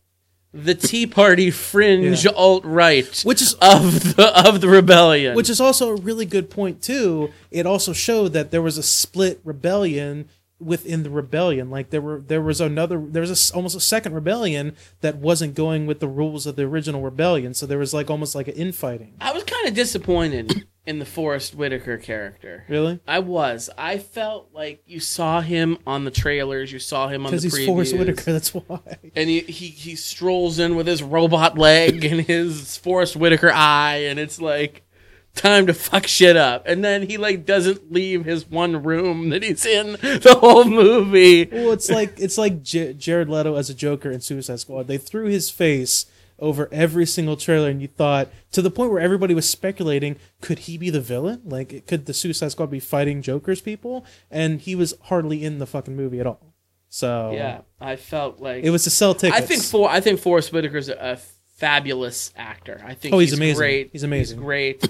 the 0.65 0.75
Tea 0.75 1.07
Party 1.07 1.51
fringe 1.51 2.25
Yeah. 2.25 2.31
alt 2.33 2.65
right, 2.65 3.21
Which 3.25 3.43
is- 3.43 3.55
of 3.61 4.17
the 4.17 4.33
of 4.49 4.61
the 4.61 4.69
rebellion. 4.69 5.35
Which 5.37 5.51
is 5.51 5.61
also 5.61 5.91
a 5.91 5.97
really 5.97 6.27
good 6.27 6.51
point 6.51 6.83
too. 6.83 7.31
It 7.51 7.67
also 7.67 7.93
showed 7.93 8.33
that 8.33 8.51
there 8.51 8.63
was 8.63 8.79
a 8.79 8.83
split 8.83 9.41
rebellion 9.45 10.29
within 10.59 11.03
the 11.03 11.11
rebellion. 11.11 11.69
Like 11.71 11.91
there 11.91 12.01
were 12.01 12.23
there 12.27 12.41
was 12.41 12.61
another 12.61 12.99
there 13.07 13.21
was 13.21 13.51
a 13.53 13.55
almost 13.55 13.77
a 13.77 13.81
second 13.81 14.15
rebellion 14.15 14.75
that 15.03 15.17
wasn't 15.17 15.55
going 15.55 15.87
with 15.87 16.01
the 16.01 16.09
rules 16.09 16.47
of 16.47 16.57
the 16.57 16.63
original 16.63 17.03
rebellion. 17.03 17.53
So 17.53 17.67
there 17.67 17.79
was 17.79 17.93
like 17.93 18.11
almost 18.11 18.35
like 18.35 18.49
an 18.49 18.55
infighting. 18.55 19.13
I 19.21 19.33
was 19.33 19.45
kind 19.45 19.69
of 19.69 19.75
disappointed 19.75 20.65
in 20.87 20.99
the 21.01 21.05
Forrest 21.05 21.55
Whitaker 21.55 21.99
character. 21.99 22.65
Really? 22.69 23.01
I 23.07 23.19
was. 23.19 23.69
I 23.77 23.99
felt 23.99 24.51
like 24.53 24.83
you 24.87 25.01
saw 25.01 25.41
him 25.41 25.79
on 25.87 26.05
the 26.05 26.11
trailers. 26.11 26.73
You 26.73 26.79
saw 26.79 27.09
him 27.09 27.27
on 27.27 27.33
the 27.33 27.39
Because 27.39 27.43
he's 27.43 27.55
previews. 27.55 27.67
Forrest 27.67 27.97
Whitaker. 27.97 28.33
That's 28.33 28.55
why. 28.55 28.81
and 29.17 29.29
he, 29.29 29.41
he 29.41 29.67
he 29.69 29.97
strolls 29.97 30.59
in 30.59 30.77
with 30.77 30.87
his 30.87 31.03
robot 31.03 31.59
leg 31.59 32.05
and 32.05 32.21
his 32.21 32.77
Forrest 32.77 33.17
Whitaker 33.17 33.51
eye, 33.53 34.05
and 34.09 34.19
it's 34.19 34.41
like 34.41 34.83
time 35.35 35.67
to 35.67 35.75
fuck 35.75 36.07
shit 36.07 36.37
up. 36.37 36.63
And 36.67 36.83
then 36.85 37.03
he 37.03 37.17
like 37.19 37.45
doesn't 37.45 37.93
leave 37.93 38.25
his 38.25 38.49
one 38.49 38.83
room 38.83 39.29
that 39.31 39.43
he's 39.43 39.67
in 39.67 39.93
the 40.01 40.37
whole 40.41 40.65
movie. 40.65 41.45
Well, 41.47 41.73
it's 41.73 41.91
like 41.91 42.19
it's 42.19 42.39
like 42.39 42.63
J- 42.63 42.95
Jared 42.95 43.29
Leto 43.29 43.57
as 43.57 43.69
a 43.69 43.75
Joker 43.75 44.11
in 44.11 44.21
Suicide 44.21 44.61
Squad. 44.61 44.87
They 44.87 44.99
threw 44.99 45.27
his 45.27 45.51
face 45.51 46.07
over 46.39 46.69
every 46.71 47.07
single 47.07 47.37
trailer, 47.37 47.69
and 47.69 47.81
you 47.81 47.89
thought 47.89 48.29
to 48.53 48.63
the 48.63 48.71
point 48.71 48.91
where 48.93 49.01
everybody 49.01 49.35
was 49.35 49.49
speculating, 49.49 50.17
could 50.41 50.61
he 50.61 50.77
be 50.77 50.91
the 50.91 51.01
villain? 51.01 51.41
Like, 51.45 51.87
could 51.87 52.07
the 52.07 52.15
Suicide 52.15 52.53
Squad 52.53 52.71
be 52.71 52.81
fighting 52.81 53.23
Joker's 53.23 53.61
people? 53.61 54.05
And 54.31 54.61
he 54.61 54.75
was 54.75 54.95
hardly 55.05 55.45
in 55.45 55.59
the 55.59 55.67
fucking 55.67 55.97
movie 55.97 56.21
at 56.21 56.27
all. 56.27 56.55
So 56.89 57.33
Yeah, 57.35 57.61
I 57.81 57.97
felt 57.97 58.41
like 58.41 58.65
it 58.65 58.71
was 58.71 58.85
to 58.85 58.91
sell 58.91 59.15
tickets. 59.15 59.37
I 59.37 59.45
think 59.45 59.63
for 59.63 59.89
I 59.91 60.01
think 60.01 60.21
Forrest 60.21 60.51
Whitaker's 60.51 60.89
a, 60.89 61.19
fabulous 61.57 62.35
actor. 62.37 62.83
I 62.85 62.93
think 62.93 63.15
Oh, 63.15 63.19
he's 63.19 63.33
amazing. 63.33 63.57
Great. 63.57 63.89
He's 63.91 64.03
amazing. 64.03 64.37
He's 64.37 64.45
great. 64.45 64.89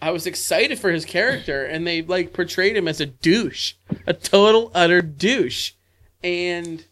I 0.00 0.12
was 0.12 0.26
excited 0.26 0.78
for 0.78 0.90
his 0.90 1.04
character, 1.04 1.64
and 1.64 1.86
they 1.86 2.02
like 2.02 2.32
portrayed 2.32 2.76
him 2.76 2.88
as 2.88 3.00
a 3.00 3.06
douche, 3.06 3.74
a 4.06 4.14
total 4.14 4.70
utter 4.74 5.02
douche, 5.02 5.72
and 6.22 6.84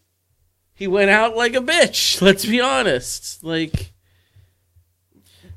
he 0.78 0.86
went 0.86 1.10
out 1.10 1.36
like 1.36 1.54
a 1.54 1.60
bitch. 1.60 2.22
Let's 2.22 2.46
be 2.46 2.60
honest. 2.60 3.42
Like, 3.42 3.92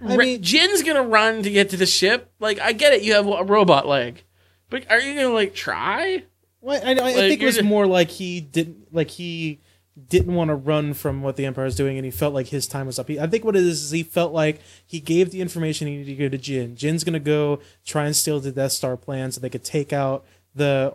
I 0.04 0.18
mean- 0.18 0.42
Jyn's 0.42 0.84
gonna 0.84 1.04
run 1.04 1.44
to 1.44 1.50
get 1.52 1.70
to 1.70 1.78
the 1.78 1.86
ship. 1.86 2.32
Like, 2.40 2.60
I 2.60 2.74
get 2.74 2.94
it. 2.94 3.04
You 3.04 3.14
have 3.14 3.28
a 3.28 3.44
robot 3.44 3.88
leg, 3.88 4.24
but 4.70 4.90
are 4.90 5.00
you 5.00 5.16
gonna 5.16 5.34
like 5.34 5.54
try? 5.54 6.24
Well, 6.60 6.82
I, 6.84 6.94
I, 6.94 7.08
I 7.10 7.14
think 7.14 7.42
it 7.42 7.46
was 7.46 7.56
just- 7.56 7.68
more 7.68 7.86
like 7.88 8.10
he 8.10 8.42
didn't 8.42 8.94
like 8.94 9.10
he 9.12 9.60
didn't 10.10 10.34
want 10.34 10.48
to 10.48 10.56
run 10.56 10.94
from 10.94 11.22
what 11.22 11.36
the 11.36 11.46
Empire 11.46 11.66
was 11.66 11.76
doing, 11.76 11.98
and 11.98 12.06
he 12.06 12.12
felt 12.12 12.34
like 12.34 12.48
his 12.48 12.66
time 12.66 12.88
was 12.88 12.98
up. 12.98 13.08
He, 13.08 13.20
I 13.20 13.28
think 13.28 13.44
what 13.44 13.56
it 13.56 13.62
is 13.64 13.84
is 13.84 13.92
he 13.92 14.04
felt 14.04 14.34
like 14.34 14.60
he 14.88 15.00
gave 15.00 15.30
the 15.32 15.42
information 15.42 15.88
he 15.88 15.98
needed 15.98 16.18
to 16.18 16.30
go 16.30 16.30
to 16.30 16.38
Jyn. 16.38 16.76
Jyn's 16.76 17.04
gonna 17.04 17.20
go 17.20 17.60
try 17.86 18.06
and 18.06 18.16
steal 18.16 18.40
the 18.40 18.52
Death 18.52 18.72
Star 18.72 18.98
plan 18.98 19.32
so 19.32 19.40
they 19.40 19.50
could 19.50 19.64
take 19.64 19.94
out 19.94 20.26
the 20.56 20.94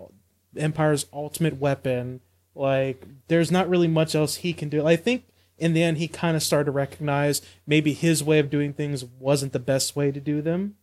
Empire's 0.57 1.07
ultimate 1.13 1.61
weapon. 1.61 2.21
Like, 2.57 3.07
there's 3.29 3.51
not 3.53 3.69
really 3.69 3.89
much 3.89 4.15
else 4.15 4.37
he 4.37 4.53
can 4.53 4.69
do. 4.69 4.87
I 4.87 4.97
think 4.97 5.25
in 5.59 5.73
the 5.75 5.83
end, 5.83 5.99
he 5.99 6.09
kind 6.09 6.37
of 6.37 6.43
started 6.43 6.65
to 6.67 6.71
recognize 6.71 7.43
maybe 7.67 7.93
his 7.93 8.25
way 8.25 8.39
of 8.39 8.51
doing 8.51 8.73
things 8.73 9.05
wasn't 9.05 9.53
the 9.53 9.59
best 9.59 9.95
way 9.95 10.11
to 10.11 10.21
do 10.21 10.41
them, 10.43 10.77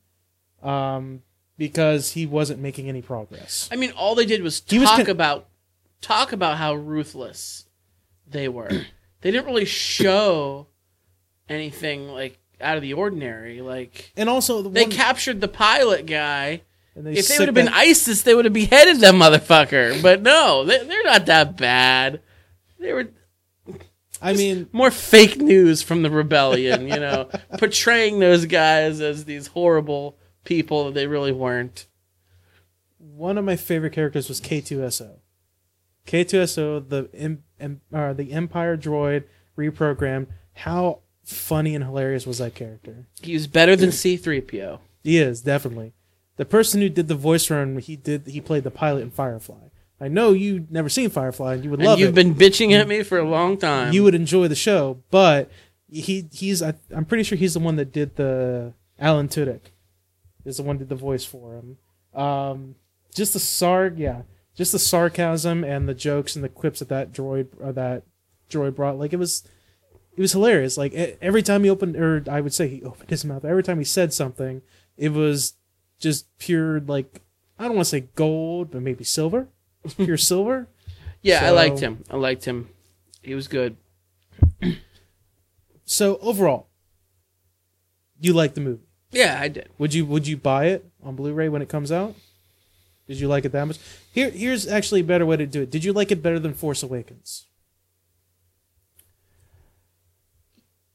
um, 0.61 1.21
because 1.57 2.11
he 2.13 2.25
wasn't 2.25 2.59
making 2.59 2.89
any 2.89 3.01
progress. 3.01 3.69
I 3.71 3.75
mean, 3.75 3.91
all 3.91 4.15
they 4.15 4.25
did 4.25 4.41
was 4.43 4.61
He 4.65 4.79
was 4.79 4.89
talk 4.89 4.99
con- 4.99 5.09
about 5.09 5.47
talk 6.01 6.31
about 6.31 6.57
how 6.57 6.73
ruthless 6.75 7.65
they 8.27 8.47
were. 8.47 8.69
they 9.21 9.31
didn't 9.31 9.45
really 9.45 9.65
show 9.65 10.67
anything 11.49 12.07
like 12.07 12.39
out 12.61 12.75
of 12.77 12.81
the 12.81 12.93
ordinary. 12.93 13.61
Like 13.61 14.11
And 14.15 14.29
also, 14.29 14.61
the 14.61 14.69
they 14.69 14.83
one, 14.83 14.91
captured 14.91 15.41
the 15.41 15.47
pilot 15.47 16.05
guy. 16.05 16.61
And 16.95 17.07
If 17.07 17.27
they 17.27 17.39
would 17.39 17.47
have 17.47 17.55
been 17.55 17.65
that- 17.65 17.75
ISIS, 17.75 18.21
they 18.21 18.35
would 18.35 18.45
have 18.45 18.53
beheaded 18.53 18.99
that 19.01 19.13
motherfucker. 19.15 20.01
But 20.01 20.21
no, 20.21 20.63
they, 20.65 20.83
they're 20.85 21.03
not 21.03 21.25
that 21.27 21.57
bad. 21.57 22.21
They 22.79 22.93
were 22.93 23.09
I 24.21 24.33
mean, 24.33 24.69
more 24.71 24.91
fake 24.91 25.37
news 25.37 25.81
from 25.81 26.01
the 26.01 26.09
rebellion, 26.09 26.87
you 26.87 26.99
know, 26.99 27.29
portraying 27.57 28.19
those 28.19 28.45
guys 28.45 29.01
as 29.01 29.25
these 29.25 29.47
horrible 29.47 30.17
people 30.45 30.85
that 30.85 30.93
they 30.93 31.07
really 31.07 31.33
weren't. 31.33 31.87
one 32.97 33.37
of 33.37 33.43
my 33.43 33.55
favorite 33.57 33.91
characters 33.93 34.29
was 34.29 34.39
K2SO. 34.39 35.17
K2SO, 36.07 36.87
the 36.89 37.09
em, 37.13 37.43
em, 37.59 37.81
uh, 37.93 38.13
the 38.13 38.31
Empire 38.31 38.77
droid 38.77 39.23
reprogrammed. 39.57 40.27
How 40.53 40.99
funny 41.23 41.75
and 41.75 41.83
hilarious 41.83 42.25
was 42.25 42.37
that 42.37 42.55
character? 42.55 43.07
He 43.21 43.33
was 43.33 43.47
better 43.47 43.75
than 43.75 43.89
C3PO. 43.89 44.79
He 45.03 45.17
is 45.17 45.41
definitely 45.41 45.93
the 46.37 46.45
person 46.45 46.81
who 46.81 46.89
did 46.89 47.07
the 47.07 47.15
voice 47.15 47.49
run. 47.49 47.77
He 47.77 47.95
did. 47.95 48.27
He 48.27 48.41
played 48.41 48.63
the 48.63 48.71
pilot 48.71 49.01
in 49.01 49.11
Firefly. 49.11 49.69
I 50.01 50.07
know 50.07 50.31
you've 50.33 50.69
never 50.71 50.89
seen 50.89 51.09
Firefly, 51.09 51.53
and 51.55 51.63
you 51.63 51.69
would 51.69 51.79
And 51.79 51.87
love 51.87 51.99
you've 51.99 52.09
it. 52.09 52.15
been 52.15 52.35
bitching 52.35 52.71
at 52.71 52.87
me 52.87 53.03
for 53.03 53.17
a 53.19 53.27
long 53.29 53.57
time. 53.57 53.93
you 53.93 54.03
would 54.03 54.15
enjoy 54.15 54.47
the 54.47 54.55
show, 54.55 55.01
but 55.11 55.49
he 55.89 56.27
he's 56.33 56.61
I, 56.61 56.73
I'm 56.93 57.05
pretty 57.05 57.23
sure 57.23 57.37
he's 57.37 57.53
the 57.53 57.59
one 57.59 57.75
that 57.77 57.91
did 57.91 58.15
the 58.15 58.73
Alan 58.99 59.27
Tudyk 59.27 59.61
is 60.45 60.57
the 60.57 60.63
one 60.63 60.77
that 60.77 60.85
did 60.85 60.89
the 60.89 60.95
voice 60.95 61.23
for 61.23 61.55
him. 61.55 61.77
Um, 62.19 62.75
just 63.15 63.33
the 63.33 63.39
sarg, 63.39 63.97
yeah, 63.97 64.23
just 64.55 64.71
the 64.71 64.79
sarcasm 64.79 65.63
and 65.63 65.87
the 65.87 65.93
jokes 65.93 66.35
and 66.35 66.43
the 66.43 66.49
quips 66.49 66.79
that 66.79 66.89
that 66.89 67.13
droid 67.13 67.47
or 67.59 67.71
that 67.71 68.03
droid 68.49 68.75
brought, 68.75 68.97
like 68.97 69.13
it 69.13 69.17
was. 69.19 69.43
It 70.15 70.21
was 70.21 70.31
hilarious. 70.33 70.77
Like 70.77 70.93
every 70.93 71.41
time 71.41 71.63
he 71.63 71.71
opened, 71.71 71.95
or 71.95 72.23
I 72.29 72.39
would 72.39 72.53
say 72.53 72.67
he 72.67 72.83
opened 72.83 73.09
his 73.09 73.25
mouth. 73.25 73.43
Every 73.43 73.63
time 73.63 73.79
he 73.79 73.83
said 73.83 74.13
something, 74.13 74.61
it 74.95 75.09
was 75.11 75.53
just 76.03 76.27
pure 76.37 76.79
like 76.81 77.21
I 77.57 77.63
don't 77.65 77.75
want 77.75 77.85
to 77.85 77.89
say 77.89 78.01
gold, 78.15 78.71
but 78.71 78.81
maybe 78.81 79.03
silver, 79.03 79.47
pure 79.95 80.17
silver. 80.31 80.67
yeah, 81.21 81.45
I 81.45 81.49
liked 81.51 81.79
him. 81.79 82.03
I 82.11 82.17
liked 82.17 82.45
him. 82.45 82.69
He 83.21 83.33
was 83.33 83.47
good. 83.47 83.77
So 85.85 86.17
overall, 86.21 86.67
you 88.19 88.31
like 88.33 88.53
the 88.53 88.61
movie. 88.61 88.83
Yeah, 89.11 89.37
I 89.39 89.49
did. 89.49 89.69
Would 89.77 89.93
you 89.93 90.05
would 90.05 90.25
you 90.27 90.37
buy 90.37 90.67
it 90.67 90.85
on 91.03 91.15
Blu-ray 91.17 91.49
when 91.49 91.61
it 91.61 91.67
comes 91.69 91.91
out? 91.91 92.15
Did 93.07 93.19
you 93.19 93.27
like 93.27 93.43
it 93.43 93.51
that 93.51 93.65
much? 93.67 93.79
Here 94.13 94.29
here's 94.29 94.65
actually 94.65 95.01
a 95.01 95.03
better 95.03 95.25
way 95.25 95.35
to 95.37 95.45
do 95.45 95.61
it. 95.61 95.69
Did 95.69 95.83
you 95.83 95.91
like 95.91 96.09
it 96.11 96.23
better 96.23 96.39
than 96.39 96.53
Force 96.53 96.83
Awakens? 96.83 97.47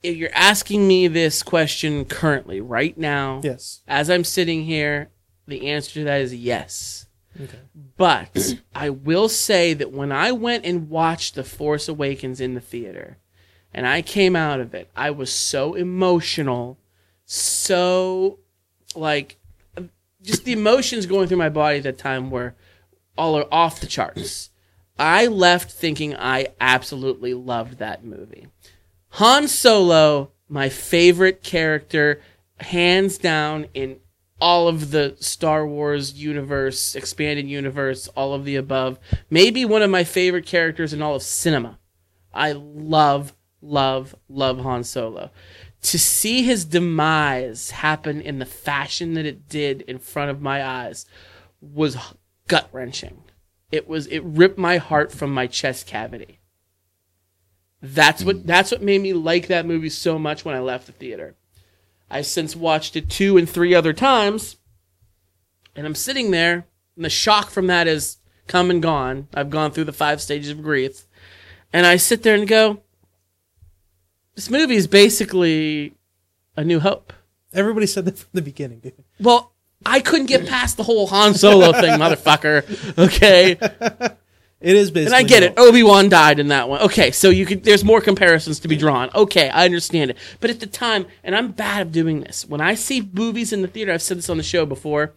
If 0.03 0.17
you're 0.17 0.31
asking 0.35 0.87
me 0.87 1.09
this 1.09 1.43
question 1.43 2.05
currently, 2.05 2.61
right 2.61 2.97
now, 2.97 3.41
Yes. 3.43 3.83
as 3.89 4.09
I'm 4.09 4.25
sitting 4.25 4.65
here, 4.65 5.11
the 5.47 5.69
answer 5.69 5.95
to 5.95 6.05
that 6.05 6.21
is 6.21 6.35
yes. 6.35 7.07
Okay. 7.41 7.59
But 7.97 8.55
I 8.75 8.91
will 8.91 9.29
say 9.29 9.75
that 9.75 9.93
when 9.93 10.13
I 10.13 10.33
went 10.33 10.65
and 10.65 10.89
watched 10.89 11.35
The 11.35 11.45
Force 11.45 11.89
Awakens 11.89 12.41
in 12.41 12.55
the 12.55 12.61
theater 12.61 13.19
and 13.75 13.87
I 13.87 14.03
came 14.03 14.37
out 14.37 14.61
of 14.61 14.75
it, 14.75 14.91
I 14.97 15.11
was 15.11 15.33
so 15.33 15.75
emotional, 15.75 16.79
so 17.25 18.39
like 18.95 19.39
just 20.23 20.45
the 20.45 20.53
emotions 20.53 21.07
going 21.07 21.29
through 21.29 21.37
my 21.39 21.49
body 21.49 21.79
at 21.79 21.85
that 21.85 21.99
time 21.99 22.31
were 22.31 22.55
all 23.17 23.37
are 23.37 23.47
off 23.53 23.81
the 23.81 23.87
charts. 23.87 24.51
I 24.99 25.27
left 25.27 25.71
thinking 25.71 26.17
I 26.17 26.49
absolutely 26.61 27.35
loved 27.35 27.79
that 27.79 28.05
movie. 28.05 28.49
Han 29.19 29.49
Solo, 29.49 30.31
my 30.49 30.69
favorite 30.69 31.43
character, 31.43 32.21
hands 32.61 33.19
down 33.19 33.67
in 33.75 33.99
all 34.41 34.69
of 34.69 34.93
the 34.93 35.17
Star 35.19 35.67
Wars 35.67 36.13
universe, 36.13 36.95
expanded 36.95 37.49
universe, 37.49 38.07
all 38.15 38.33
of 38.33 38.45
the 38.45 38.55
above. 38.55 38.97
Maybe 39.29 39.65
one 39.65 39.83
of 39.83 39.91
my 39.91 40.05
favorite 40.05 40.47
characters 40.47 40.93
in 40.93 41.03
all 41.03 41.17
of 41.17 41.25
cinema. 41.25 41.81
I 42.33 42.53
love, 42.53 43.35
love, 43.61 44.15
love 44.29 44.61
Han 44.61 44.85
Solo. 44.85 45.33
To 45.83 45.99
see 45.99 46.45
his 46.45 46.65
demise 46.65 47.73
happen 47.73 48.21
in 48.21 48.39
the 48.39 48.47
fashion 48.47 49.15
that 49.15 49.27
it 49.27 49.49
did 49.49 49.83
in 49.83 49.99
front 49.99 50.31
of 50.31 50.41
my 50.41 50.65
eyes 50.65 51.07
was 51.61 51.97
gut 52.47 52.69
wrenching. 52.71 53.25
It 53.73 53.89
was, 53.89 54.07
it 54.07 54.23
ripped 54.23 54.59
my 54.59 54.77
heart 54.77 55.11
from 55.11 55.35
my 55.35 55.49
chest 55.49 55.89
cavity. 55.89 56.38
That's 57.81 58.25
what 58.25 58.37
hmm. 58.37 58.47
that's 58.47 58.71
what 58.71 58.83
made 58.83 59.01
me 59.01 59.13
like 59.13 59.49
that 59.49 59.67
movie 59.67 59.91
so 59.91 60.19
much 60.19 60.45
when 60.45 60.55
I 60.55 60.61
left 60.61 60.87
the 60.87 60.93
theater. 60.93 61.35
I've 62.11 62.27
since 62.27 62.57
watched 62.57 62.97
it 62.97 63.11
two 63.11 63.37
and 63.37 63.49
three 63.49 63.75
other 63.75 63.93
times, 63.93 64.57
and 65.77 65.87
I'm 65.87 65.95
sitting 65.95 66.31
there, 66.31 66.67
and 66.97 67.05
the 67.05 67.11
shock 67.11 67.51
from 67.51 67.67
that 67.67 67.87
is 67.87 68.17
come 68.47 68.71
and 68.71 68.83
gone. 68.83 69.29
I've 69.35 69.51
gone 69.51 69.71
through 69.73 69.85
the 69.85 69.93
five 69.93 70.23
stages 70.23 70.51
of 70.51 70.63
grief, 70.63 71.07
and 71.73 71.87
I 71.87 71.97
sit 71.97 72.23
there 72.23 72.35
and 72.35 72.49
go, 72.49 72.81
this 74.35 74.51
movie 74.51 74.77
is 74.77 74.87
basically 74.87 75.95
a 76.57 76.65
New 76.65 76.81
Hope. 76.81 77.13
Everybody 77.53 77.87
said 77.87 78.05
that 78.05 78.19
from 78.19 78.31
the 78.33 78.41
beginning. 78.41 78.79
dude. 78.79 78.95
Well, 79.21 79.53
I 79.85 80.01
couldn't 80.01 80.27
get 80.27 80.47
past 80.47 80.77
the 80.77 80.83
whole 80.85 81.09
Han 81.09 81.35
Solo 81.35 81.73
thing, 81.73 81.99
motherfucker. 81.99 82.65
Okay, 82.99 83.59
It 84.61 84.75
is 84.75 84.91
basically. 84.91 85.17
and 85.19 85.25
I 85.25 85.29
get 85.29 85.45
it. 85.45 85.55
Obi 85.57 85.85
Wan 85.85 86.09
died 86.09 86.41
in 86.41 86.49
that 86.49 86.69
one. 86.69 86.81
Okay, 86.83 87.13
so 87.13 87.31
you 87.31 87.47
could. 87.47 87.63
There's 87.63 87.85
more 87.85 88.01
comparisons 88.01 88.59
to 88.61 88.67
be 88.69 88.77
drawn. 88.77 89.09
Okay, 89.15 89.49
I 89.49 89.65
understand 89.65 90.11
it. 90.11 90.17
But 90.41 90.51
at 90.51 90.59
the 90.59 90.67
time, 90.67 91.07
and 91.23 91.37
I'm 91.37 91.53
bad 91.53 91.81
at 91.83 91.93
doing 91.93 92.21
this. 92.21 92.45
When 92.45 92.61
I 92.61 92.75
see 92.75 93.09
movies 93.13 93.53
in 93.53 93.63
the 93.63 93.69
theater, 93.69 93.93
I've 93.93 94.03
said 94.03 94.19
this 94.19 94.29
on 94.29 94.37
the 94.37 94.43
show 94.43 94.67
before. 94.67 95.13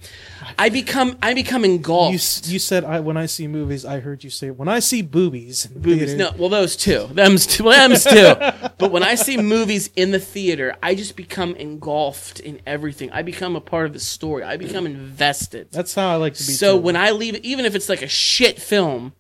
I 0.60 0.70
become 0.70 1.18
I 1.24 1.34
become 1.34 1.66
engulfed. 1.66 2.46
You, 2.48 2.54
you 2.54 2.60
said 2.60 2.84
I, 2.84 3.00
when 3.00 3.18
I 3.18 3.26
see 3.26 3.48
movies, 3.48 3.84
I 3.84 4.00
heard 4.00 4.24
you 4.24 4.30
say 4.30 4.52
when 4.52 4.68
I 4.68 4.78
see 4.78 5.02
boobies. 5.02 5.66
theater- 5.66 6.18
No, 6.18 6.34
well, 6.38 6.50
those 6.50 6.76
two. 6.76 7.08
Them's 7.12 7.48
two. 7.48 7.64
Them's 7.64 8.04
two. 8.04 8.36
but 8.78 8.92
when 8.92 9.02
I 9.02 9.16
see 9.16 9.38
movies 9.38 9.90
in 9.96 10.12
the 10.12 10.20
theater, 10.20 10.76
I 10.84 10.94
just 10.94 11.16
become 11.16 11.56
engulfed 11.56 12.40
in 12.42 12.62
everything. 12.68 13.10
I 13.12 13.24
become 13.24 13.56
a 13.56 13.62
part 13.62 13.88
of 13.88 13.94
the 13.94 14.00
story. 14.00 14.44
I 14.44 14.58
become 14.58 14.86
invested. 14.86 15.72
That's 15.72 15.96
how 15.96 16.12
I 16.12 16.16
like 16.18 16.36
to 16.36 16.46
be. 16.46 16.54
So 16.54 16.78
too. 16.78 16.82
when 16.84 16.96
I 16.96 17.10
leave, 17.10 17.38
even 17.38 17.66
if 17.66 17.74
it's 17.74 17.90
like 17.90 18.04
a 18.04 18.08
shit 18.08 18.62
film, 18.62 19.14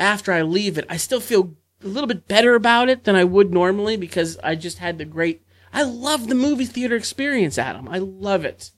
after 0.00 0.32
I 0.32 0.42
leave 0.42 0.78
it, 0.78 0.86
I 0.88 0.96
still 0.96 1.20
feel 1.20 1.54
a 1.84 1.86
little 1.86 2.08
bit 2.08 2.26
better 2.26 2.54
about 2.54 2.88
it 2.88 3.04
than 3.04 3.14
I 3.14 3.24
would 3.24 3.52
normally 3.52 3.96
because 3.96 4.38
I 4.42 4.54
just 4.54 4.78
had 4.78 4.98
the 4.98 5.04
great. 5.04 5.42
I 5.72 5.82
love 5.82 6.26
the 6.26 6.34
movie 6.34 6.64
theater 6.64 6.96
experience, 6.96 7.58
Adam. 7.58 7.86
I 7.86 7.98
love 7.98 8.44
it. 8.44 8.72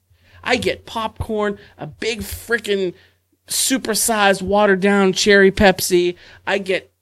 I 0.44 0.56
get 0.56 0.84
popcorn, 0.84 1.58
a 1.78 1.86
big 1.86 2.20
freaking 2.20 2.94
supersized 3.46 4.42
watered 4.42 4.80
down 4.80 5.12
cherry 5.12 5.52
Pepsi. 5.52 6.16
I 6.46 6.58
get 6.58 6.92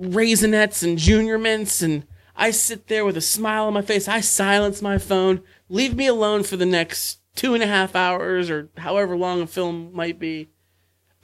raisinets 0.00 0.82
and 0.82 0.96
junior 0.96 1.36
mints 1.36 1.82
and 1.82 2.06
I 2.36 2.52
sit 2.52 2.86
there 2.86 3.04
with 3.04 3.16
a 3.16 3.20
smile 3.20 3.66
on 3.66 3.74
my 3.74 3.82
face. 3.82 4.08
I 4.08 4.20
silence 4.20 4.80
my 4.80 4.96
phone. 4.96 5.42
Leave 5.68 5.94
me 5.94 6.06
alone 6.06 6.44
for 6.44 6.56
the 6.56 6.64
next 6.64 7.20
two 7.34 7.54
and 7.54 7.62
a 7.62 7.66
half 7.66 7.94
hours 7.94 8.48
or 8.48 8.70
however 8.78 9.16
long 9.16 9.42
a 9.42 9.46
film 9.46 9.90
might 9.92 10.18
be. 10.18 10.48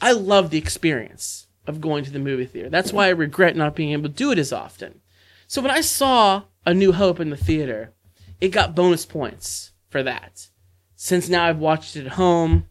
I 0.01 0.13
love 0.13 0.51
the 0.51 0.59
experience 0.59 1.46
of 1.67 1.81
going 1.81 2.05
to 2.05 2.11
the 2.11 2.19
movie 2.19 2.47
theater. 2.47 2.69
That's 2.69 2.93
why 2.93 3.07
I 3.07 3.11
regret 3.11 3.57
not 3.57 3.75
being 3.75 3.93
able 3.93 4.05
to 4.05 4.09
do 4.09 4.31
it 4.31 4.39
as 4.39 4.53
often. 4.53 5.01
So 5.47 5.61
when 5.63 5.71
I 5.71 5.81
saw 5.81 6.43
A 6.65 6.75
New 6.75 6.93
Hope 6.93 7.21
in 7.21 7.31
the 7.31 7.37
theater, 7.37 7.93
it 8.41 8.49
got 8.49 8.75
bonus 8.75 9.07
points 9.07 9.73
for 9.89 10.03
that. 10.03 10.49
Since 10.95 11.29
now 11.29 11.45
I've 11.45 11.59
watched 11.59 11.97
it 11.97 12.07
at 12.07 12.13
home, 12.13 12.67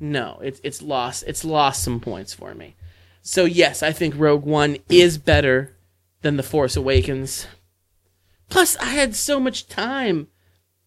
no, 0.00 0.38
it's 0.42 0.60
it's 0.62 0.80
lost 0.80 1.24
it's 1.26 1.44
lost 1.44 1.82
some 1.82 2.00
points 2.00 2.32
for 2.32 2.54
me. 2.54 2.76
So 3.22 3.44
yes, 3.44 3.82
I 3.82 3.92
think 3.92 4.14
Rogue 4.16 4.44
One 4.44 4.78
is 4.88 5.18
better 5.18 5.76
than 6.22 6.36
The 6.36 6.42
Force 6.42 6.76
Awakens. 6.76 7.46
Plus, 8.48 8.76
I 8.76 8.86
had 8.86 9.14
so 9.14 9.40
much 9.40 9.68
time 9.68 10.28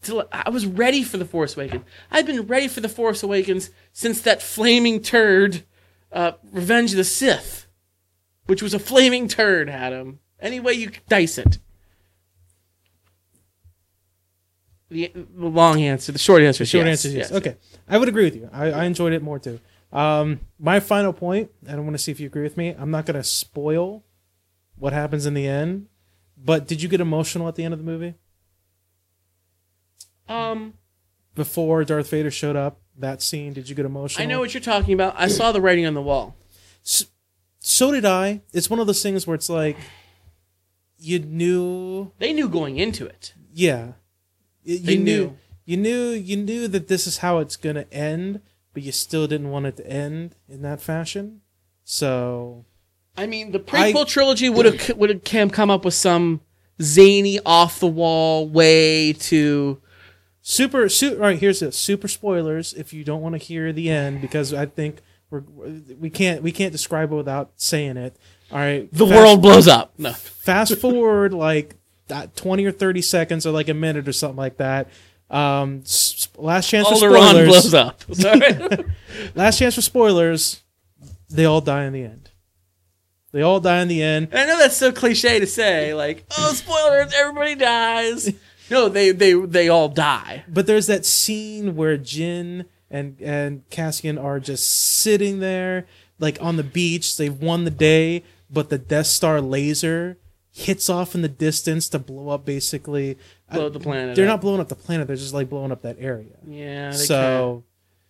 to 0.04 0.28
I 0.32 0.50
was 0.50 0.66
ready 0.66 1.04
for 1.04 1.18
The 1.18 1.26
Force 1.26 1.56
Awakens. 1.56 1.84
I've 2.10 2.26
been 2.26 2.48
ready 2.48 2.68
for 2.68 2.80
The 2.80 2.90
Force 2.90 3.22
Awakens 3.22 3.70
since 3.92 4.22
that 4.22 4.42
flaming 4.42 5.02
turd 5.02 5.64
uh, 6.12 6.34
Revenge 6.52 6.92
of 6.92 6.98
the 6.98 7.04
Sith, 7.04 7.68
which 8.46 8.62
was 8.62 8.74
a 8.74 8.80
flaming 8.80 9.28
turd, 9.28 9.70
Adam. 9.70 10.20
Any 10.40 10.60
way 10.60 10.74
you 10.74 10.92
dice 11.08 11.38
it. 11.38 11.60
The, 14.90 15.12
the 15.16 15.48
long 15.48 15.82
answer, 15.82 16.12
the 16.12 16.20
short 16.20 16.42
answer, 16.42 16.64
is 16.64 16.70
Short 16.70 16.86
yes, 16.86 17.06
answer 17.06 17.08
is 17.08 17.16
yes. 17.16 17.32
Okay, 17.32 17.56
I 17.88 17.98
would 17.98 18.10
agree 18.10 18.26
with 18.26 18.36
you. 18.36 18.50
I, 18.52 18.72
I 18.72 18.84
enjoyed 18.86 19.14
it 19.14 19.24
more 19.24 19.40
too. 19.40 19.60
Um, 19.94 20.42
my 20.60 20.80
final 20.82 21.14
point, 21.14 21.50
and 21.66 21.78
I 21.78 21.80
want 21.80 21.94
to 21.94 21.98
see 21.98 22.12
if 22.12 22.20
you 22.20 22.28
agree 22.28 22.44
with 22.44 22.58
me. 22.58 22.76
I'm 22.78 22.92
not 22.92 23.06
going 23.06 23.16
to 23.16 23.24
spoil 23.24 24.04
what 24.76 24.92
happens 24.92 25.26
in 25.26 25.34
the 25.34 25.48
end, 25.48 25.88
but 26.38 26.68
did 26.68 26.82
you 26.82 26.90
get 26.90 27.00
emotional 27.00 27.48
at 27.48 27.56
the 27.56 27.64
end 27.64 27.74
of 27.74 27.80
the 27.80 27.86
movie 27.86 28.16
Um, 30.28 30.74
before 31.36 31.84
Darth 31.84 32.10
Vader 32.10 32.32
showed 32.32 32.56
up? 32.56 32.80
That 32.98 33.22
scene, 33.22 33.54
did 33.54 33.70
you 33.70 33.76
get 33.76 33.86
emotional? 33.86 34.22
I 34.24 34.28
know 34.28 34.40
what 34.40 34.54
you're 34.54 34.62
talking 34.62 34.94
about. 34.94 35.16
I 35.18 35.28
saw 35.28 35.52
the 35.52 35.62
writing 35.62 35.86
on 35.86 35.94
the 35.94 36.02
wall. 36.02 36.36
So 37.60 37.92
did 37.92 38.06
I. 38.06 38.42
It's 38.54 38.70
one 38.70 38.80
of 38.80 38.88
those 38.88 39.02
things 39.04 39.26
where 39.26 39.36
it's 39.36 39.50
like 39.50 39.78
you 40.98 41.20
knew, 41.20 42.12
They 42.20 42.34
knew 42.34 42.50
going 42.50 42.78
into 42.78 43.06
it. 43.06 43.34
yeah, 43.54 43.94
you 44.64 44.78
They 44.80 44.98
knew, 44.98 45.04
knew. 45.04 45.38
you 45.66 45.78
knew, 45.78 46.10
you 46.10 46.38
knew 46.38 46.68
that 46.68 46.88
this 46.88 47.08
is 47.08 47.20
how 47.20 47.40
it's 47.40 47.56
going 47.56 47.76
to 47.76 47.92
end, 47.94 48.42
but 48.74 48.84
you 48.84 48.92
still 48.92 49.26
didn't 49.28 49.50
want 49.50 49.66
it 49.66 49.78
to 49.78 49.88
end 49.88 50.36
in 50.48 50.62
that 50.64 50.82
fashion. 50.82 51.42
So 51.84 52.66
I 53.18 53.26
mean, 53.28 53.52
the 53.52 53.60
prequel 53.60 54.02
I- 54.02 54.06
trilogy 54.06 54.50
would 54.50 54.66
have 54.66 54.98
would 54.98 55.10
have 55.10 55.52
come 55.52 55.70
up 55.72 55.86
with 55.86 55.94
some 55.96 56.42
zany, 56.82 57.40
off 57.46 57.80
the 57.80 57.88
wall 57.88 58.48
way 58.48 59.14
to. 59.14 59.82
Super, 60.42 60.90
su- 60.90 61.14
all 61.16 61.22
right. 61.22 61.38
Here's 61.40 61.60
this 61.60 61.78
super 61.78 62.08
spoilers. 62.08 62.74
If 62.74 62.94
you 62.94 63.04
don't 63.04 63.22
want 63.22 63.34
to 63.34 63.38
hear 63.40 63.72
the 63.72 63.90
end, 63.90 64.22
because 64.22 64.54
I 64.54 64.66
think 64.66 65.00
we're 65.30 65.44
we 66.00 66.10
can't 66.10 66.42
we 66.42 66.52
can't 66.52 66.72
describe 66.72 67.12
it 67.12 67.16
without 67.16 67.52
saying 67.58 67.98
it. 67.98 68.16
All 68.52 68.58
right, 68.58 68.92
The 68.92 69.06
fast- 69.08 69.16
world 69.18 69.42
blows 69.42 69.68
up. 69.68 69.94
No. 69.98 70.12
Fast 70.14 70.76
forward 70.78 71.34
like 71.34 71.76
that 72.08 72.36
twenty 72.36 72.66
or 72.66 72.72
thirty 72.72 73.02
seconds, 73.02 73.46
or 73.46 73.52
like 73.52 73.70
a 73.70 73.74
minute 73.74 74.08
or 74.08 74.14
something 74.14 74.38
like 74.38 74.58
that. 74.58 74.90
Um, 75.30 75.84
last 76.38 76.68
chance 76.70 76.90
for 76.90 76.96
Alderaan 76.96 77.46
blows 77.48 77.74
up. 77.74 78.04
Sorry. 78.14 78.86
Last 79.36 79.60
chance 79.60 79.76
for 79.76 79.82
spoilers. 79.82 80.62
They 81.30 81.46
all 81.46 81.62
die 81.62 81.86
in 81.86 81.94
the 81.94 82.04
end. 82.04 82.32
They 83.32 83.42
all 83.42 83.62
die 83.62 83.80
in 83.82 83.88
the 83.88 84.04
end. 84.04 84.28
I 84.34 84.46
know 84.46 84.58
that's 84.58 84.76
so 84.76 84.92
cliche 84.92 85.40
to 85.40 85.48
say, 85.48 85.94
like, 85.94 86.26
oh, 86.38 86.52
spoilers, 86.54 87.14
everybody 87.14 87.56
dies. 87.56 88.34
No, 88.72 88.88
they 88.90 89.12
they 89.12 89.34
they 89.34 89.68
all 89.70 89.90
die. 89.90 90.46
But 90.48 90.66
there's 90.66 90.88
that 90.88 91.06
scene 91.06 91.76
where 91.76 91.98
Jyn 91.98 92.66
and 92.90 93.18
and 93.22 93.70
Cassian 93.70 94.18
are 94.18 94.40
just 94.40 94.68
sitting 94.68 95.40
there, 95.40 95.86
like 96.20 96.42
on 96.42 96.56
the 96.56 96.64
beach. 96.64 97.18
They've 97.18 97.38
won 97.38 97.66
the 97.66 97.70
day, 97.72 98.24
but 98.50 98.70
the 98.70 98.78
Death 98.78 99.08
Star 99.08 99.42
laser 99.42 100.18
hits 100.54 100.90
off 100.90 101.16
in 101.16 101.22
the 101.22 101.30
distance 101.30 101.88
to 101.90 102.00
blow 102.00 102.30
up 102.30 102.46
basically. 102.46 103.18
Blow 103.52 103.70
the 103.70 103.80
uh, 103.80 103.84
planet 103.84 104.16
They're 104.16 104.26
up. 104.26 104.36
not 104.36 104.42
blowing 104.42 104.62
up 104.62 104.70
the 104.70 104.76
planet. 104.76 105.08
They're 105.08 105.16
just 105.16 105.34
like 105.34 105.50
blowing 105.50 105.72
up 105.72 105.82
that 105.82 105.98
area. 106.00 106.38
Yeah. 106.48 106.92
They 106.92 106.98
so. 106.98 107.64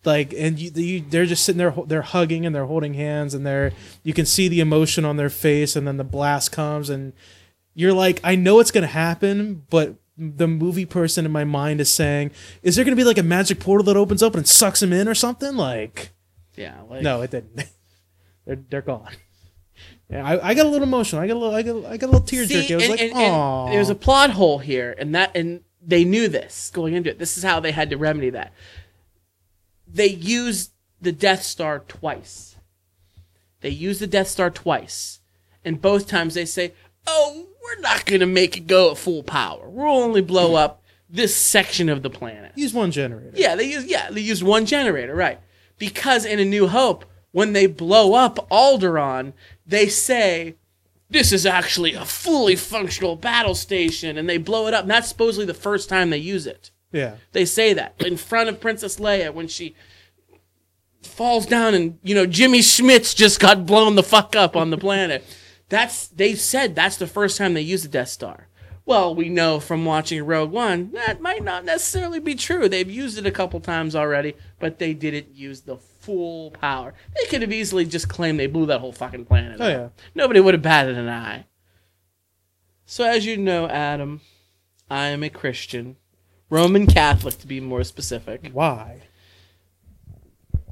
Like 0.04 0.34
and 0.36 0.58
you, 0.58 0.72
you, 0.74 1.06
they're 1.08 1.28
just 1.28 1.44
sitting 1.46 1.60
there. 1.60 1.74
They're 1.86 2.02
hugging 2.02 2.46
and 2.46 2.56
they're 2.56 2.66
holding 2.66 2.96
hands 2.96 3.34
and 3.36 3.46
they're. 3.46 3.72
You 4.04 4.14
can 4.14 4.26
see 4.26 4.48
the 4.48 4.60
emotion 4.60 5.06
on 5.06 5.18
their 5.18 5.30
face, 5.30 5.76
and 5.76 5.88
then 5.88 5.98
the 5.98 6.04
blast 6.04 6.52
comes, 6.52 6.90
and 6.90 7.14
you're 7.76 7.94
like, 7.94 8.20
I 8.24 8.36
know 8.36 8.60
it's 8.60 8.72
gonna 8.72 8.88
happen, 8.88 9.64
but 9.70 9.96
the 10.18 10.48
movie 10.48 10.86
person 10.86 11.26
in 11.26 11.32
my 11.32 11.44
mind 11.44 11.82
is 11.82 11.94
saying, 11.94 12.32
is 12.62 12.76
there 12.76 12.86
gonna 12.86 12.96
be 12.96 13.04
like 13.04 13.18
a 13.18 13.24
magic 13.24 13.60
portal 13.60 13.84
that 13.86 13.98
opens 13.98 14.22
up 14.22 14.36
and 14.36 14.48
sucks 14.48 14.82
him 14.82 14.94
in 14.94 15.08
or 15.08 15.16
something? 15.16 15.56
Like. 15.56 16.12
Yeah. 16.56 16.82
Like, 16.90 17.02
no, 17.02 17.22
it 17.22 17.32
didn't. 17.32 17.64
they're 18.46 18.60
they're 18.70 18.82
gone. 18.82 19.12
Yeah, 20.10 20.26
I, 20.26 20.50
I 20.50 20.54
got 20.54 20.66
a 20.66 20.70
little 20.70 20.88
emotional. 20.88 21.22
I 21.22 21.28
got 21.28 21.38
a 21.38 21.40
little, 21.40 21.56
I 21.56 21.62
got, 21.62 21.86
I 21.86 21.98
got 21.98 22.08
a 22.08 22.12
little 22.12 22.28
tear 22.28 22.46
See, 22.46 22.62
jerky. 22.68 22.74
I 22.74 22.76
was 22.76 22.84
and, 22.84 22.92
like, 22.92 23.02
and- 23.02 23.12
and 23.14 23.34
oh, 23.34 23.68
there's 23.72 23.90
a 23.90 23.96
plot 23.96 24.32
hole 24.32 24.60
here, 24.60 24.94
and 24.98 25.16
that 25.16 25.32
and 25.36 25.62
they 25.82 26.04
knew 26.04 26.28
this 26.28 26.70
going 26.70 26.94
into 26.94 27.10
it. 27.10 27.18
This 27.18 27.38
is 27.38 27.44
how 27.44 27.60
they 27.62 27.72
had 27.72 27.90
to 27.92 27.98
remedy 27.98 28.30
that. 28.32 28.52
They 29.88 30.08
used 30.08 30.72
the 31.02 31.12
Death 31.14 31.44
Star 31.44 31.80
twice. 31.80 32.58
They 33.62 33.70
used 33.70 34.02
the 34.02 34.08
Death 34.08 34.28
Star 34.28 34.50
twice, 34.50 35.22
and 35.64 35.82
both 35.82 36.08
times 36.08 36.34
they 36.34 36.46
say, 36.46 36.74
"Oh, 37.08 37.48
we're 37.64 37.82
not 37.82 38.06
going 38.06 38.22
to 38.22 38.26
make 38.26 38.58
it 38.58 38.68
go 38.68 38.92
at 38.92 38.98
full 38.98 39.24
power. 39.24 39.70
We'll 39.70 39.88
only 39.88 40.22
blow 40.22 40.52
mm. 40.52 40.60
up 40.60 40.84
this 41.10 41.36
section 41.36 41.90
of 41.90 42.04
the 42.04 42.10
planet." 42.10 42.52
use 42.56 42.74
one 42.74 42.92
generator. 42.92 43.32
Yeah, 43.36 43.56
they 43.56 43.66
use 43.66 43.86
yeah, 43.86 44.10
they 44.10 44.22
used 44.22 44.44
one 44.44 44.66
generator, 44.66 45.16
right? 45.16 45.40
Because 45.78 46.26
in 46.26 46.40
A 46.40 46.46
New 46.46 46.68
Hope, 46.68 47.06
when 47.32 47.54
they 47.54 47.66
blow 47.66 48.14
up 48.14 48.48
Alderaan, 48.50 49.34
they 49.66 49.88
say 49.88 50.56
this 51.12 51.34
is 51.34 51.46
actually 51.46 51.94
a 51.94 52.06
fully 52.06 52.56
functional 52.56 53.16
battle 53.16 53.56
station, 53.56 54.18
and 54.18 54.30
they 54.30 54.38
blow 54.38 54.68
it 54.68 54.74
up. 54.74 54.84
And 54.84 54.92
that's 54.92 55.10
supposedly 55.10 55.46
the 55.46 55.54
first 55.54 55.90
time 55.90 56.10
they 56.10 56.18
use 56.18 56.48
it. 56.48 56.72
yeah. 56.92 57.16
They 57.34 57.46
say 57.46 57.74
that 57.74 57.96
in 58.00 58.18
front 58.18 58.50
of 58.50 58.62
Princess 58.62 58.98
Leia 58.98 59.34
when 59.34 59.48
she 59.48 59.76
falls 61.04 61.46
down, 61.46 61.74
and 61.74 62.00
you 62.04 62.16
know 62.16 62.26
Jimmy 62.26 62.62
Schmitz 62.62 63.14
just 63.14 63.40
got 63.40 63.66
blown 63.66 63.96
the 63.96 64.04
fuck 64.04 64.36
up 64.36 64.56
on 64.56 64.70
the 64.70 64.78
planet. 64.78 65.26
That's 65.72 66.08
they 66.10 66.36
said 66.36 66.76
that's 66.76 66.98
the 66.98 67.08
first 67.08 67.38
time 67.38 67.54
they 67.54 67.62
used 67.62 67.86
the 67.86 67.90
Death 67.90 68.10
Star. 68.10 68.50
Well, 68.86 69.16
we 69.16 69.30
know 69.30 69.62
from 69.62 69.86
watching 69.86 70.22
Rogue 70.26 70.52
One 70.52 70.92
that 70.92 71.22
might 71.22 71.46
not 71.46 71.64
necessarily 71.64 72.20
be 72.20 72.36
true. 72.36 72.68
They've 72.68 72.92
used 72.92 73.18
it 73.18 73.26
a 73.26 73.32
couple 73.32 73.62
times 73.62 73.96
already, 73.96 74.36
but 74.60 74.80
they 74.80 74.94
didn't 74.94 75.34
use 75.34 75.62
the 75.62 75.78
full 75.78 76.52
power. 76.52 76.94
They 77.16 77.26
could 77.30 77.42
have 77.42 77.54
easily 77.54 77.86
just 77.86 78.10
claimed 78.10 78.38
they 78.38 78.48
blew 78.48 78.66
that 78.66 78.82
whole 78.82 78.92
fucking 78.92 79.24
planet. 79.26 79.62
Oh, 79.62 79.66
up. 79.66 79.72
yeah. 79.72 80.04
Nobody 80.14 80.42
would 80.42 80.56
have 80.56 80.62
batted 80.62 80.98
an 80.98 81.08
eye. 81.08 81.46
So, 82.86 83.06
as 83.06 83.26
you 83.26 83.38
know, 83.38 83.70
Adam, 83.70 84.20
I 84.90 85.08
am 85.08 85.24
a 85.24 85.30
Christian, 85.30 85.96
Roman 86.50 86.86
Catholic 86.86 87.38
to 87.38 87.48
be 87.48 87.62
more 87.62 87.86
specific. 87.86 88.50
Why? 88.52 89.04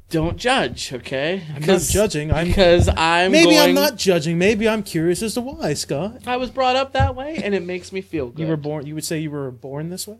Don't 0.09 0.37
judge, 0.37 0.91
okay? 0.93 1.43
I'm 1.55 1.65
not 1.65 1.81
judging. 1.81 2.31
I'm 2.31 2.47
because 2.47 2.89
I'm 2.95 3.31
maybe 3.31 3.57
I'm 3.57 3.73
not 3.75 3.95
judging. 3.95 4.37
Maybe 4.37 4.67
I'm 4.67 4.83
curious 4.83 5.21
as 5.21 5.35
to 5.35 5.41
why, 5.41 5.73
Scott. 5.75 6.27
I 6.27 6.37
was 6.37 6.49
brought 6.49 6.75
up 6.75 6.93
that 6.93 7.15
way, 7.15 7.37
and 7.43 7.53
it 7.53 7.63
makes 7.63 7.91
me 7.91 8.01
feel 8.01 8.29
good. 8.29 8.41
You 8.41 8.47
were 8.47 8.57
born. 8.57 8.85
You 8.85 8.95
would 8.95 9.05
say 9.05 9.19
you 9.19 9.31
were 9.31 9.51
born 9.51 9.89
this 9.89 10.07
way. 10.07 10.17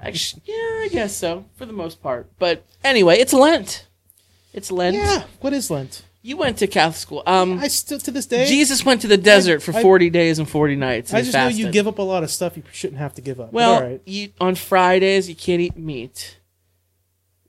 Actu- 0.00 0.40
yeah, 0.44 0.54
I 0.54 0.88
guess 0.90 1.14
so 1.14 1.44
for 1.54 1.66
the 1.66 1.72
most 1.72 2.02
part. 2.02 2.30
But 2.38 2.64
anyway, 2.82 3.18
it's 3.18 3.32
Lent. 3.32 3.86
It's 4.52 4.70
Lent. 4.72 4.96
Yeah. 4.96 5.24
What 5.40 5.52
is 5.52 5.70
Lent? 5.70 6.02
You 6.24 6.36
went 6.36 6.58
to 6.58 6.66
Catholic 6.66 6.96
school. 6.96 7.22
Um, 7.26 7.58
I 7.58 7.68
still 7.68 7.98
to 7.98 8.10
this 8.10 8.26
day. 8.26 8.46
Jesus 8.46 8.84
went 8.84 9.00
to 9.02 9.08
the 9.08 9.16
desert 9.16 9.60
for 9.62 9.74
I- 9.74 9.82
forty 9.82 10.08
days 10.10 10.38
and 10.38 10.48
forty 10.48 10.76
nights. 10.76 11.10
And 11.10 11.18
I 11.18 11.22
just 11.22 11.34
know 11.34 11.48
you 11.48 11.70
give 11.70 11.86
up 11.86 11.98
a 11.98 12.02
lot 12.02 12.22
of 12.22 12.30
stuff 12.30 12.56
you 12.56 12.62
shouldn't 12.72 12.98
have 12.98 13.14
to 13.14 13.20
give 13.20 13.40
up. 13.40 13.52
Well, 13.52 13.74
all 13.74 13.82
right. 13.82 14.00
you 14.06 14.30
on 14.40 14.54
Fridays 14.54 15.28
you 15.28 15.34
can't 15.34 15.60
eat 15.60 15.76
meat. 15.76 16.38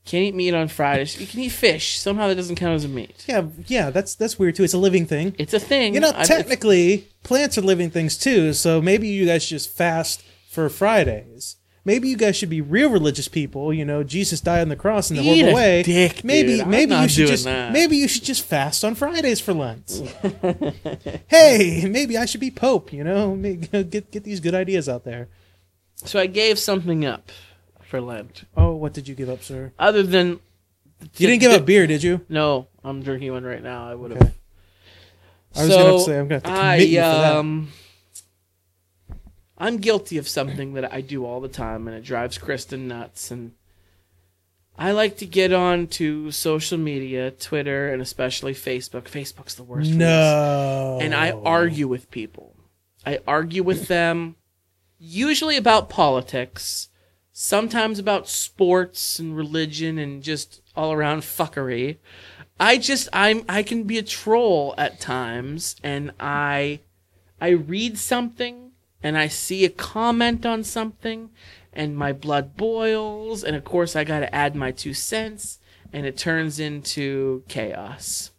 Can't 0.06 0.24
eat 0.26 0.36
meat 0.36 0.54
on 0.54 0.68
Fridays. 0.68 1.20
You 1.20 1.26
can 1.28 1.40
eat 1.40 1.50
fish. 1.54 1.98
Somehow 1.98 2.28
that 2.28 2.36
doesn't 2.36 2.58
count 2.58 2.74
as 2.76 2.84
a 2.84 2.90
meat. 2.90 3.24
Yeah, 3.28 3.46
yeah. 3.68 3.90
That's 3.90 4.16
that's 4.16 4.38
weird 4.38 4.56
too. 4.56 4.64
It's 4.64 4.74
a 4.74 4.78
living 4.78 5.06
thing. 5.06 5.34
It's 5.40 5.54
a 5.54 5.60
thing. 5.60 5.94
You 5.94 6.02
know, 6.02 6.12
I- 6.14 6.26
technically, 6.26 7.08
plants 7.24 7.58
are 7.58 7.62
living 7.62 7.90
things 7.90 8.18
too. 8.18 8.52
So 8.54 8.82
maybe 8.82 9.08
you 9.08 9.26
guys 9.26 9.44
should 9.44 9.56
just 9.60 9.70
fast 9.70 10.22
for 10.50 10.68
Fridays. 10.70 11.56
Maybe 11.86 12.08
you 12.08 12.16
guys 12.16 12.38
should 12.38 12.50
be 12.50 12.62
real 12.62 12.90
religious 12.90 13.28
people. 13.28 13.74
You 13.74 13.84
know, 13.86 14.04
Jesus 14.04 14.40
died 14.40 14.62
on 14.62 14.70
the 14.70 14.76
cross 14.78 15.10
in 15.12 15.18
the 15.18 15.24
Eat 15.24 15.46
a 15.50 15.54
way. 15.54 15.84
dick, 15.84 16.24
maybe 16.24 16.54
dude. 16.54 16.62
I'm 16.62 16.70
maybe 16.70 16.90
not 16.92 17.04
you 17.04 17.10
should 17.10 17.16
doing 17.18 17.30
just 17.30 17.44
that. 17.46 17.72
maybe 17.74 17.98
you 17.98 18.08
should 18.08 18.24
just 18.24 18.44
fast 18.44 18.84
on 18.86 18.96
Fridays 18.96 19.40
for 19.42 19.54
Lent. 19.54 19.90
hey, 21.28 21.86
maybe 21.90 22.18
I 22.18 22.26
should 22.26 22.40
be 22.42 22.52
Pope. 22.52 22.94
You 22.94 23.04
know, 23.04 23.36
get 23.90 24.12
get 24.12 24.24
these 24.24 24.40
good 24.40 24.56
ideas 24.56 24.88
out 24.90 25.04
there. 25.06 25.30
so 25.96 26.20
I 26.20 26.28
gave 26.28 26.60
something 26.60 27.06
up 27.06 27.32
for 27.94 28.02
Lent, 28.02 28.46
Oh, 28.58 28.74
what 28.74 28.92
did 28.92 29.08
you 29.08 29.14
give 29.14 29.30
up, 29.30 29.44
sir? 29.44 29.72
other 29.78 30.02
than 30.02 30.40
You 31.18 31.28
didn't 31.28 31.42
give 31.42 31.52
up 31.52 31.64
beer, 31.64 31.86
did 31.86 32.02
you? 32.02 32.22
No, 32.28 32.68
I'm 32.84 33.04
drinking 33.04 33.32
one 33.32 33.44
right 33.44 33.62
now. 33.62 33.88
I 33.88 33.94
would 33.94 34.10
have. 34.10 34.20
Okay. 34.20 34.32
I 35.56 35.62
was 35.66 35.72
so 35.72 35.78
gonna 35.78 36.00
say 36.00 36.20
I'm 36.20 36.28
gonna 36.28 36.34
have 36.38 36.44
to 36.44 36.50
commit 36.50 36.64
I, 36.64 36.76
you 36.78 36.96
for 36.98 37.02
that. 37.02 37.36
um, 37.36 37.72
I'm 39.60 39.78
guilty 39.78 40.18
of 40.18 40.28
something 40.28 40.74
that 40.74 40.92
I 40.92 41.02
do 41.02 41.24
all 41.24 41.40
the 41.40 41.48
time, 41.48 41.88
and 41.88 41.96
it 41.96 42.04
drives 42.04 42.40
Kristen 42.40 42.88
nuts. 42.88 43.30
And 43.30 43.52
I 44.76 44.92
like 44.92 45.18
to 45.18 45.28
get 45.28 45.54
on 45.54 45.86
to 46.00 46.32
social 46.32 46.80
media, 46.80 47.30
Twitter, 47.30 47.94
and 47.94 48.02
especially 48.02 48.56
Facebook. 48.56 49.04
Facebook's 49.04 49.54
the 49.54 49.62
worst. 49.62 49.92
No. 49.92 50.98
and 51.00 51.14
I 51.14 51.30
argue 51.30 51.88
with 51.88 52.10
people. 52.10 52.56
I 53.06 53.20
argue 53.28 53.62
with 53.62 53.88
them, 53.88 54.36
usually 54.98 55.58
about 55.58 55.90
politics, 55.90 56.90
sometimes 57.34 57.98
about 57.98 58.30
sports 58.30 59.18
and 59.18 59.36
religion 59.36 59.98
and 59.98 60.22
just 60.24 60.62
all 60.76 60.94
around 60.94 61.22
fuckery. 61.22 61.98
I 62.60 62.78
just 62.78 63.10
I'm 63.12 63.44
I 63.50 63.64
can 63.64 63.84
be 63.84 63.98
a 63.98 64.04
troll 64.04 64.76
at 64.78 65.02
times 65.02 65.76
and 65.84 66.12
I 66.20 66.80
I 67.42 67.50
read 67.50 67.98
something 67.98 68.72
and 69.02 69.18
I 69.18 69.28
see 69.28 69.66
a 69.66 69.70
comment 69.70 70.46
on 70.46 70.64
something 70.64 71.32
and 71.74 71.98
my 71.98 72.14
blood 72.14 72.56
boils 72.56 73.44
and 73.44 73.56
of 73.56 73.66
course 73.66 73.96
I 73.96 74.04
got 74.04 74.20
to 74.20 74.34
add 74.34 74.56
my 74.56 74.72
two 74.72 74.94
cents 74.94 75.60
and 75.92 76.06
it 76.06 76.16
turns 76.16 76.60
into 76.60 77.44
chaos. 77.48 78.30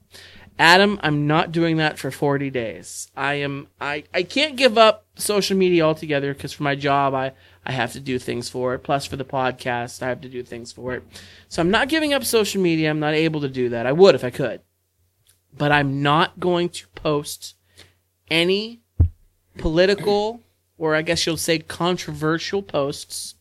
Adam, 0.57 1.01
I'm 1.03 1.27
not 1.27 1.51
doing 1.51 1.79
that 1.79 1.99
for 1.99 2.13
40 2.13 2.49
days. 2.51 3.11
I 3.17 3.35
am 3.35 3.67
I 3.81 4.05
I 4.15 4.23
can't 4.23 4.55
give 4.55 4.79
up 4.79 5.05
social 5.17 5.57
media 5.57 5.85
altogether 5.85 6.33
because 6.33 6.53
for 6.53 6.63
my 6.63 6.77
job 6.77 7.13
I 7.13 7.33
I 7.67 7.73
have 7.73 7.93
to 7.93 8.01
do 8.01 8.19
things 8.19 8.49
for 8.49 8.75
it. 8.75 8.81
Plus 8.81 9.07
for 9.07 9.17
the 9.17 9.25
podcast, 9.25 10.03
I 10.03 10.09
have 10.09 10.21
to 10.23 10.29
do 10.29 10.43
things 10.43 10.73
for 10.73 10.95
it. 10.95 11.03
So 11.49 11.63
I'm 11.63 11.71
not 11.71 11.89
giving 11.89 12.13
up 12.13 12.25
social 12.25 12.61
media. 12.61 12.91
I'm 12.91 13.01
not 13.01 13.15
able 13.15 13.41
to 13.41 13.49
do 13.49 13.71
that. 13.71 13.87
I 13.87 13.93
would 13.93 14.15
if 14.15 14.25
I 14.25 14.31
could. 14.31 14.61
But 15.57 15.73
I'm 15.73 16.03
not 16.03 16.41
going 16.41 16.69
to 16.71 16.89
post 16.89 17.55
any 18.31 18.81
political 19.57 20.41
or 20.77 20.95
I 20.95 21.03
guess 21.03 21.27
you'll 21.27 21.37
say 21.37 21.59
controversial 21.59 22.63
posts. 22.63 23.37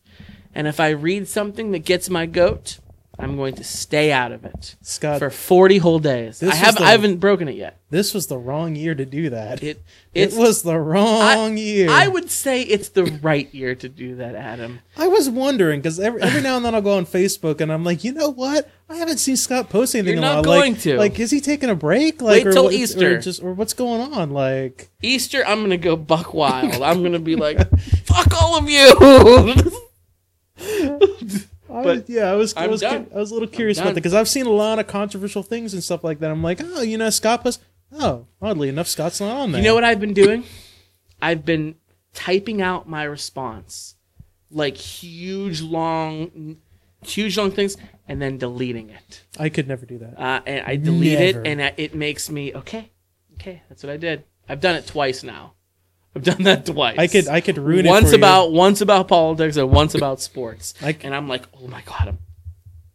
And 0.54 0.66
if 0.66 0.78
I 0.78 0.90
read 0.90 1.26
something 1.28 1.72
that 1.72 1.80
gets 1.80 2.08
my 2.08 2.26
goat, 2.26 2.78
I'm 3.18 3.36
going 3.36 3.54
to 3.54 3.64
stay 3.64 4.10
out 4.10 4.32
of 4.32 4.44
it 4.44 4.74
Scott, 4.82 5.20
for 5.20 5.30
40 5.30 5.78
whole 5.78 5.98
days. 6.00 6.42
I 6.42 6.54
have, 6.54 6.76
the, 6.76 6.82
I 6.84 6.90
haven't 6.90 7.18
broken 7.18 7.48
it 7.48 7.54
yet. 7.54 7.78
this 7.90 8.12
was 8.12 8.26
the 8.26 8.36
wrong 8.36 8.74
year 8.74 8.94
to 8.94 9.06
do 9.06 9.30
that. 9.30 9.62
It 9.62 9.82
It 10.12 10.32
was 10.34 10.62
the 10.62 10.78
wrong 10.78 11.56
year. 11.56 11.90
I 11.90 12.08
would 12.08 12.28
say 12.30 12.62
it's 12.62 12.88
the 12.88 13.04
right 13.04 13.52
year 13.54 13.76
to 13.76 13.88
do 13.88 14.16
that, 14.16 14.34
Adam. 14.34 14.80
I 14.96 15.06
was 15.06 15.30
wondering 15.30 15.80
because 15.80 16.00
every, 16.00 16.22
every 16.22 16.40
now 16.42 16.56
and 16.56 16.64
then 16.64 16.74
I'll 16.74 16.82
go 16.82 16.96
on 16.96 17.06
Facebook 17.06 17.60
and 17.60 17.72
I'm 17.72 17.84
like, 17.84 18.02
you 18.02 18.12
know 18.12 18.30
what? 18.30 18.68
I 18.88 18.96
haven't 18.96 19.18
seen 19.18 19.36
Scott 19.36 19.70
post 19.70 19.94
anything. 19.94 20.14
You're 20.14 20.18
in 20.18 20.24
a 20.24 20.34
not 20.34 20.46
while. 20.46 20.58
going 20.60 20.72
like, 20.72 20.82
to. 20.82 20.98
Like, 20.98 21.20
is 21.20 21.30
he 21.30 21.40
taking 21.40 21.70
a 21.70 21.74
break? 21.76 22.20
Like, 22.20 22.44
Wait 22.44 22.52
till 22.52 22.64
what- 22.64 22.74
Easter. 22.74 23.14
or 23.14 23.18
just 23.18 23.42
or 23.42 23.54
what's 23.54 23.74
going 23.74 24.12
on? 24.12 24.30
Like, 24.30 24.90
Easter, 25.02 25.46
I'm 25.46 25.62
gonna 25.62 25.76
go 25.76 25.94
buck 25.96 26.34
wild. 26.42 26.82
I'm 26.82 27.02
gonna 27.02 27.18
be 27.20 27.36
like, 27.36 27.58
"Fuck 28.06 28.34
all 28.42 28.58
of 28.58 28.68
you." 28.68 29.72
But 31.82 31.96
was, 31.96 32.08
yeah, 32.08 32.30
I 32.30 32.34
was 32.34 32.54
I 32.54 32.66
was. 32.66 32.82
I 32.82 32.98
was 33.12 33.30
a 33.30 33.34
little 33.34 33.48
curious 33.48 33.78
about 33.78 33.90
that 33.90 33.94
because 33.96 34.14
I've 34.14 34.28
seen 34.28 34.46
a 34.46 34.50
lot 34.50 34.78
of 34.78 34.86
controversial 34.86 35.42
things 35.42 35.74
and 35.74 35.82
stuff 35.82 36.04
like 36.04 36.20
that. 36.20 36.30
I'm 36.30 36.42
like, 36.42 36.60
oh, 36.62 36.82
you 36.82 36.98
know, 36.98 37.10
Scott 37.10 37.42
post. 37.42 37.60
Oh, 37.92 38.26
oddly 38.40 38.68
enough, 38.68 38.88
Scott's 38.88 39.20
not 39.20 39.36
on 39.36 39.52
there. 39.52 39.60
you 39.60 39.66
know 39.66 39.74
what 39.74 39.84
I've 39.84 40.00
been 40.00 40.14
doing? 40.14 40.44
I've 41.22 41.44
been 41.44 41.76
typing 42.12 42.60
out 42.60 42.88
my 42.88 43.04
response, 43.04 43.96
like 44.50 44.76
huge 44.76 45.60
long, 45.60 46.58
huge 47.02 47.36
long 47.36 47.50
things, 47.50 47.76
and 48.08 48.20
then 48.20 48.38
deleting 48.38 48.90
it. 48.90 49.24
I 49.38 49.48
could 49.48 49.68
never 49.68 49.86
do 49.86 49.98
that. 49.98 50.18
Uh, 50.18 50.40
and 50.46 50.66
I 50.66 50.76
delete 50.76 51.18
Never. 51.18 51.40
it, 51.40 51.46
and 51.46 51.60
it 51.76 51.94
makes 51.94 52.30
me 52.30 52.54
okay. 52.54 52.90
Okay, 53.34 53.62
that's 53.68 53.82
what 53.82 53.90
I 53.92 53.96
did. 53.96 54.24
I've 54.48 54.60
done 54.60 54.76
it 54.76 54.86
twice 54.86 55.22
now. 55.22 55.54
I've 56.16 56.22
done 56.22 56.42
that 56.44 56.66
twice. 56.66 56.98
I 56.98 57.06
could 57.06 57.28
I 57.28 57.40
could 57.40 57.58
ruin 57.58 57.86
once 57.86 58.12
it 58.12 58.16
about 58.16 58.52
once 58.52 58.80
about 58.80 59.08
politics 59.08 59.56
and 59.56 59.70
once 59.70 59.94
about 59.94 60.20
sports. 60.20 60.74
I 60.80 60.96
and 61.02 61.14
I'm 61.14 61.28
like, 61.28 61.44
oh 61.60 61.66
my 61.66 61.82
god, 61.82 62.08
I'm. 62.08 62.18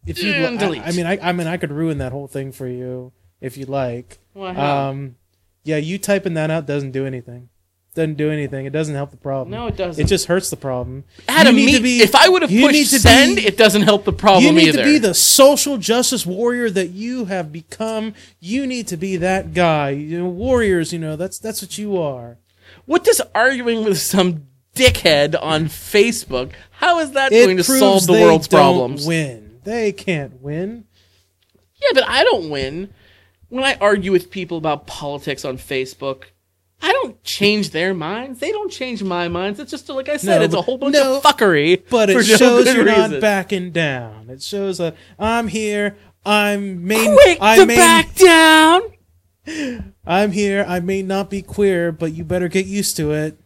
If 0.06 0.24
you, 0.24 0.34
and 0.34 0.58
delete. 0.58 0.82
I, 0.82 0.88
I 0.88 0.92
mean, 0.92 1.06
I, 1.06 1.20
I 1.22 1.32
mean, 1.34 1.46
I 1.46 1.58
could 1.58 1.72
ruin 1.72 2.00
that 2.00 2.12
whole 2.12 2.28
thing 2.28 2.52
for 2.52 2.68
you 2.68 3.12
if 3.42 3.58
you 3.58 3.66
like. 3.66 4.18
how? 4.36 4.90
Um, 4.90 5.18
yeah, 5.64 5.78
you 5.78 6.00
typing 6.00 6.34
that 6.34 6.50
out 6.50 6.66
doesn't 6.66 6.92
do 6.92 7.06
anything. 7.06 7.50
Doesn't 7.96 8.16
do 8.16 8.32
anything. 8.32 8.66
It 8.66 8.72
doesn't 8.72 8.96
help 8.96 9.12
the 9.12 9.18
problem. 9.18 9.52
no, 9.52 9.68
it 9.68 9.76
doesn't. 9.76 10.04
It 10.04 10.08
just 10.08 10.28
hurts 10.28 10.50
the 10.50 10.56
problem. 10.56 11.04
Adam, 11.28 11.58
you 11.58 11.66
need 11.66 11.72
me, 11.72 11.78
to 11.78 11.84
be- 11.84 12.02
if 12.02 12.16
I 12.16 12.30
would 12.30 12.44
have 12.44 12.52
you 12.52 12.68
need 12.72 12.84
pushed 12.84 12.92
to 12.92 13.00
send, 13.00 13.38
be- 13.38 13.48
it 13.48 13.58
doesn't 13.58 13.82
help 13.82 14.06
the 14.06 14.14
problem 14.14 14.46
you 14.46 14.52
need 14.54 14.70
either. 14.70 14.78
to 14.80 14.84
be 14.84 15.00
the 15.00 15.14
social 15.14 15.78
justice 15.78 16.26
warrior 16.26 16.70
that 16.70 16.90
you 16.90 17.26
have 17.26 17.52
become. 17.52 18.14
You 18.40 18.66
need 18.68 18.88
to 18.88 18.98
be 18.98 19.18
that 19.18 19.54
guy. 19.54 19.90
You 19.90 20.20
know, 20.20 20.30
warriors. 20.30 20.94
You 20.94 21.00
know, 21.00 21.16
that's 21.16 21.40
that's 21.40 21.62
what 21.62 21.78
you 21.78 21.98
are. 21.98 22.38
What 22.90 23.04
does 23.04 23.22
arguing 23.36 23.84
with 23.84 24.00
some 24.00 24.48
dickhead 24.76 25.40
on 25.40 25.66
Facebook? 25.66 26.54
How 26.72 26.98
is 27.00 27.12
that 27.12 27.32
It 27.32 27.46
going 27.46 27.58
to 27.58 27.64
solve 27.64 28.08
the 28.08 28.14
world's 28.14 28.48
don't 28.48 28.60
problems? 28.60 29.06
Win. 29.06 29.60
They 29.64 29.92
can't 29.92 30.42
win. 30.42 30.86
Yeah, 31.76 31.90
but 31.94 32.08
I 32.08 32.24
don't 32.24 32.50
win. 32.50 32.92
When 33.50 33.64
I 33.64 33.76
argue 33.80 34.12
with 34.12 34.32
people 34.32 34.58
about 34.58 34.88
politics 34.88 35.46
on 35.46 35.60
Facebook, 35.60 36.24
I 36.82 36.92
don't 36.92 37.24
change 37.24 37.70
their 37.70 37.94
minds. 37.94 38.40
They 38.40 38.52
don't 38.52 38.72
change 38.72 39.04
my 39.04 39.28
minds. 39.28 39.60
It's 39.60 39.70
just 39.70 39.88
like 39.90 40.10
I 40.10 40.18
said, 40.18 40.40
No, 40.40 40.46
it's 40.46 40.56
a 40.56 40.62
whole 40.64 40.80
bunch 40.80 40.94
no, 40.94 41.18
of 41.18 41.24
fuckery. 41.24 41.84
But 41.92 42.10
it 42.10 42.14
for 42.14 42.28
no 42.28 42.38
shows 42.38 42.74
you're 42.74 42.86
reason. 42.86 43.12
not 43.12 43.22
backing 43.22 43.70
down. 43.70 44.32
It 44.32 44.42
shows 44.42 44.80
that 44.80 44.96
I'm 45.20 45.48
here. 45.48 45.96
I'm 46.26 46.88
main. 46.88 47.14
Quick 47.14 47.38
I 47.40 47.58
to 47.58 47.66
may, 47.68 47.76
back 47.76 48.16
down. 48.16 48.82
I'm 50.06 50.32
here. 50.32 50.66
I 50.68 50.80
may 50.80 51.02
not 51.02 51.30
be 51.30 51.42
queer, 51.42 51.92
but 51.92 52.14
you 52.14 52.24
better 52.24 52.48
get 52.48 52.66
used 52.66 52.96
to 52.98 53.12
it. 53.12 53.40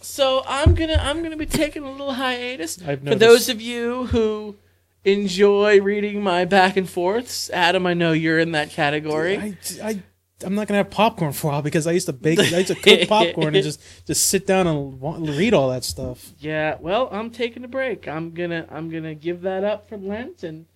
So 0.00 0.42
I'm 0.46 0.74
gonna 0.74 0.98
I'm 1.00 1.22
gonna 1.22 1.36
be 1.36 1.46
taking 1.46 1.84
a 1.84 1.90
little 1.90 2.12
hiatus. 2.12 2.80
I've 2.86 3.02
For 3.02 3.14
those 3.14 3.48
of 3.48 3.60
you 3.60 4.06
who 4.06 4.56
enjoy 5.04 5.80
reading 5.80 6.22
my 6.22 6.44
back 6.44 6.76
and 6.76 6.88
forths, 6.88 7.50
Adam, 7.50 7.86
I 7.86 7.94
know 7.94 8.12
you're 8.12 8.38
in 8.38 8.52
that 8.52 8.70
category. 8.70 9.38
I, 9.38 9.56
I, 9.82 10.02
I'm 10.44 10.54
not 10.54 10.66
gonna 10.66 10.78
have 10.78 10.90
popcorn 10.90 11.32
for 11.32 11.48
a 11.48 11.50
while 11.52 11.62
because 11.62 11.86
I 11.86 11.92
used 11.92 12.06
to 12.06 12.12
bake. 12.12 12.38
I 12.38 12.58
used 12.58 12.68
to 12.68 12.74
cook 12.74 13.08
popcorn 13.08 13.54
and 13.54 13.64
just 13.64 13.80
just 14.06 14.28
sit 14.28 14.46
down 14.46 14.66
and 14.66 15.00
read 15.36 15.54
all 15.54 15.70
that 15.70 15.84
stuff. 15.84 16.32
Yeah, 16.38 16.76
well, 16.80 17.08
I'm 17.12 17.30
taking 17.30 17.64
a 17.64 17.68
break. 17.68 18.08
I'm 18.08 18.32
gonna 18.32 18.66
I'm 18.70 18.90
gonna 18.90 19.14
give 19.14 19.42
that 19.42 19.64
up 19.64 19.88
for 19.88 19.96
Lent 19.96 20.42
and 20.42 20.66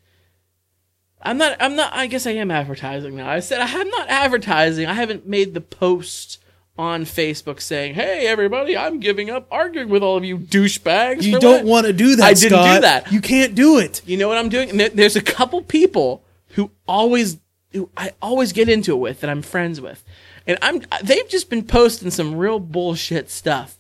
I'm 1.27 1.39
not 1.39 1.57
I'm 1.61 1.77
not 1.77 1.93
I 1.93 2.07
guess 2.07 2.27
I 2.27 2.33
am 2.33 2.51
advertising 2.51 3.17
now. 3.17 3.29
I 3.29 3.41
said 3.41 3.61
I'm 3.61 3.89
not 3.91 4.09
advertising. 4.09 4.87
I 4.87 4.95
haven't 4.95 5.27
made 5.27 5.55
the 5.55 5.61
post 5.61 6.39
on 6.79 7.05
Facebook 7.05 7.61
saying, 7.61 7.95
"Hey 7.95 8.27
everybody, 8.27 8.77
I'm 8.77 9.01
giving 9.01 9.31
up 9.31 9.47
arguing 9.51 9.89
with 9.89 10.03
all 10.03 10.17
of 10.17 10.25
you 10.25 10.39
douchebags." 10.39 11.23
You 11.23 11.39
don't 11.39 11.53
Lent." 11.57 11.67
want 11.67 11.87
to 11.87 11.93
do 11.93 12.17
that. 12.17 12.25
I 12.25 12.35
didn't 12.35 12.75
do 12.75 12.81
that. 12.83 13.11
You 13.13 13.21
can't 13.21 13.55
do 13.55 13.79
it. 13.79 14.03
You 14.07 14.17
know 14.19 14.29
what 14.29 14.39
I'm 14.39 14.49
doing? 14.51 14.77
There- 14.77 14.91
There's 14.91 15.17
a 15.17 15.23
couple 15.23 15.63
people 15.63 16.23
who 16.51 16.71
always 16.87 17.39
who 17.73 17.91
I 17.97 18.13
always 18.23 18.53
get 18.53 18.69
into 18.69 18.93
it 18.93 18.99
with 18.99 19.21
that 19.21 19.31
I'm 19.31 19.43
friends 19.43 19.81
with. 19.81 20.05
And 20.47 20.59
I'm 20.63 20.83
they've 21.03 21.29
just 21.29 21.51
been 21.51 21.65
posting 21.65 22.11
some 22.11 22.37
real 22.37 22.61
bullshit 22.61 23.31
stuff. 23.31 23.77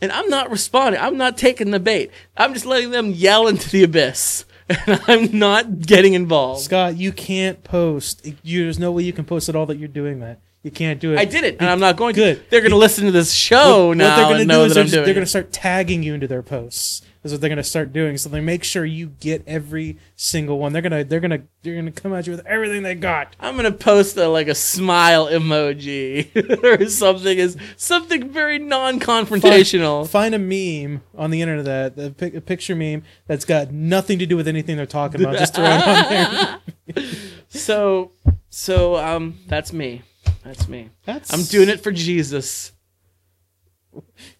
and 0.00 0.10
I'm 0.12 0.28
not 0.28 0.50
responding. 0.50 1.00
I'm 1.00 1.16
not 1.16 1.36
taking 1.38 1.70
the 1.72 1.80
bait. 1.80 2.10
I'm 2.36 2.52
just 2.54 2.66
letting 2.66 2.90
them 2.90 3.10
yell 3.12 3.46
into 3.48 3.70
the 3.70 3.82
abyss, 3.82 4.44
and 4.86 5.00
I'm 5.06 5.38
not 5.38 5.80
getting 5.80 6.14
involved. 6.14 6.62
Scott, 6.62 6.96
you 6.96 7.12
can't 7.12 7.62
post. 7.62 8.26
You, 8.42 8.64
there's 8.64 8.78
no 8.78 8.92
way 8.92 9.02
you 9.04 9.12
can 9.12 9.24
post 9.24 9.48
at 9.48 9.56
all 9.56 9.66
that 9.66 9.78
you're 9.78 9.88
doing 9.88 10.20
that. 10.20 10.40
You 10.62 10.72
can't 10.72 10.98
do 10.98 11.12
it. 11.12 11.18
I 11.18 11.24
did 11.24 11.44
it, 11.44 11.58
and 11.60 11.70
I'm 11.70 11.78
not 11.78 11.96
going 11.96 12.14
Good. 12.16 12.42
to. 12.44 12.50
They're 12.50 12.60
going 12.60 12.72
to 12.72 12.76
listen 12.76 13.04
to 13.04 13.12
this 13.12 13.32
show 13.32 13.88
what, 13.88 13.98
now 13.98 14.08
what 14.08 14.16
they're 14.36 14.46
gonna 14.46 14.52
do 14.52 14.64
is 14.64 14.74
they're, 14.74 14.82
just- 14.84 14.94
they're 14.94 15.14
going 15.14 15.20
to 15.24 15.26
start 15.26 15.52
tagging 15.52 16.02
you 16.02 16.14
into 16.14 16.26
their 16.26 16.42
posts. 16.42 17.02
That's 17.26 17.32
what 17.32 17.40
they're 17.40 17.50
going 17.50 17.56
to 17.56 17.64
start 17.64 17.92
doing. 17.92 18.18
So 18.18 18.28
they 18.28 18.40
make 18.40 18.62
sure 18.62 18.84
you 18.84 19.08
get 19.18 19.42
every 19.48 19.98
single 20.14 20.60
one. 20.60 20.72
They're 20.72 20.80
gonna 20.80 21.02
they're 21.02 21.18
gonna 21.18 21.42
they're 21.62 21.74
gonna 21.74 21.90
come 21.90 22.14
at 22.14 22.24
you 22.28 22.30
with 22.30 22.46
everything 22.46 22.84
they 22.84 22.94
got. 22.94 23.34
I'm 23.40 23.56
gonna 23.56 23.72
post 23.72 24.16
a 24.16 24.28
like 24.28 24.46
a 24.46 24.54
smile 24.54 25.26
emoji 25.26 26.30
or 26.80 26.88
something 26.88 27.36
is 27.36 27.56
something 27.76 28.28
very 28.30 28.60
non-confrontational. 28.60 30.06
Find 30.08 30.36
a 30.36 30.38
meme 30.38 31.02
on 31.16 31.32
the 31.32 31.42
internet, 31.42 31.98
a, 31.98 32.10
pic- 32.10 32.36
a 32.36 32.40
picture 32.40 32.76
meme 32.76 33.02
that's 33.26 33.44
got 33.44 33.72
nothing 33.72 34.20
to 34.20 34.26
do 34.26 34.36
with 34.36 34.46
anything 34.46 34.76
they're 34.76 34.86
talking 34.86 35.20
about. 35.20 35.36
Just 35.36 35.56
throw 35.56 35.64
it 35.64 35.88
on 35.88 36.08
there. 36.08 36.60
So, 37.48 38.12
so 38.50 38.96
um, 38.96 39.38
that's 39.48 39.72
me. 39.72 40.02
That's 40.44 40.68
me. 40.68 40.90
That's 41.04 41.32
I'm 41.32 41.42
doing 41.42 41.68
it 41.70 41.80
for 41.80 41.90
Jesus. 41.90 42.70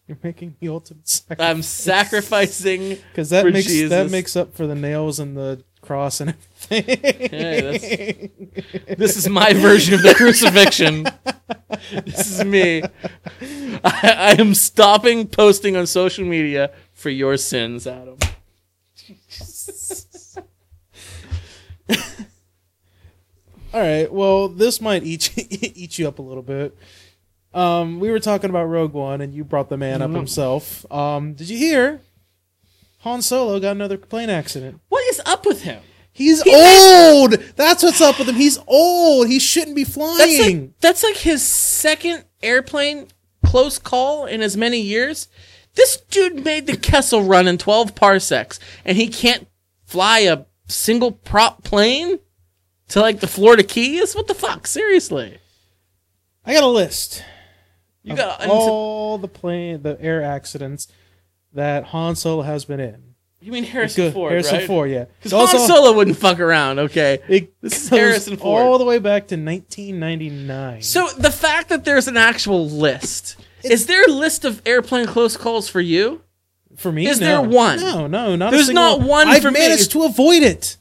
You're 0.06 0.18
making 0.22 0.54
the 0.60 0.68
ultimate 0.68 1.08
sacrifice. 1.08 1.46
I'm 1.50 1.62
sacrificing. 1.62 2.98
because 3.10 3.30
that 3.30 3.42
for 3.42 3.50
makes 3.50 3.66
that 3.88 4.10
makes 4.10 4.36
up 4.36 4.54
for 4.54 4.66
the 4.66 4.74
nails 4.76 5.18
and 5.18 5.36
the 5.36 5.64
cross 5.80 6.20
and 6.20 6.30
everything. 6.70 7.30
Hey, 7.30 8.30
This 8.96 9.16
is 9.16 9.28
my 9.28 9.52
version 9.52 9.94
of 9.94 10.02
the 10.02 10.14
crucifixion. 10.14 11.06
This 12.04 12.30
is 12.38 12.44
me. 12.44 12.82
I, 13.84 14.34
I 14.38 14.40
am 14.40 14.54
stopping 14.54 15.26
posting 15.26 15.76
on 15.76 15.86
social 15.86 16.24
media 16.24 16.70
for 16.92 17.10
your 17.10 17.36
sins, 17.36 17.86
Adam. 17.86 18.16
All 23.74 23.80
right. 23.82 24.10
Well, 24.10 24.48
this 24.48 24.80
might 24.80 25.02
eat 25.02 25.32
eat 25.36 25.98
you 25.98 26.08
up 26.08 26.18
a 26.18 26.22
little 26.22 26.42
bit. 26.42 26.76
Um, 27.56 28.00
we 28.00 28.10
were 28.10 28.20
talking 28.20 28.50
about 28.50 28.64
Rogue 28.66 28.92
One, 28.92 29.20
and 29.20 29.34
you 29.34 29.42
brought 29.44 29.68
the 29.70 29.76
man 29.76 30.02
up 30.02 30.08
Mm-hmm. 30.08 30.16
himself. 30.16 30.90
Um, 30.92 31.32
did 31.34 31.48
you 31.48 31.56
hear? 31.56 32.00
Han 33.00 33.22
Solo 33.22 33.58
got 33.60 33.72
another 33.72 33.96
plane 33.98 34.30
accident. 34.30 34.80
What 34.88 35.04
is 35.08 35.20
up 35.24 35.46
with 35.46 35.62
him? 35.62 35.82
He's 36.12 36.42
He 36.42 36.54
old. 36.54 37.32
That's 37.56 37.82
what's 37.82 38.00
up 38.00 38.18
with 38.18 38.28
him. 38.28 38.34
He's 38.36 38.58
old. 38.66 39.28
He 39.28 39.38
shouldn't 39.38 39.76
be 39.76 39.84
That's 39.84 39.94
flying. 39.94 40.60
like 40.62 40.80
that's 40.80 41.02
like 41.04 41.16
his 41.16 41.42
second 41.42 42.24
airplane 42.42 43.08
close 43.44 43.78
call 43.78 44.26
in 44.26 44.40
as 44.42 44.56
many 44.56 44.80
years. 44.80 45.28
This 45.74 45.98
dude 46.10 46.42
made 46.44 46.66
the 46.66 46.76
Kessel 46.76 47.22
run 47.22 47.46
in 47.46 47.58
12 47.58 47.94
parsecs, 47.94 48.58
and 48.84 48.96
he 48.96 49.08
can't 49.08 49.46
fly 49.84 50.20
a 50.20 50.44
single 50.68 51.12
prop 51.12 51.62
plane 51.64 52.18
to 52.88 53.00
like 53.00 53.20
the 53.20 53.26
Florida 53.26 53.62
Keys. 53.62 54.14
What 54.14 54.26
the 54.26 54.34
fuck? 54.34 54.66
Seriously, 54.66 55.38
I 56.46 56.54
got 56.54 56.62
a 56.64 56.68
list. 56.68 57.22
You 58.06 58.12
of 58.12 58.18
got 58.18 58.46
all 58.46 59.18
the 59.18 59.28
plane, 59.28 59.82
the 59.82 60.00
air 60.00 60.22
accidents 60.22 60.88
that 61.52 61.84
Han 61.84 62.16
Solo 62.16 62.42
has 62.42 62.64
been 62.64 62.80
in. 62.80 63.14
you 63.40 63.52
mean 63.52 63.64
Harrison 63.64 64.04
Good. 64.04 64.12
Ford, 64.14 64.30
Harrison 64.32 64.56
right? 64.58 64.66
Ford, 64.66 64.90
yeah. 64.90 65.06
Because 65.22 65.32
Han 65.52 65.66
Solo 65.66 65.92
wouldn't 65.94 66.16
fuck 66.16 66.40
around. 66.40 66.78
Okay, 66.78 67.18
It 67.28 67.60
This 67.60 67.84
is 67.84 67.88
Harrison 67.88 68.36
Ford. 68.36 68.62
all 68.62 68.78
the 68.78 68.84
way 68.84 68.98
back 68.98 69.28
to 69.28 69.36
1999. 69.36 70.82
So 70.82 71.08
the 71.18 71.30
fact 71.30 71.68
that 71.68 71.84
there's 71.84 72.08
an 72.08 72.16
actual 72.16 72.68
list. 72.68 73.36
Is 73.62 73.86
there 73.86 74.04
a 74.04 74.12
list 74.12 74.44
of 74.44 74.62
airplane 74.64 75.06
close 75.06 75.36
calls 75.36 75.68
for 75.68 75.80
you? 75.80 76.22
for 76.76 76.92
me, 76.92 77.06
is 77.06 77.20
no. 77.20 77.26
there 77.26 77.40
one? 77.40 77.80
No, 77.80 78.06
no, 78.06 78.36
not. 78.36 78.50
There's 78.50 78.64
a 78.64 78.66
single, 78.66 78.98
not 78.98 79.08
one 79.08 79.28
I've 79.28 79.40
for 79.40 79.50
me. 79.50 79.60
managed 79.60 79.92
to 79.92 80.02
avoid 80.04 80.42
it 80.42 80.76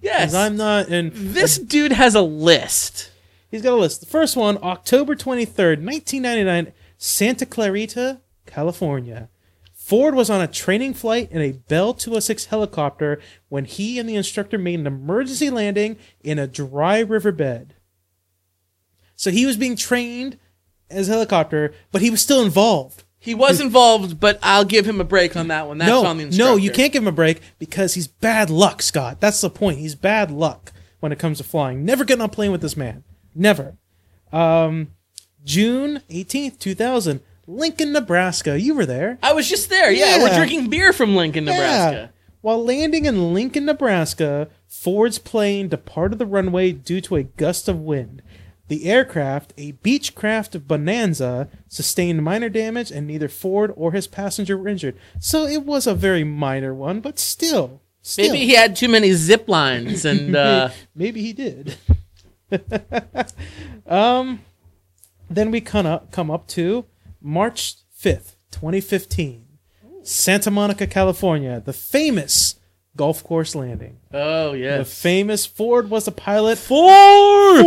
Yes. 0.00 0.34
I'm 0.34 0.56
not. 0.56 0.88
And 0.88 1.12
this 1.12 1.58
dude 1.58 1.92
has 1.92 2.14
a 2.14 2.22
list. 2.22 3.10
He's 3.50 3.62
got 3.62 3.74
a 3.74 3.76
list. 3.76 4.00
The 4.00 4.06
first 4.06 4.36
one, 4.36 4.58
October 4.62 5.14
23rd, 5.14 5.84
1999, 5.84 6.72
Santa 6.96 7.46
Clarita, 7.46 8.20
California. 8.46 9.28
Ford 9.72 10.14
was 10.14 10.28
on 10.28 10.42
a 10.42 10.46
training 10.46 10.92
flight 10.92 11.32
in 11.32 11.40
a 11.40 11.52
Bell 11.52 11.94
206 11.94 12.46
helicopter 12.46 13.20
when 13.48 13.64
he 13.64 13.98
and 13.98 14.06
the 14.06 14.16
instructor 14.16 14.58
made 14.58 14.78
an 14.78 14.86
emergency 14.86 15.48
landing 15.48 15.96
in 16.20 16.38
a 16.38 16.46
dry 16.46 16.98
riverbed. 16.98 17.74
So 19.16 19.30
he 19.30 19.46
was 19.46 19.56
being 19.56 19.76
trained 19.76 20.38
as 20.90 21.08
a 21.08 21.12
helicopter, 21.12 21.72
but 21.90 22.02
he 22.02 22.10
was 22.10 22.20
still 22.20 22.42
involved. 22.42 23.04
He 23.18 23.34
was 23.34 23.60
involved, 23.60 24.20
but 24.20 24.38
I'll 24.42 24.64
give 24.64 24.86
him 24.86 25.00
a 25.00 25.04
break 25.04 25.36
on 25.36 25.48
that 25.48 25.66
one. 25.66 25.78
That's 25.78 25.88
no, 25.88 26.04
on 26.04 26.18
the 26.18 26.24
instructor. 26.24 26.52
no, 26.52 26.56
you 26.56 26.70
can't 26.70 26.92
give 26.92 27.02
him 27.02 27.08
a 27.08 27.12
break 27.12 27.40
because 27.58 27.94
he's 27.94 28.06
bad 28.06 28.48
luck, 28.48 28.80
Scott. 28.80 29.20
That's 29.20 29.40
the 29.40 29.50
point. 29.50 29.78
He's 29.78 29.94
bad 29.94 30.30
luck 30.30 30.72
when 31.00 31.12
it 31.12 31.18
comes 31.18 31.38
to 31.38 31.44
flying. 31.44 31.84
Never 31.84 32.04
get 32.04 32.20
on 32.20 32.26
a 32.26 32.28
plane 32.28 32.52
with 32.52 32.60
this 32.60 32.76
man. 32.76 33.04
Never. 33.38 33.76
Um, 34.32 34.88
June 35.44 36.02
18th, 36.10 36.58
2000, 36.58 37.20
Lincoln, 37.46 37.92
Nebraska. 37.92 38.60
You 38.60 38.74
were 38.74 38.84
there. 38.84 39.18
I 39.22 39.32
was 39.32 39.48
just 39.48 39.70
there. 39.70 39.90
Yeah, 39.90 40.16
Yeah. 40.16 40.22
we're 40.24 40.36
drinking 40.36 40.68
beer 40.68 40.92
from 40.92 41.16
Lincoln, 41.16 41.44
Nebraska. 41.46 41.96
Yeah. 41.96 42.08
While 42.40 42.64
landing 42.64 43.04
in 43.06 43.32
Lincoln, 43.32 43.64
Nebraska, 43.64 44.48
Ford's 44.66 45.18
plane 45.18 45.68
departed 45.68 46.18
the 46.18 46.26
runway 46.26 46.72
due 46.72 47.00
to 47.02 47.16
a 47.16 47.22
gust 47.22 47.68
of 47.68 47.80
wind. 47.80 48.22
The 48.68 48.84
aircraft, 48.84 49.54
a 49.56 49.72
Beechcraft 49.72 50.66
Bonanza, 50.66 51.48
sustained 51.68 52.22
minor 52.22 52.50
damage 52.50 52.90
and 52.90 53.06
neither 53.06 53.28
Ford 53.28 53.72
or 53.76 53.92
his 53.92 54.06
passenger 54.06 54.58
were 54.58 54.68
injured. 54.68 54.98
So 55.18 55.46
it 55.46 55.64
was 55.64 55.86
a 55.86 55.94
very 55.94 56.22
minor 56.22 56.74
one, 56.74 57.00
but 57.00 57.18
still. 57.18 57.80
still. 58.02 58.26
Maybe 58.30 58.44
he 58.44 58.54
had 58.54 58.76
too 58.76 58.88
many 58.88 59.10
Ziplines 59.10 60.04
and 60.04 60.36
uh, 60.36 60.68
Maybe 60.94 61.22
he 61.22 61.32
did. 61.32 61.76
um, 63.86 64.40
then 65.30 65.50
we 65.50 65.60
come 65.60 65.86
up, 65.86 66.10
come 66.10 66.30
up 66.30 66.46
to 66.48 66.86
March 67.20 67.76
5th, 68.00 68.36
2015. 68.50 69.46
Santa 70.02 70.50
Monica, 70.50 70.86
California. 70.86 71.60
The 71.60 71.72
famous 71.72 72.58
golf 72.96 73.22
course 73.22 73.54
landing. 73.54 73.98
oh 74.12 74.52
yeah. 74.52 74.78
The 74.78 74.84
famous 74.84 75.46
Ford 75.46 75.88
was 75.88 76.04
the 76.06 76.12
pilot. 76.12 76.58
Ford. 76.58 77.64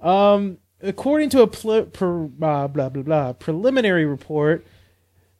um, 0.00 0.58
according 0.80 1.30
to 1.30 1.42
a 1.42 1.46
pl- 1.46 1.86
per, 1.86 2.24
uh, 2.24 2.28
blah 2.68 2.68
blah 2.68 2.88
blah 2.88 3.32
preliminary 3.34 4.04
report, 4.04 4.66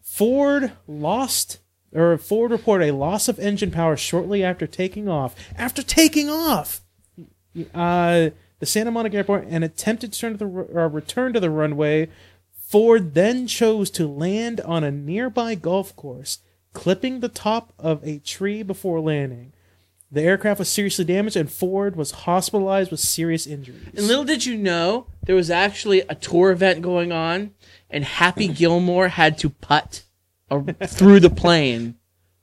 Ford 0.03 0.72
lost 0.87 1.59
or 1.93 2.16
Ford 2.18 2.51
reported 2.51 2.88
a 2.88 2.95
loss 2.95 3.28
of 3.28 3.38
engine 3.38 3.70
power 3.70 3.97
shortly 3.97 4.45
after 4.45 4.66
taking 4.66 5.09
off. 5.09 5.34
After 5.57 5.82
taking 5.82 6.28
off, 6.28 6.82
uh, 7.74 8.30
the 8.61 8.66
Santa 8.66 8.91
Monica 8.91 9.16
Airport 9.16 9.47
and 9.49 9.64
attempted 9.64 10.12
to 10.12 10.34
the 10.34 10.45
uh, 10.47 10.88
return 10.88 11.32
to 11.32 11.41
the 11.41 11.51
runway. 11.51 12.09
Ford 12.53 13.14
then 13.14 13.49
chose 13.49 13.91
to 13.91 14.07
land 14.07 14.61
on 14.61 14.84
a 14.84 14.93
nearby 14.93 15.57
golf 15.57 15.97
course, 15.97 16.38
clipping 16.72 17.18
the 17.18 17.28
top 17.28 17.72
of 17.78 18.07
a 18.07 18.18
tree 18.18 18.62
before 18.62 19.01
landing. 19.01 19.53
The 20.12 20.22
aircraft 20.22 20.59
was 20.59 20.68
seriously 20.68 21.05
damaged, 21.05 21.36
and 21.36 21.51
Ford 21.51 21.97
was 21.97 22.11
hospitalized 22.11 22.91
with 22.91 23.01
serious 23.01 23.47
injuries. 23.47 23.88
And 23.97 24.07
little 24.07 24.24
did 24.24 24.45
you 24.45 24.57
know, 24.57 25.07
there 25.24 25.36
was 25.36 25.51
actually 25.51 26.01
a 26.03 26.14
tour 26.16 26.51
event 26.51 26.82
going 26.82 27.12
on, 27.12 27.53
and 27.88 28.05
Happy 28.05 28.49
Gilmore 28.49 29.09
had 29.09 29.38
to 29.38 29.51
putt 29.51 30.03
through 30.86 31.20
the 31.20 31.30
plane 31.30 31.96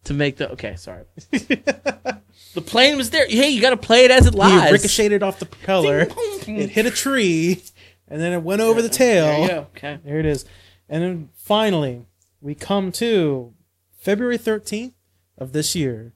to 0.05 0.13
make 0.13 0.37
the. 0.37 0.51
Okay, 0.51 0.75
sorry. 0.75 1.03
the 1.31 2.61
plane 2.65 2.97
was 2.97 3.09
there. 3.09 3.27
Hey, 3.27 3.49
you 3.49 3.61
got 3.61 3.71
to 3.71 3.77
play 3.77 4.05
it 4.05 4.11
as 4.11 4.25
it 4.25 4.33
he 4.33 4.39
lies. 4.39 4.71
ricocheted 4.71 5.23
off 5.23 5.39
the 5.39 5.45
propeller. 5.45 6.07
it 6.09 6.69
hit 6.69 6.85
a 6.85 6.91
tree, 6.91 7.61
and 8.07 8.21
then 8.21 8.33
it 8.33 8.41
went 8.43 8.61
over 8.61 8.81
the 8.81 8.89
tail. 8.89 9.25
There 9.25 9.41
you 9.41 9.47
go. 9.47 9.67
Okay. 9.75 9.99
There 10.03 10.19
it 10.19 10.25
is. 10.25 10.45
And 10.89 11.03
then 11.03 11.29
finally, 11.35 12.05
we 12.41 12.55
come 12.55 12.91
to 12.93 13.53
February 13.97 14.37
13th 14.37 14.93
of 15.37 15.51
this 15.51 15.75
year, 15.75 16.13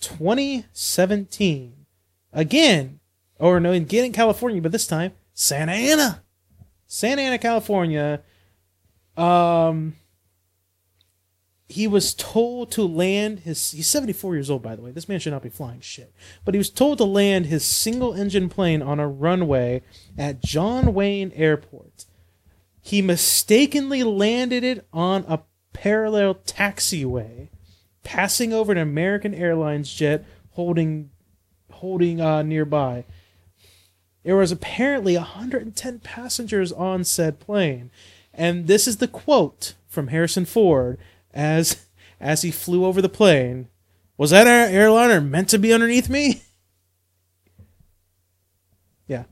2017. 0.00 1.86
Again, 2.32 3.00
or 3.38 3.60
no, 3.60 3.72
again 3.72 4.04
in 4.04 4.12
California, 4.12 4.62
but 4.62 4.72
this 4.72 4.86
time, 4.86 5.12
Santa 5.34 5.72
Ana. 5.72 6.22
Santa 6.86 7.22
Ana, 7.22 7.38
California. 7.38 8.22
Um, 9.16 9.96
he 11.72 11.86
was 11.86 12.14
told 12.14 12.70
to 12.70 12.82
land 12.82 13.40
his 13.40 13.70
he's 13.72 13.86
74 13.88 14.34
years 14.34 14.50
old 14.50 14.62
by 14.62 14.76
the 14.76 14.82
way. 14.82 14.90
This 14.90 15.08
man 15.08 15.18
should 15.18 15.32
not 15.32 15.42
be 15.42 15.48
flying 15.48 15.80
shit. 15.80 16.12
But 16.44 16.54
he 16.54 16.58
was 16.58 16.70
told 16.70 16.98
to 16.98 17.04
land 17.04 17.46
his 17.46 17.64
single 17.64 18.12
engine 18.14 18.48
plane 18.48 18.82
on 18.82 19.00
a 19.00 19.08
runway 19.08 19.82
at 20.16 20.42
john 20.42 20.94
wayne 20.94 21.32
airport. 21.34 22.04
He 22.80 23.00
mistakenly 23.00 24.02
landed 24.02 24.64
it 24.64 24.86
on 24.92 25.24
a 25.26 25.40
parallel 25.72 26.34
taxiway 26.34 27.48
passing 28.02 28.52
over 28.52 28.72
an 28.72 28.78
american 28.78 29.34
airlines 29.34 29.92
jet 29.92 30.24
holding 30.50 31.10
holding 31.70 32.20
uh, 32.20 32.42
nearby. 32.42 33.04
There 34.24 34.36
was 34.36 34.52
apparently 34.52 35.16
110 35.16 36.00
passengers 36.00 36.70
on 36.70 37.04
said 37.04 37.40
plane. 37.40 37.90
And 38.32 38.66
this 38.66 38.86
is 38.86 38.98
the 38.98 39.08
quote 39.08 39.74
from 39.88 40.08
Harrison 40.08 40.44
Ford 40.44 40.98
as 41.34 41.84
as 42.20 42.42
he 42.42 42.50
flew 42.50 42.84
over 42.84 43.02
the 43.02 43.08
plane. 43.08 43.68
Was 44.16 44.30
that 44.30 44.46
air- 44.46 44.68
airliner 44.68 45.20
meant 45.20 45.48
to 45.50 45.58
be 45.58 45.72
underneath 45.72 46.08
me? 46.08 46.42
Yeah. 49.08 49.24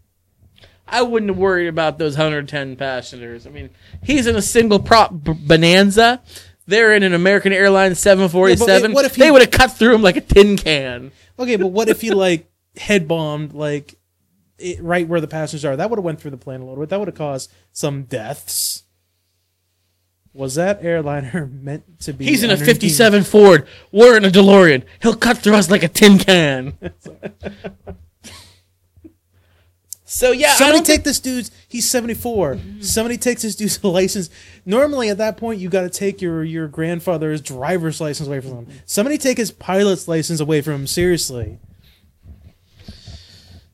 I 0.87 1.03
wouldn't 1.03 1.31
have 1.31 1.39
worried 1.39 1.69
about 1.69 1.99
those 1.99 2.15
110 2.17 2.77
passengers. 2.77 3.47
I 3.47 3.51
mean, 3.51 3.71
he's 4.03 4.27
in 4.27 4.37
a 4.37 4.43
single 4.43 4.81
prop 4.81 5.13
b- 5.23 5.33
Bonanza. 5.33 6.21
They're 6.67 6.95
in 6.95 7.03
an 7.03 7.15
American 7.15 7.53
Airlines 7.53 7.99
747. 8.01 8.91
Yeah, 8.91 8.95
what 8.95 9.05
if 9.05 9.15
he- 9.15 9.23
they 9.23 9.31
would 9.31 9.43
have 9.43 9.51
cut 9.51 9.73
through 9.73 9.95
him 9.95 10.03
like 10.03 10.17
a 10.17 10.21
tin 10.21 10.57
can? 10.57 11.13
Okay, 11.39 11.57
but 11.57 11.69
what 11.69 11.89
if 11.89 12.01
he 12.01 12.11
like 12.11 12.51
head 12.77 13.09
bombed 13.09 13.55
like 13.55 13.95
it, 14.59 14.83
right 14.83 15.07
where 15.09 15.21
the 15.21 15.29
passengers 15.29 15.65
are? 15.65 15.77
That 15.77 15.89
would 15.91 15.99
have 15.99 16.05
went 16.05 16.21
through 16.21 16.33
the 16.33 16.37
plane 16.37 16.61
a 16.61 16.65
little 16.65 16.83
bit. 16.83 16.91
That 16.91 16.99
would 16.99 17.09
have 17.09 17.17
caused 17.17 17.51
some 17.73 18.03
deaths. 18.03 18.83
Was 20.33 20.55
that 20.55 20.85
airliner 20.85 21.47
meant 21.53 22.01
to 22.01 22.13
be? 22.13 22.25
He's 22.25 22.43
in 22.43 22.51
a 22.51 22.53
underneath- 22.55 22.75
57 22.75 23.25
Ford. 23.25 23.67
We're 23.93 24.17
in 24.17 24.25
a 24.25 24.31
DeLorean. 24.31 24.85
He'll 25.03 25.17
cut 25.17 25.39
through 25.39 25.55
us 25.57 25.71
like 25.71 25.83
a 25.83 25.89
tin 25.89 26.19
can. 26.19 26.75
so 30.05 30.31
yeah, 30.31 30.49
I 30.49 30.55
Somebody 30.55 30.79
don't 30.79 30.87
take 30.87 31.05
this 31.05 31.19
dude's. 31.21 31.51
He's 31.69 31.89
seventy 31.91 32.15
four. 32.15 32.59
Somebody 32.81 33.17
takes 33.19 33.43
this 33.43 33.57
dude's 33.57 33.83
license. 33.85 34.31
Normally, 34.65 35.09
at 35.09 35.19
that 35.19 35.37
point, 35.37 35.61
you 35.61 35.69
got 35.69 35.83
to 35.83 35.91
take 35.91 36.21
your 36.23 36.45
your 36.45 36.69
grandfather's 36.69 37.41
driver's 37.41 38.01
license 38.01 38.29
away 38.29 38.41
from 38.41 38.53
him. 38.53 38.67
Somebody 38.87 39.19
take 39.19 39.37
his 39.39 39.51
pilot's 39.51 40.07
license 40.09 40.41
away 40.41 40.61
from 40.63 40.75
him. 40.75 40.87
Seriously. 40.87 41.59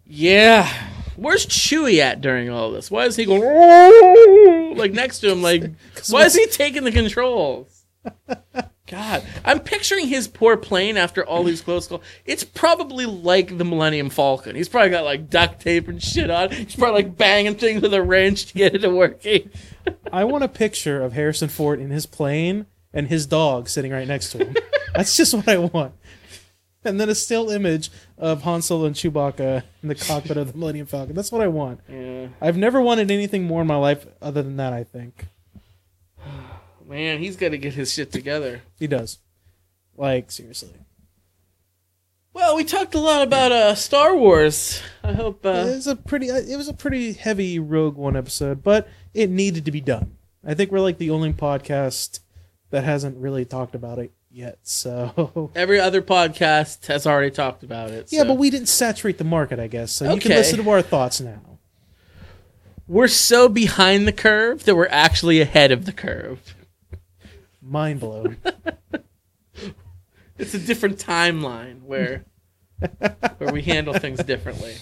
Yeah. 0.07 0.71
Where's 1.17 1.47
Chewie 1.47 1.99
at 1.99 2.21
during 2.21 2.51
all 2.51 2.71
this? 2.71 2.91
Why 2.91 3.05
is 3.07 3.17
he 3.17 3.25
going 3.25 3.43
"Oh," 3.45 4.75
like 4.77 4.93
next 4.93 5.21
to 5.21 5.31
him? 5.31 5.43
Like, 5.43 5.65
why 6.11 6.25
is 6.25 6.35
he 6.35 6.47
taking 6.47 6.85
the 6.85 6.93
controls? 6.93 7.85
God, 8.87 9.25
I'm 9.45 9.61
picturing 9.61 10.07
his 10.07 10.29
poor 10.29 10.57
plane 10.57 10.97
after 10.97 11.27
all 11.27 11.43
these 11.43 11.61
close 11.61 11.89
calls. 11.89 12.03
It's 12.25 12.45
probably 12.45 13.05
like 13.05 13.59
the 13.59 13.65
Millennium 13.65 14.11
Falcon. 14.11 14.55
He's 14.55 14.69
probably 14.69 14.91
got 14.91 15.05
like 15.05 15.29
duct 15.29 15.61
tape 15.61 15.89
and 15.89 16.01
shit 16.01 16.31
on. 16.31 16.51
He's 16.53 16.77
probably 16.77 17.03
like 17.03 17.17
banging 17.17 17.57
things 17.57 17.83
with 17.83 17.93
a 17.95 18.03
wrench 18.03 18.47
to 18.47 18.55
get 18.55 18.77
it 18.77 18.79
to 18.81 18.91
working. 18.91 19.51
I 20.13 20.23
want 20.23 20.45
a 20.45 20.49
picture 20.49 21.03
of 21.03 21.15
Harrison 21.15 21.49
Ford 21.49 21.81
in 21.81 21.91
his 21.91 22.07
plane 22.07 22.67
and 22.93 23.09
his 23.09 23.27
dog 23.27 23.69
sitting 23.69 23.91
right 23.91 24.07
next 24.07 24.31
to 24.33 24.39
him. 24.39 24.57
That's 24.95 25.17
just 25.17 25.35
what 25.35 25.49
I 25.49 25.59
want. 25.59 25.95
And 26.87 27.01
then 27.01 27.09
a 27.09 27.15
still 27.15 27.51
image 27.51 27.91
of 28.17 28.43
Han 28.43 28.63
Solo 28.63 28.85
and 28.87 28.95
Chewbacca 28.95 29.65
in 29.83 29.89
the 29.89 29.95
cockpit 29.95 30.37
of 30.37 30.53
the 30.53 30.59
Millennium 30.59 30.87
Falcon. 30.87 31.15
That's 31.15 31.33
what 31.33 31.41
I 31.43 31.49
want. 31.49 31.81
Yeah, 31.89 32.29
I've 32.41 32.57
never 32.57 32.81
wanted 32.81 33.11
anything 33.11 33.45
more 33.45 33.61
in 33.63 33.67
my 33.67 33.77
life 33.77 34.07
other 34.23 34.43
than 34.43 34.57
that. 34.57 34.73
I 34.73 34.85
think 34.85 35.27
man, 36.87 37.19
he's 37.19 37.37
got 37.37 37.51
to 37.51 37.59
get 37.59 37.75
his 37.75 37.93
shit 37.93 38.13
together. 38.13 38.63
he 38.79 38.87
does. 38.87 39.19
Like 39.97 40.31
seriously, 40.31 40.75
Well, 42.33 42.55
we 42.57 42.65
talked 42.65 42.95
a 42.95 42.99
lot 43.01 43.23
about 43.23 43.51
uh, 43.51 43.75
Star 43.75 44.15
Wars. 44.15 44.83
I 45.03 45.13
hope. 45.15 45.45
it 45.45 45.49
Uh, 45.49 45.65
was 45.65 45.87
a 45.87 45.97
pretty. 45.97 46.31
uh, 46.31 46.37
It 46.37 46.57
was 46.57 46.69
a 46.69 46.75
pretty 46.75 47.15
heavy 47.15 47.59
Rogue 47.59 47.97
One 47.97 48.15
episode, 48.17 48.63
but 48.63 48.89
it 49.15 49.31
needed 49.31 49.65
to 49.65 49.73
be 49.73 49.81
done. 49.81 50.17
I 50.45 50.53
think 50.55 50.71
we're 50.71 50.81
like 50.81 50.99
the 50.99 51.11
only 51.11 51.33
podcast 51.33 52.21
that 52.71 52.85
hasn't 52.85 53.17
really 53.17 53.45
talked 53.47 53.75
about 53.75 53.99
it 53.99 54.13
yet. 54.37 54.59
So 54.63 55.51
every 55.55 55.81
other 55.81 56.03
podcast 56.03 56.87
has 56.87 57.07
already 57.07 57.31
talked 57.31 57.63
about 57.63 57.91
it. 57.91 58.13
yeah, 58.13 58.23
so. 58.23 58.29
but 58.29 58.35
we 58.35 58.51
didn't 58.51 58.69
saturate 58.69 59.19
the 59.19 59.25
market, 59.25 59.59
I 59.59 59.67
guess. 59.67 59.93
So 59.93 60.13
you 60.13 60.21
can 60.21 60.33
listen 60.33 60.63
to 60.63 60.71
our 60.71 60.83
thoughts 60.83 61.21
now. 61.21 61.59
we're 62.87 63.09
so 63.09 63.49
behind 63.49 64.07
the 64.07 64.13
curve 64.13 64.65
that 64.65 64.77
we're 64.77 64.89
actually 64.89 65.41
ahead 65.41 65.73
of 65.73 65.87
the 65.87 65.93
curve. 65.93 66.55
Mind 67.63 68.01
blown. 68.01 68.37
It's 70.39 70.55
a 70.55 70.59
different 70.59 70.99
timeline 70.99 71.83
where 71.83 72.25
where 73.39 73.53
we 73.53 73.63
handle 73.63 73.95
things 73.95 74.23
differently. 74.23 74.75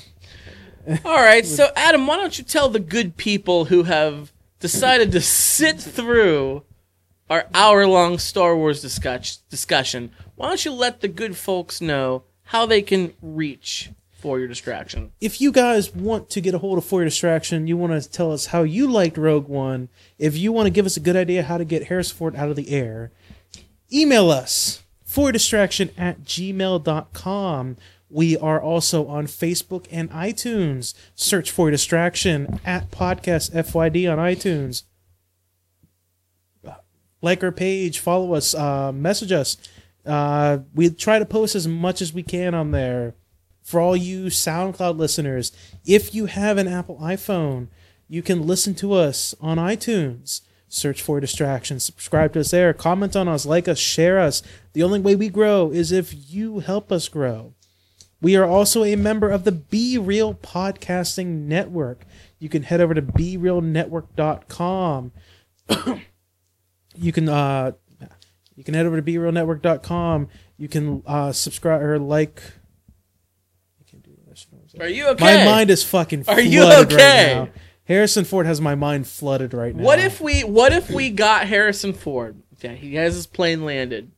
All 1.05 1.15
right, 1.15 1.47
so 1.47 1.71
Adam, 1.77 2.07
why 2.07 2.17
don't 2.17 2.37
you 2.37 2.45
tell 2.45 2.69
the 2.69 2.81
good 2.81 3.17
people 3.17 3.67
who 3.67 3.85
have 3.85 4.33
decided 4.59 5.13
to 5.13 5.21
sit 5.21 5.81
through 5.81 6.65
our 7.31 7.47
hour-long 7.55 8.19
Star 8.19 8.57
Wars 8.57 8.81
discuss- 8.83 9.39
discussion? 9.51 10.11
Why 10.37 10.49
don't 10.49 10.65
you 10.65 10.73
let 10.73 11.01
the 11.01 11.09
good 11.09 11.37
folks 11.37 11.81
know 11.81 12.25
how 12.45 12.67
they 12.67 12.83
can 12.83 13.15
reach 13.23 13.91
for 14.13 14.39
your 14.39 14.49
distraction? 14.49 15.13
if 15.21 15.41
you 15.41 15.53
guys 15.53 15.95
want 15.95 16.31
to 16.31 16.41
get 16.41 16.55
a 16.55 16.59
hold 16.59 16.79
of 16.79 16.85
For 16.85 17.01
Your 17.01 17.07
Distraction, 17.11 17.67
you 17.67 17.77
want 17.77 18.01
to 18.03 18.11
tell 18.11 18.33
us 18.33 18.47
how 18.47 18.63
you 18.63 18.91
liked 18.91 19.19
Rogue 19.19 19.49
One, 19.49 19.89
if 20.19 20.37
you 20.37 20.51
want 20.53 20.67
to 20.67 20.71
give 20.71 20.87
us 20.87 20.97
a 20.97 21.01
good 21.01 21.17
idea 21.17 21.43
how 21.43 21.59
to 21.59 21.65
get 21.65 21.85
Harrison 21.89 22.17
Ford 22.17 22.37
out 22.37 22.49
of 22.49 22.57
the 22.57 22.71
air, 22.71 23.11
email 23.93 24.31
us 24.31 24.83
for 25.05 25.31
distraction 25.31 25.91
at 25.99 26.25
gmail.com. 26.25 27.77
We 28.11 28.37
are 28.39 28.61
also 28.61 29.07
on 29.07 29.27
Facebook 29.27 29.87
and 29.91 30.11
iTunes. 30.11 30.95
Search 31.15 31.51
for 31.51 31.67
your 31.67 31.73
Distraction 31.73 32.61
at 32.65 32.91
Podcast 32.91 33.53
FYD 33.53 34.11
on 34.11 34.19
iTunes. 34.19 34.85
Like 37.25 37.43
our 37.43 37.51
page, 37.51 37.99
follow 37.99 38.35
us, 38.35 38.55
uh, 38.55 38.93
message 38.93 39.33
us. 39.33 39.57
Uh, 40.05 40.59
we 40.75 40.91
try 40.91 41.19
to 41.19 41.25
post 41.25 41.55
as 41.55 41.67
much 41.67 42.03
as 42.03 42.13
we 42.13 42.23
can 42.23 42.55
on 42.55 42.71
there 42.71 43.15
for 43.65 43.81
all 43.81 43.97
you 43.97 44.27
SoundCloud 44.27 44.97
listeners, 44.99 45.51
if 45.87 46.15
you 46.15 46.27
have 46.27 46.59
an 46.59 46.69
Apple 46.69 46.99
iPhone, 46.99 47.69
you 48.07 48.23
can 48.23 48.47
listen 48.47 48.75
to 48.75 48.93
us 48.93 49.35
on 49.41 49.57
iTunes. 49.57 50.43
Search 50.69 51.01
for 51.01 51.19
distractions, 51.19 51.85
subscribe 51.85 52.35
to 52.35 52.41
us 52.41 52.51
there, 52.51 52.75
comment 52.75 53.17
on 53.17 53.27
us, 53.27 53.47
like 53.47 53.67
us, 53.67 53.79
share 53.79 54.21
us. 54.21 54.43
The 54.75 54.83
only 54.83 55.01
way 55.01 55.17
we 55.17 55.31
grow 55.31 55.71
is 55.71 55.93
if 55.93 56.31
you 56.31 56.59
help 56.59 56.93
us 56.93 57.09
grow. 57.09 57.55
We 58.21 58.37
are 58.37 58.45
also 58.45 58.85
a 58.85 58.97
member 58.97 59.31
of 59.31 59.45
the 59.45 59.53
Be 59.53 59.97
Real 59.97 60.35
Podcasting 60.35 61.47
Network. 61.47 62.05
You 62.39 62.51
can 62.51 62.65
head 62.65 62.83
over 62.83 62.93
to 62.93 63.03
BeRealNetwork.com. 63.03 65.13
you 66.95 67.13
can 67.13 67.29
uh, 67.29 67.73
you 68.57 68.65
can 68.65 68.75
head 68.75 68.87
over 68.87 69.01
to 69.01 69.03
BeRealNetwork.com. 69.03 70.29
You 70.57 70.69
can 70.69 71.03
uh, 71.07 71.33
subscribe 71.33 71.83
or 71.83 71.99
like. 71.99 72.43
I 73.81 73.91
can't 73.91 74.03
do 74.03 74.13
shit. 74.35 74.81
Are 74.81 74.89
you 74.89 75.09
okay? 75.09 75.39
My 75.39 75.45
mind 75.45 75.71
is 75.71 75.83
fucking. 75.83 76.25
Are 76.29 76.41
you 76.41 76.63
right 76.63 76.87
okay? 76.87 77.35
now. 77.35 77.49
Harrison 77.87 78.25
Ford 78.25 78.47
has 78.47 78.61
my 78.61 78.75
mind 78.75 79.07
flooded 79.07 79.53
right 79.53 79.75
now. 79.75 79.85
What 79.85 79.99
if 79.99 80.21
we 80.21 80.43
what 80.43 80.73
if 80.73 80.91
we 80.91 81.11
got 81.11 81.47
Harrison 81.47 81.93
Ford? 81.93 82.43
Okay, 82.55 82.77
he 82.77 82.95
has 82.95 83.15
his 83.15 83.27
plane 83.27 83.65
landed. 83.65 84.11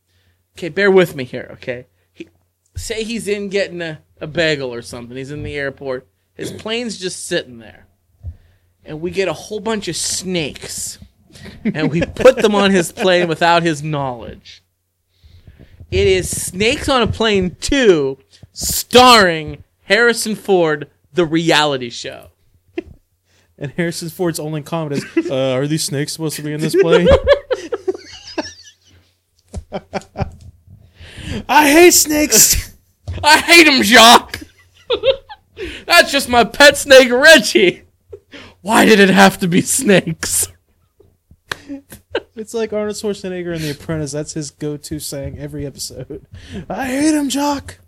Okay, 0.57 0.68
bear 0.68 0.91
with 0.91 1.14
me 1.14 1.24
here, 1.24 1.49
okay? 1.55 1.87
He, 2.12 2.29
say 2.77 3.05
he's 3.05 3.29
in 3.29 3.49
getting 3.49 3.83
a, 3.83 4.01
a 4.20 4.27
bagel 4.27 4.72
or 4.72 4.81
something. 4.81 5.16
He's 5.16 5.31
in 5.31 5.43
the 5.43 5.55
airport. 5.55 6.07
His 6.33 6.53
plane's 6.53 6.99
just 6.99 7.27
sitting 7.27 7.59
there. 7.59 7.87
And 8.85 9.01
we 9.01 9.11
get 9.11 9.29
a 9.29 9.33
whole 9.33 9.61
bunch 9.61 9.89
of 9.89 9.97
snakes. 9.97 10.99
And 11.64 11.91
we 11.91 12.01
put 12.03 12.37
them 12.37 12.55
on 12.55 12.70
his 12.70 12.93
plane 12.93 13.28
without 13.28 13.62
his 13.62 13.82
knowledge. 13.82 14.62
It 15.91 16.07
is 16.07 16.28
Snakes 16.28 16.89
on 16.89 17.03
a 17.03 17.07
Plane 17.07 17.57
2 17.61 18.18
starring 18.53 19.62
Harrison 19.84 20.34
Ford, 20.34 20.91
the 21.12 21.24
reality 21.24 21.91
show. 21.91 22.28
And 23.59 23.70
Harrison 23.72 24.11
Ford's 24.11 24.39
only 24.39 24.61
comment 24.61 25.03
is, 25.03 25.30
uh, 25.30 25.53
"Are 25.53 25.66
these 25.66 25.82
snakes 25.82 26.12
supposed 26.12 26.37
to 26.37 26.43
be 26.43 26.53
in 26.53 26.61
this 26.61 26.76
plane?" 26.76 27.09
I 31.49 31.70
hate 31.70 31.93
snakes. 31.93 32.74
I 33.24 33.39
hate 33.39 33.66
him, 33.66 33.82
Jock. 33.82 34.41
That's 35.87 36.12
just 36.12 36.28
my 36.28 36.45
pet 36.45 36.76
snake, 36.76 37.11
Reggie. 37.11 37.84
Why 38.61 38.84
did 38.84 39.01
it 39.01 39.09
have 39.09 39.39
to 39.39 39.49
be 39.49 39.62
snakes? 39.62 40.49
It's 42.37 42.53
like 42.53 42.75
Arnold 42.75 42.97
Schwarzenegger 42.97 43.57
in 43.57 43.62
The 43.62 43.71
Apprentice. 43.71 44.12
That's 44.12 44.35
his 44.35 44.51
go-to 44.51 44.99
saying 44.99 45.39
every 45.39 45.64
episode. 45.64 46.27
I 46.69 46.87
hate 46.87 47.14
him, 47.14 47.31
Jock. 47.31 47.79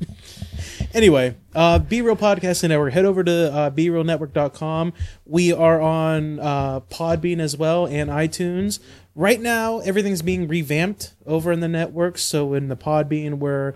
anyway, 0.94 1.36
uh, 1.54 1.78
Be 1.78 2.00
Real 2.00 2.16
Podcasting 2.16 2.70
Network. 2.70 2.94
Head 2.94 3.04
over 3.04 3.22
to 3.22 3.52
uh, 3.52 3.70
BeRealNetwork.com. 3.70 4.94
We 5.26 5.52
are 5.52 5.78
on 5.78 6.40
uh, 6.40 6.80
Podbean 6.80 7.38
as 7.38 7.54
well 7.54 7.86
and 7.86 8.08
iTunes. 8.08 8.80
Right 9.14 9.42
now, 9.42 9.80
everything's 9.80 10.22
being 10.22 10.48
revamped 10.48 11.12
over 11.26 11.52
in 11.52 11.60
the 11.60 11.68
network. 11.68 12.16
So 12.16 12.54
in 12.54 12.68
the 12.68 12.76
Podbean, 12.76 13.34
we're 13.34 13.74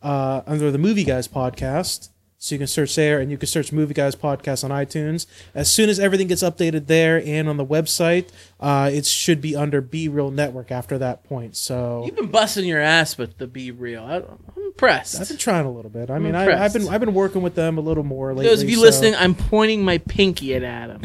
uh, 0.00 0.40
under 0.46 0.70
the 0.70 0.78
Movie 0.78 1.04
Guys 1.04 1.28
podcast. 1.28 2.08
So 2.40 2.54
you 2.54 2.58
can 2.60 2.68
search 2.68 2.94
there, 2.94 3.18
and 3.18 3.32
you 3.32 3.36
can 3.36 3.48
search 3.48 3.72
Movie 3.72 3.94
Guys 3.94 4.14
podcast 4.14 4.62
on 4.62 4.70
iTunes. 4.70 5.26
As 5.56 5.68
soon 5.70 5.88
as 5.88 5.98
everything 5.98 6.28
gets 6.28 6.44
updated 6.44 6.86
there 6.86 7.20
and 7.26 7.48
on 7.48 7.56
the 7.56 7.66
website, 7.66 8.28
uh, 8.60 8.88
it 8.92 9.06
should 9.06 9.40
be 9.40 9.56
under 9.56 9.80
Be 9.80 10.08
Real 10.08 10.30
Network 10.30 10.70
after 10.70 10.98
that 10.98 11.24
point. 11.24 11.56
So 11.56 12.04
You've 12.06 12.14
been 12.14 12.30
busting 12.30 12.64
your 12.64 12.80
ass 12.80 13.18
with 13.18 13.38
the 13.38 13.48
Be 13.48 13.72
Real. 13.72 14.04
I, 14.04 14.18
I'm 14.18 14.64
impressed. 14.66 15.20
I've 15.20 15.26
been 15.26 15.36
trying 15.36 15.66
a 15.66 15.70
little 15.72 15.90
bit. 15.90 16.10
I 16.10 16.20
mean, 16.20 16.36
I. 16.36 16.64
I've 16.64 16.72
been 16.72 16.88
I've 16.88 17.00
been 17.00 17.12
working 17.12 17.42
with 17.42 17.56
them 17.56 17.76
a 17.76 17.80
little 17.80 18.04
more 18.04 18.28
lately. 18.32 18.46
Those 18.46 18.62
of 18.62 18.70
you 18.70 18.76
so- 18.76 18.82
listening, 18.82 19.16
I'm 19.16 19.34
pointing 19.34 19.84
my 19.84 19.98
pinky 19.98 20.54
at 20.54 20.62
Adam 20.62 21.02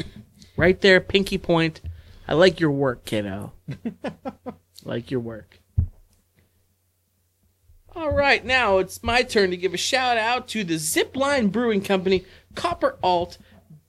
right 0.56 0.80
there, 0.82 1.02
pinky 1.02 1.40
point. 1.40 1.82
I 2.28 2.36
like 2.36 2.60
your 2.60 2.72
work, 2.72 3.06
kiddo. 3.06 3.54
like 4.84 5.10
your 5.10 5.20
work. 5.20 5.60
All 7.96 8.12
right, 8.12 8.44
now 8.44 8.80
it's 8.80 9.04
my 9.04 9.22
turn 9.22 9.52
to 9.52 9.58
give 9.58 9.74
a 9.74 9.78
shout 9.78 10.18
out 10.18 10.48
to 10.50 10.64
the 10.64 10.76
Zipline 10.76 11.52
Brewing 11.52 11.82
Company, 11.82 12.26
Copper 12.56 12.98
Alt, 13.04 13.38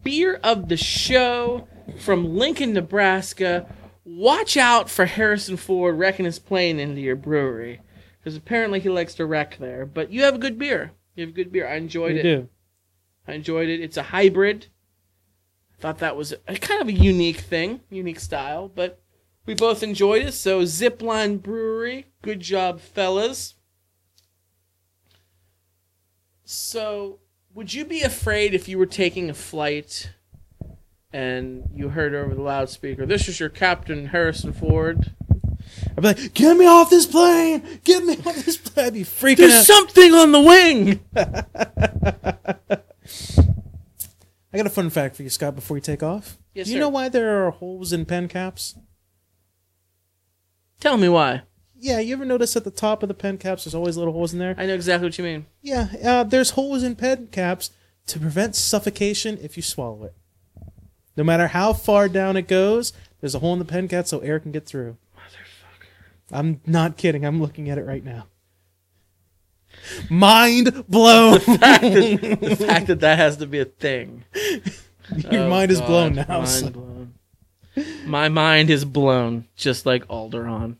beer 0.02 0.38
of 0.42 0.68
the 0.68 0.76
show 0.76 1.66
from 1.98 2.36
Lincoln, 2.36 2.74
Nebraska. 2.74 3.66
Watch 4.05 4.57
out 4.59 4.90
for 4.90 5.07
Harrison 5.07 5.57
Ford 5.57 5.98
wrecking 5.98 6.26
his 6.26 6.38
plane 6.38 6.78
into 6.78 7.00
your 7.00 7.16
brewery 7.16 7.80
because 8.18 8.36
apparently 8.36 8.78
he 8.80 8.90
likes 8.90 9.14
to 9.14 9.24
wreck 9.24 9.57
there. 9.59 9.86
But 9.86 10.11
you 10.12 10.22
have 10.24 10.34
a 10.34 10.38
good 10.38 10.59
beer. 10.59 10.92
You 11.14 11.22
have 11.22 11.30
a 11.30 11.36
good 11.36 11.50
beer. 11.50 11.66
I 11.66 11.76
enjoyed 11.76 12.12
We 12.14 12.20
it. 12.20 12.22
do. 12.22 12.48
I 13.26 13.32
enjoyed 13.32 13.70
it. 13.70 13.80
It's 13.80 13.96
a 13.96 14.02
hybrid. 14.02 14.66
I 15.78 15.80
thought 15.80 15.98
that 15.98 16.16
was 16.16 16.34
a, 16.46 16.57
kind 16.57 16.82
of 16.82 16.88
a 16.88 16.92
unique 16.92 17.38
thing, 17.40 17.80
unique 17.88 18.20
style, 18.20 18.68
but 18.68 19.00
we 19.46 19.55
both 19.55 19.82
enjoyed 19.82 20.22
it. 20.26 20.32
So 20.32 20.62
Zipline 20.62 21.42
Brewery, 21.42 22.07
good 22.20 22.40
job, 22.40 22.80
fellas. 22.80 23.55
So, 26.45 27.20
would 27.55 27.72
you 27.72 27.84
be 27.84 28.03
afraid 28.03 28.55
if 28.55 28.68
you 28.68 28.78
were 28.78 28.86
taking 28.86 29.30
a 29.30 29.34
flight 29.34 30.11
and 31.12 31.64
you 31.74 31.88
heard 31.90 32.14
over 32.14 32.34
the 32.34 32.42
loudspeaker, 32.42 33.07
"This 33.07 33.28
is 33.28 33.40
your 33.40 33.49
captain, 33.49 34.07
Harrison 34.07 34.53
Ford"? 34.53 35.12
I'd 35.90 35.97
be 35.97 36.03
like, 36.03 36.34
"Get 36.34 36.57
me 36.57 36.66
off 36.66 36.90
this 36.90 37.07
plane! 37.07 37.62
Get 37.84 38.05
me 38.05 38.16
off 38.26 38.45
this 38.45 38.57
plane!" 38.59 38.86
I'd 38.86 38.92
be 38.95 39.05
freaking 39.05 39.36
There's 39.38 39.55
out. 39.55 39.64
something 39.64 40.12
on 40.12 40.32
the 40.32 40.40
wing. 40.40 41.01
I 44.53 44.57
got 44.57 44.66
a 44.66 44.70
fun 44.70 44.90
fact 44.90 45.16
for 45.16 45.22
you, 45.22 45.30
Scott. 45.30 45.55
Before 45.55 45.76
you 45.76 45.80
take 45.80 46.03
off, 46.03 46.38
Yes, 46.55 46.66
Do 46.66 46.72
you 46.72 46.76
sir. 46.76 46.80
know 46.80 46.88
why 46.88 47.09
there 47.09 47.45
are 47.47 47.51
holes 47.51 47.92
in 47.92 48.05
pen 48.05 48.28
caps? 48.28 48.76
Tell 50.78 50.97
me 50.97 51.09
why. 51.09 51.42
Yeah, 51.79 51.99
you 52.01 52.14
ever 52.14 52.25
notice 52.25 52.57
at 52.57 52.64
the 52.64 52.70
top 52.70 53.03
of 53.03 53.09
the 53.09 53.14
pen 53.14 53.37
caps, 53.39 53.64
there's 53.64 53.75
always 53.75 53.97
little 53.97 54.12
holes 54.12 54.33
in 54.33 54.39
there? 54.39 54.55
I 54.57 54.66
know 54.66 54.75
exactly 54.75 55.07
what 55.09 55.18
you 55.18 55.25
mean. 55.25 55.47
Yeah, 55.61 55.89
uh, 56.05 56.25
there's 56.25 56.51
holes 56.51 56.83
in 56.83 56.97
pen 56.97 57.29
caps 57.31 57.70
to 58.07 58.18
prevent 58.18 58.55
suffocation 58.57 59.39
if 59.43 59.57
you 59.57 59.62
swallow 59.62 60.05
it. 60.05 60.14
No 61.16 61.25
matter 61.25 61.49
how 61.49 61.72
far 61.72 62.09
down 62.09 62.37
it 62.37 62.49
goes, 62.49 62.93
there's 63.20 63.35
a 63.35 63.39
hole 63.41 63.53
in 63.53 63.59
the 63.59 63.64
pen 63.64 63.89
cap 63.89 64.07
so 64.07 64.20
air 64.20 64.39
can 64.41 64.51
get 64.53 64.66
through. 64.66 64.97
Motherfucker. 65.16 65.87
I'm 66.33 66.61
not 66.66 66.97
kidding. 66.97 67.25
I'm 67.25 67.41
looking 67.41 67.68
at 67.70 67.79
it 67.79 67.85
right 67.85 68.05
now. 68.05 68.27
Mind 70.09 70.87
blown. 70.89 71.35
the 71.35 72.57
fact 72.59 72.87
that 72.87 73.01
that 73.01 73.18
has 73.18 73.37
to 73.39 73.47
be 73.47 73.59
a 73.61 73.64
thing. 73.64 74.25
Your 75.31 75.43
Oh, 75.45 75.51
mind 75.51 75.70
is 75.70 75.81
God, 75.81 75.87
blown 75.87 76.14
now. 76.14 76.25
Mind 76.29 76.49
so- 76.49 76.70
blown. 76.70 77.14
My 78.07 78.29
mind 78.29 78.70
is 78.70 78.85
blown, 78.85 79.49
just 79.57 79.85
like 79.85 80.07
Alderaan. 80.07 80.77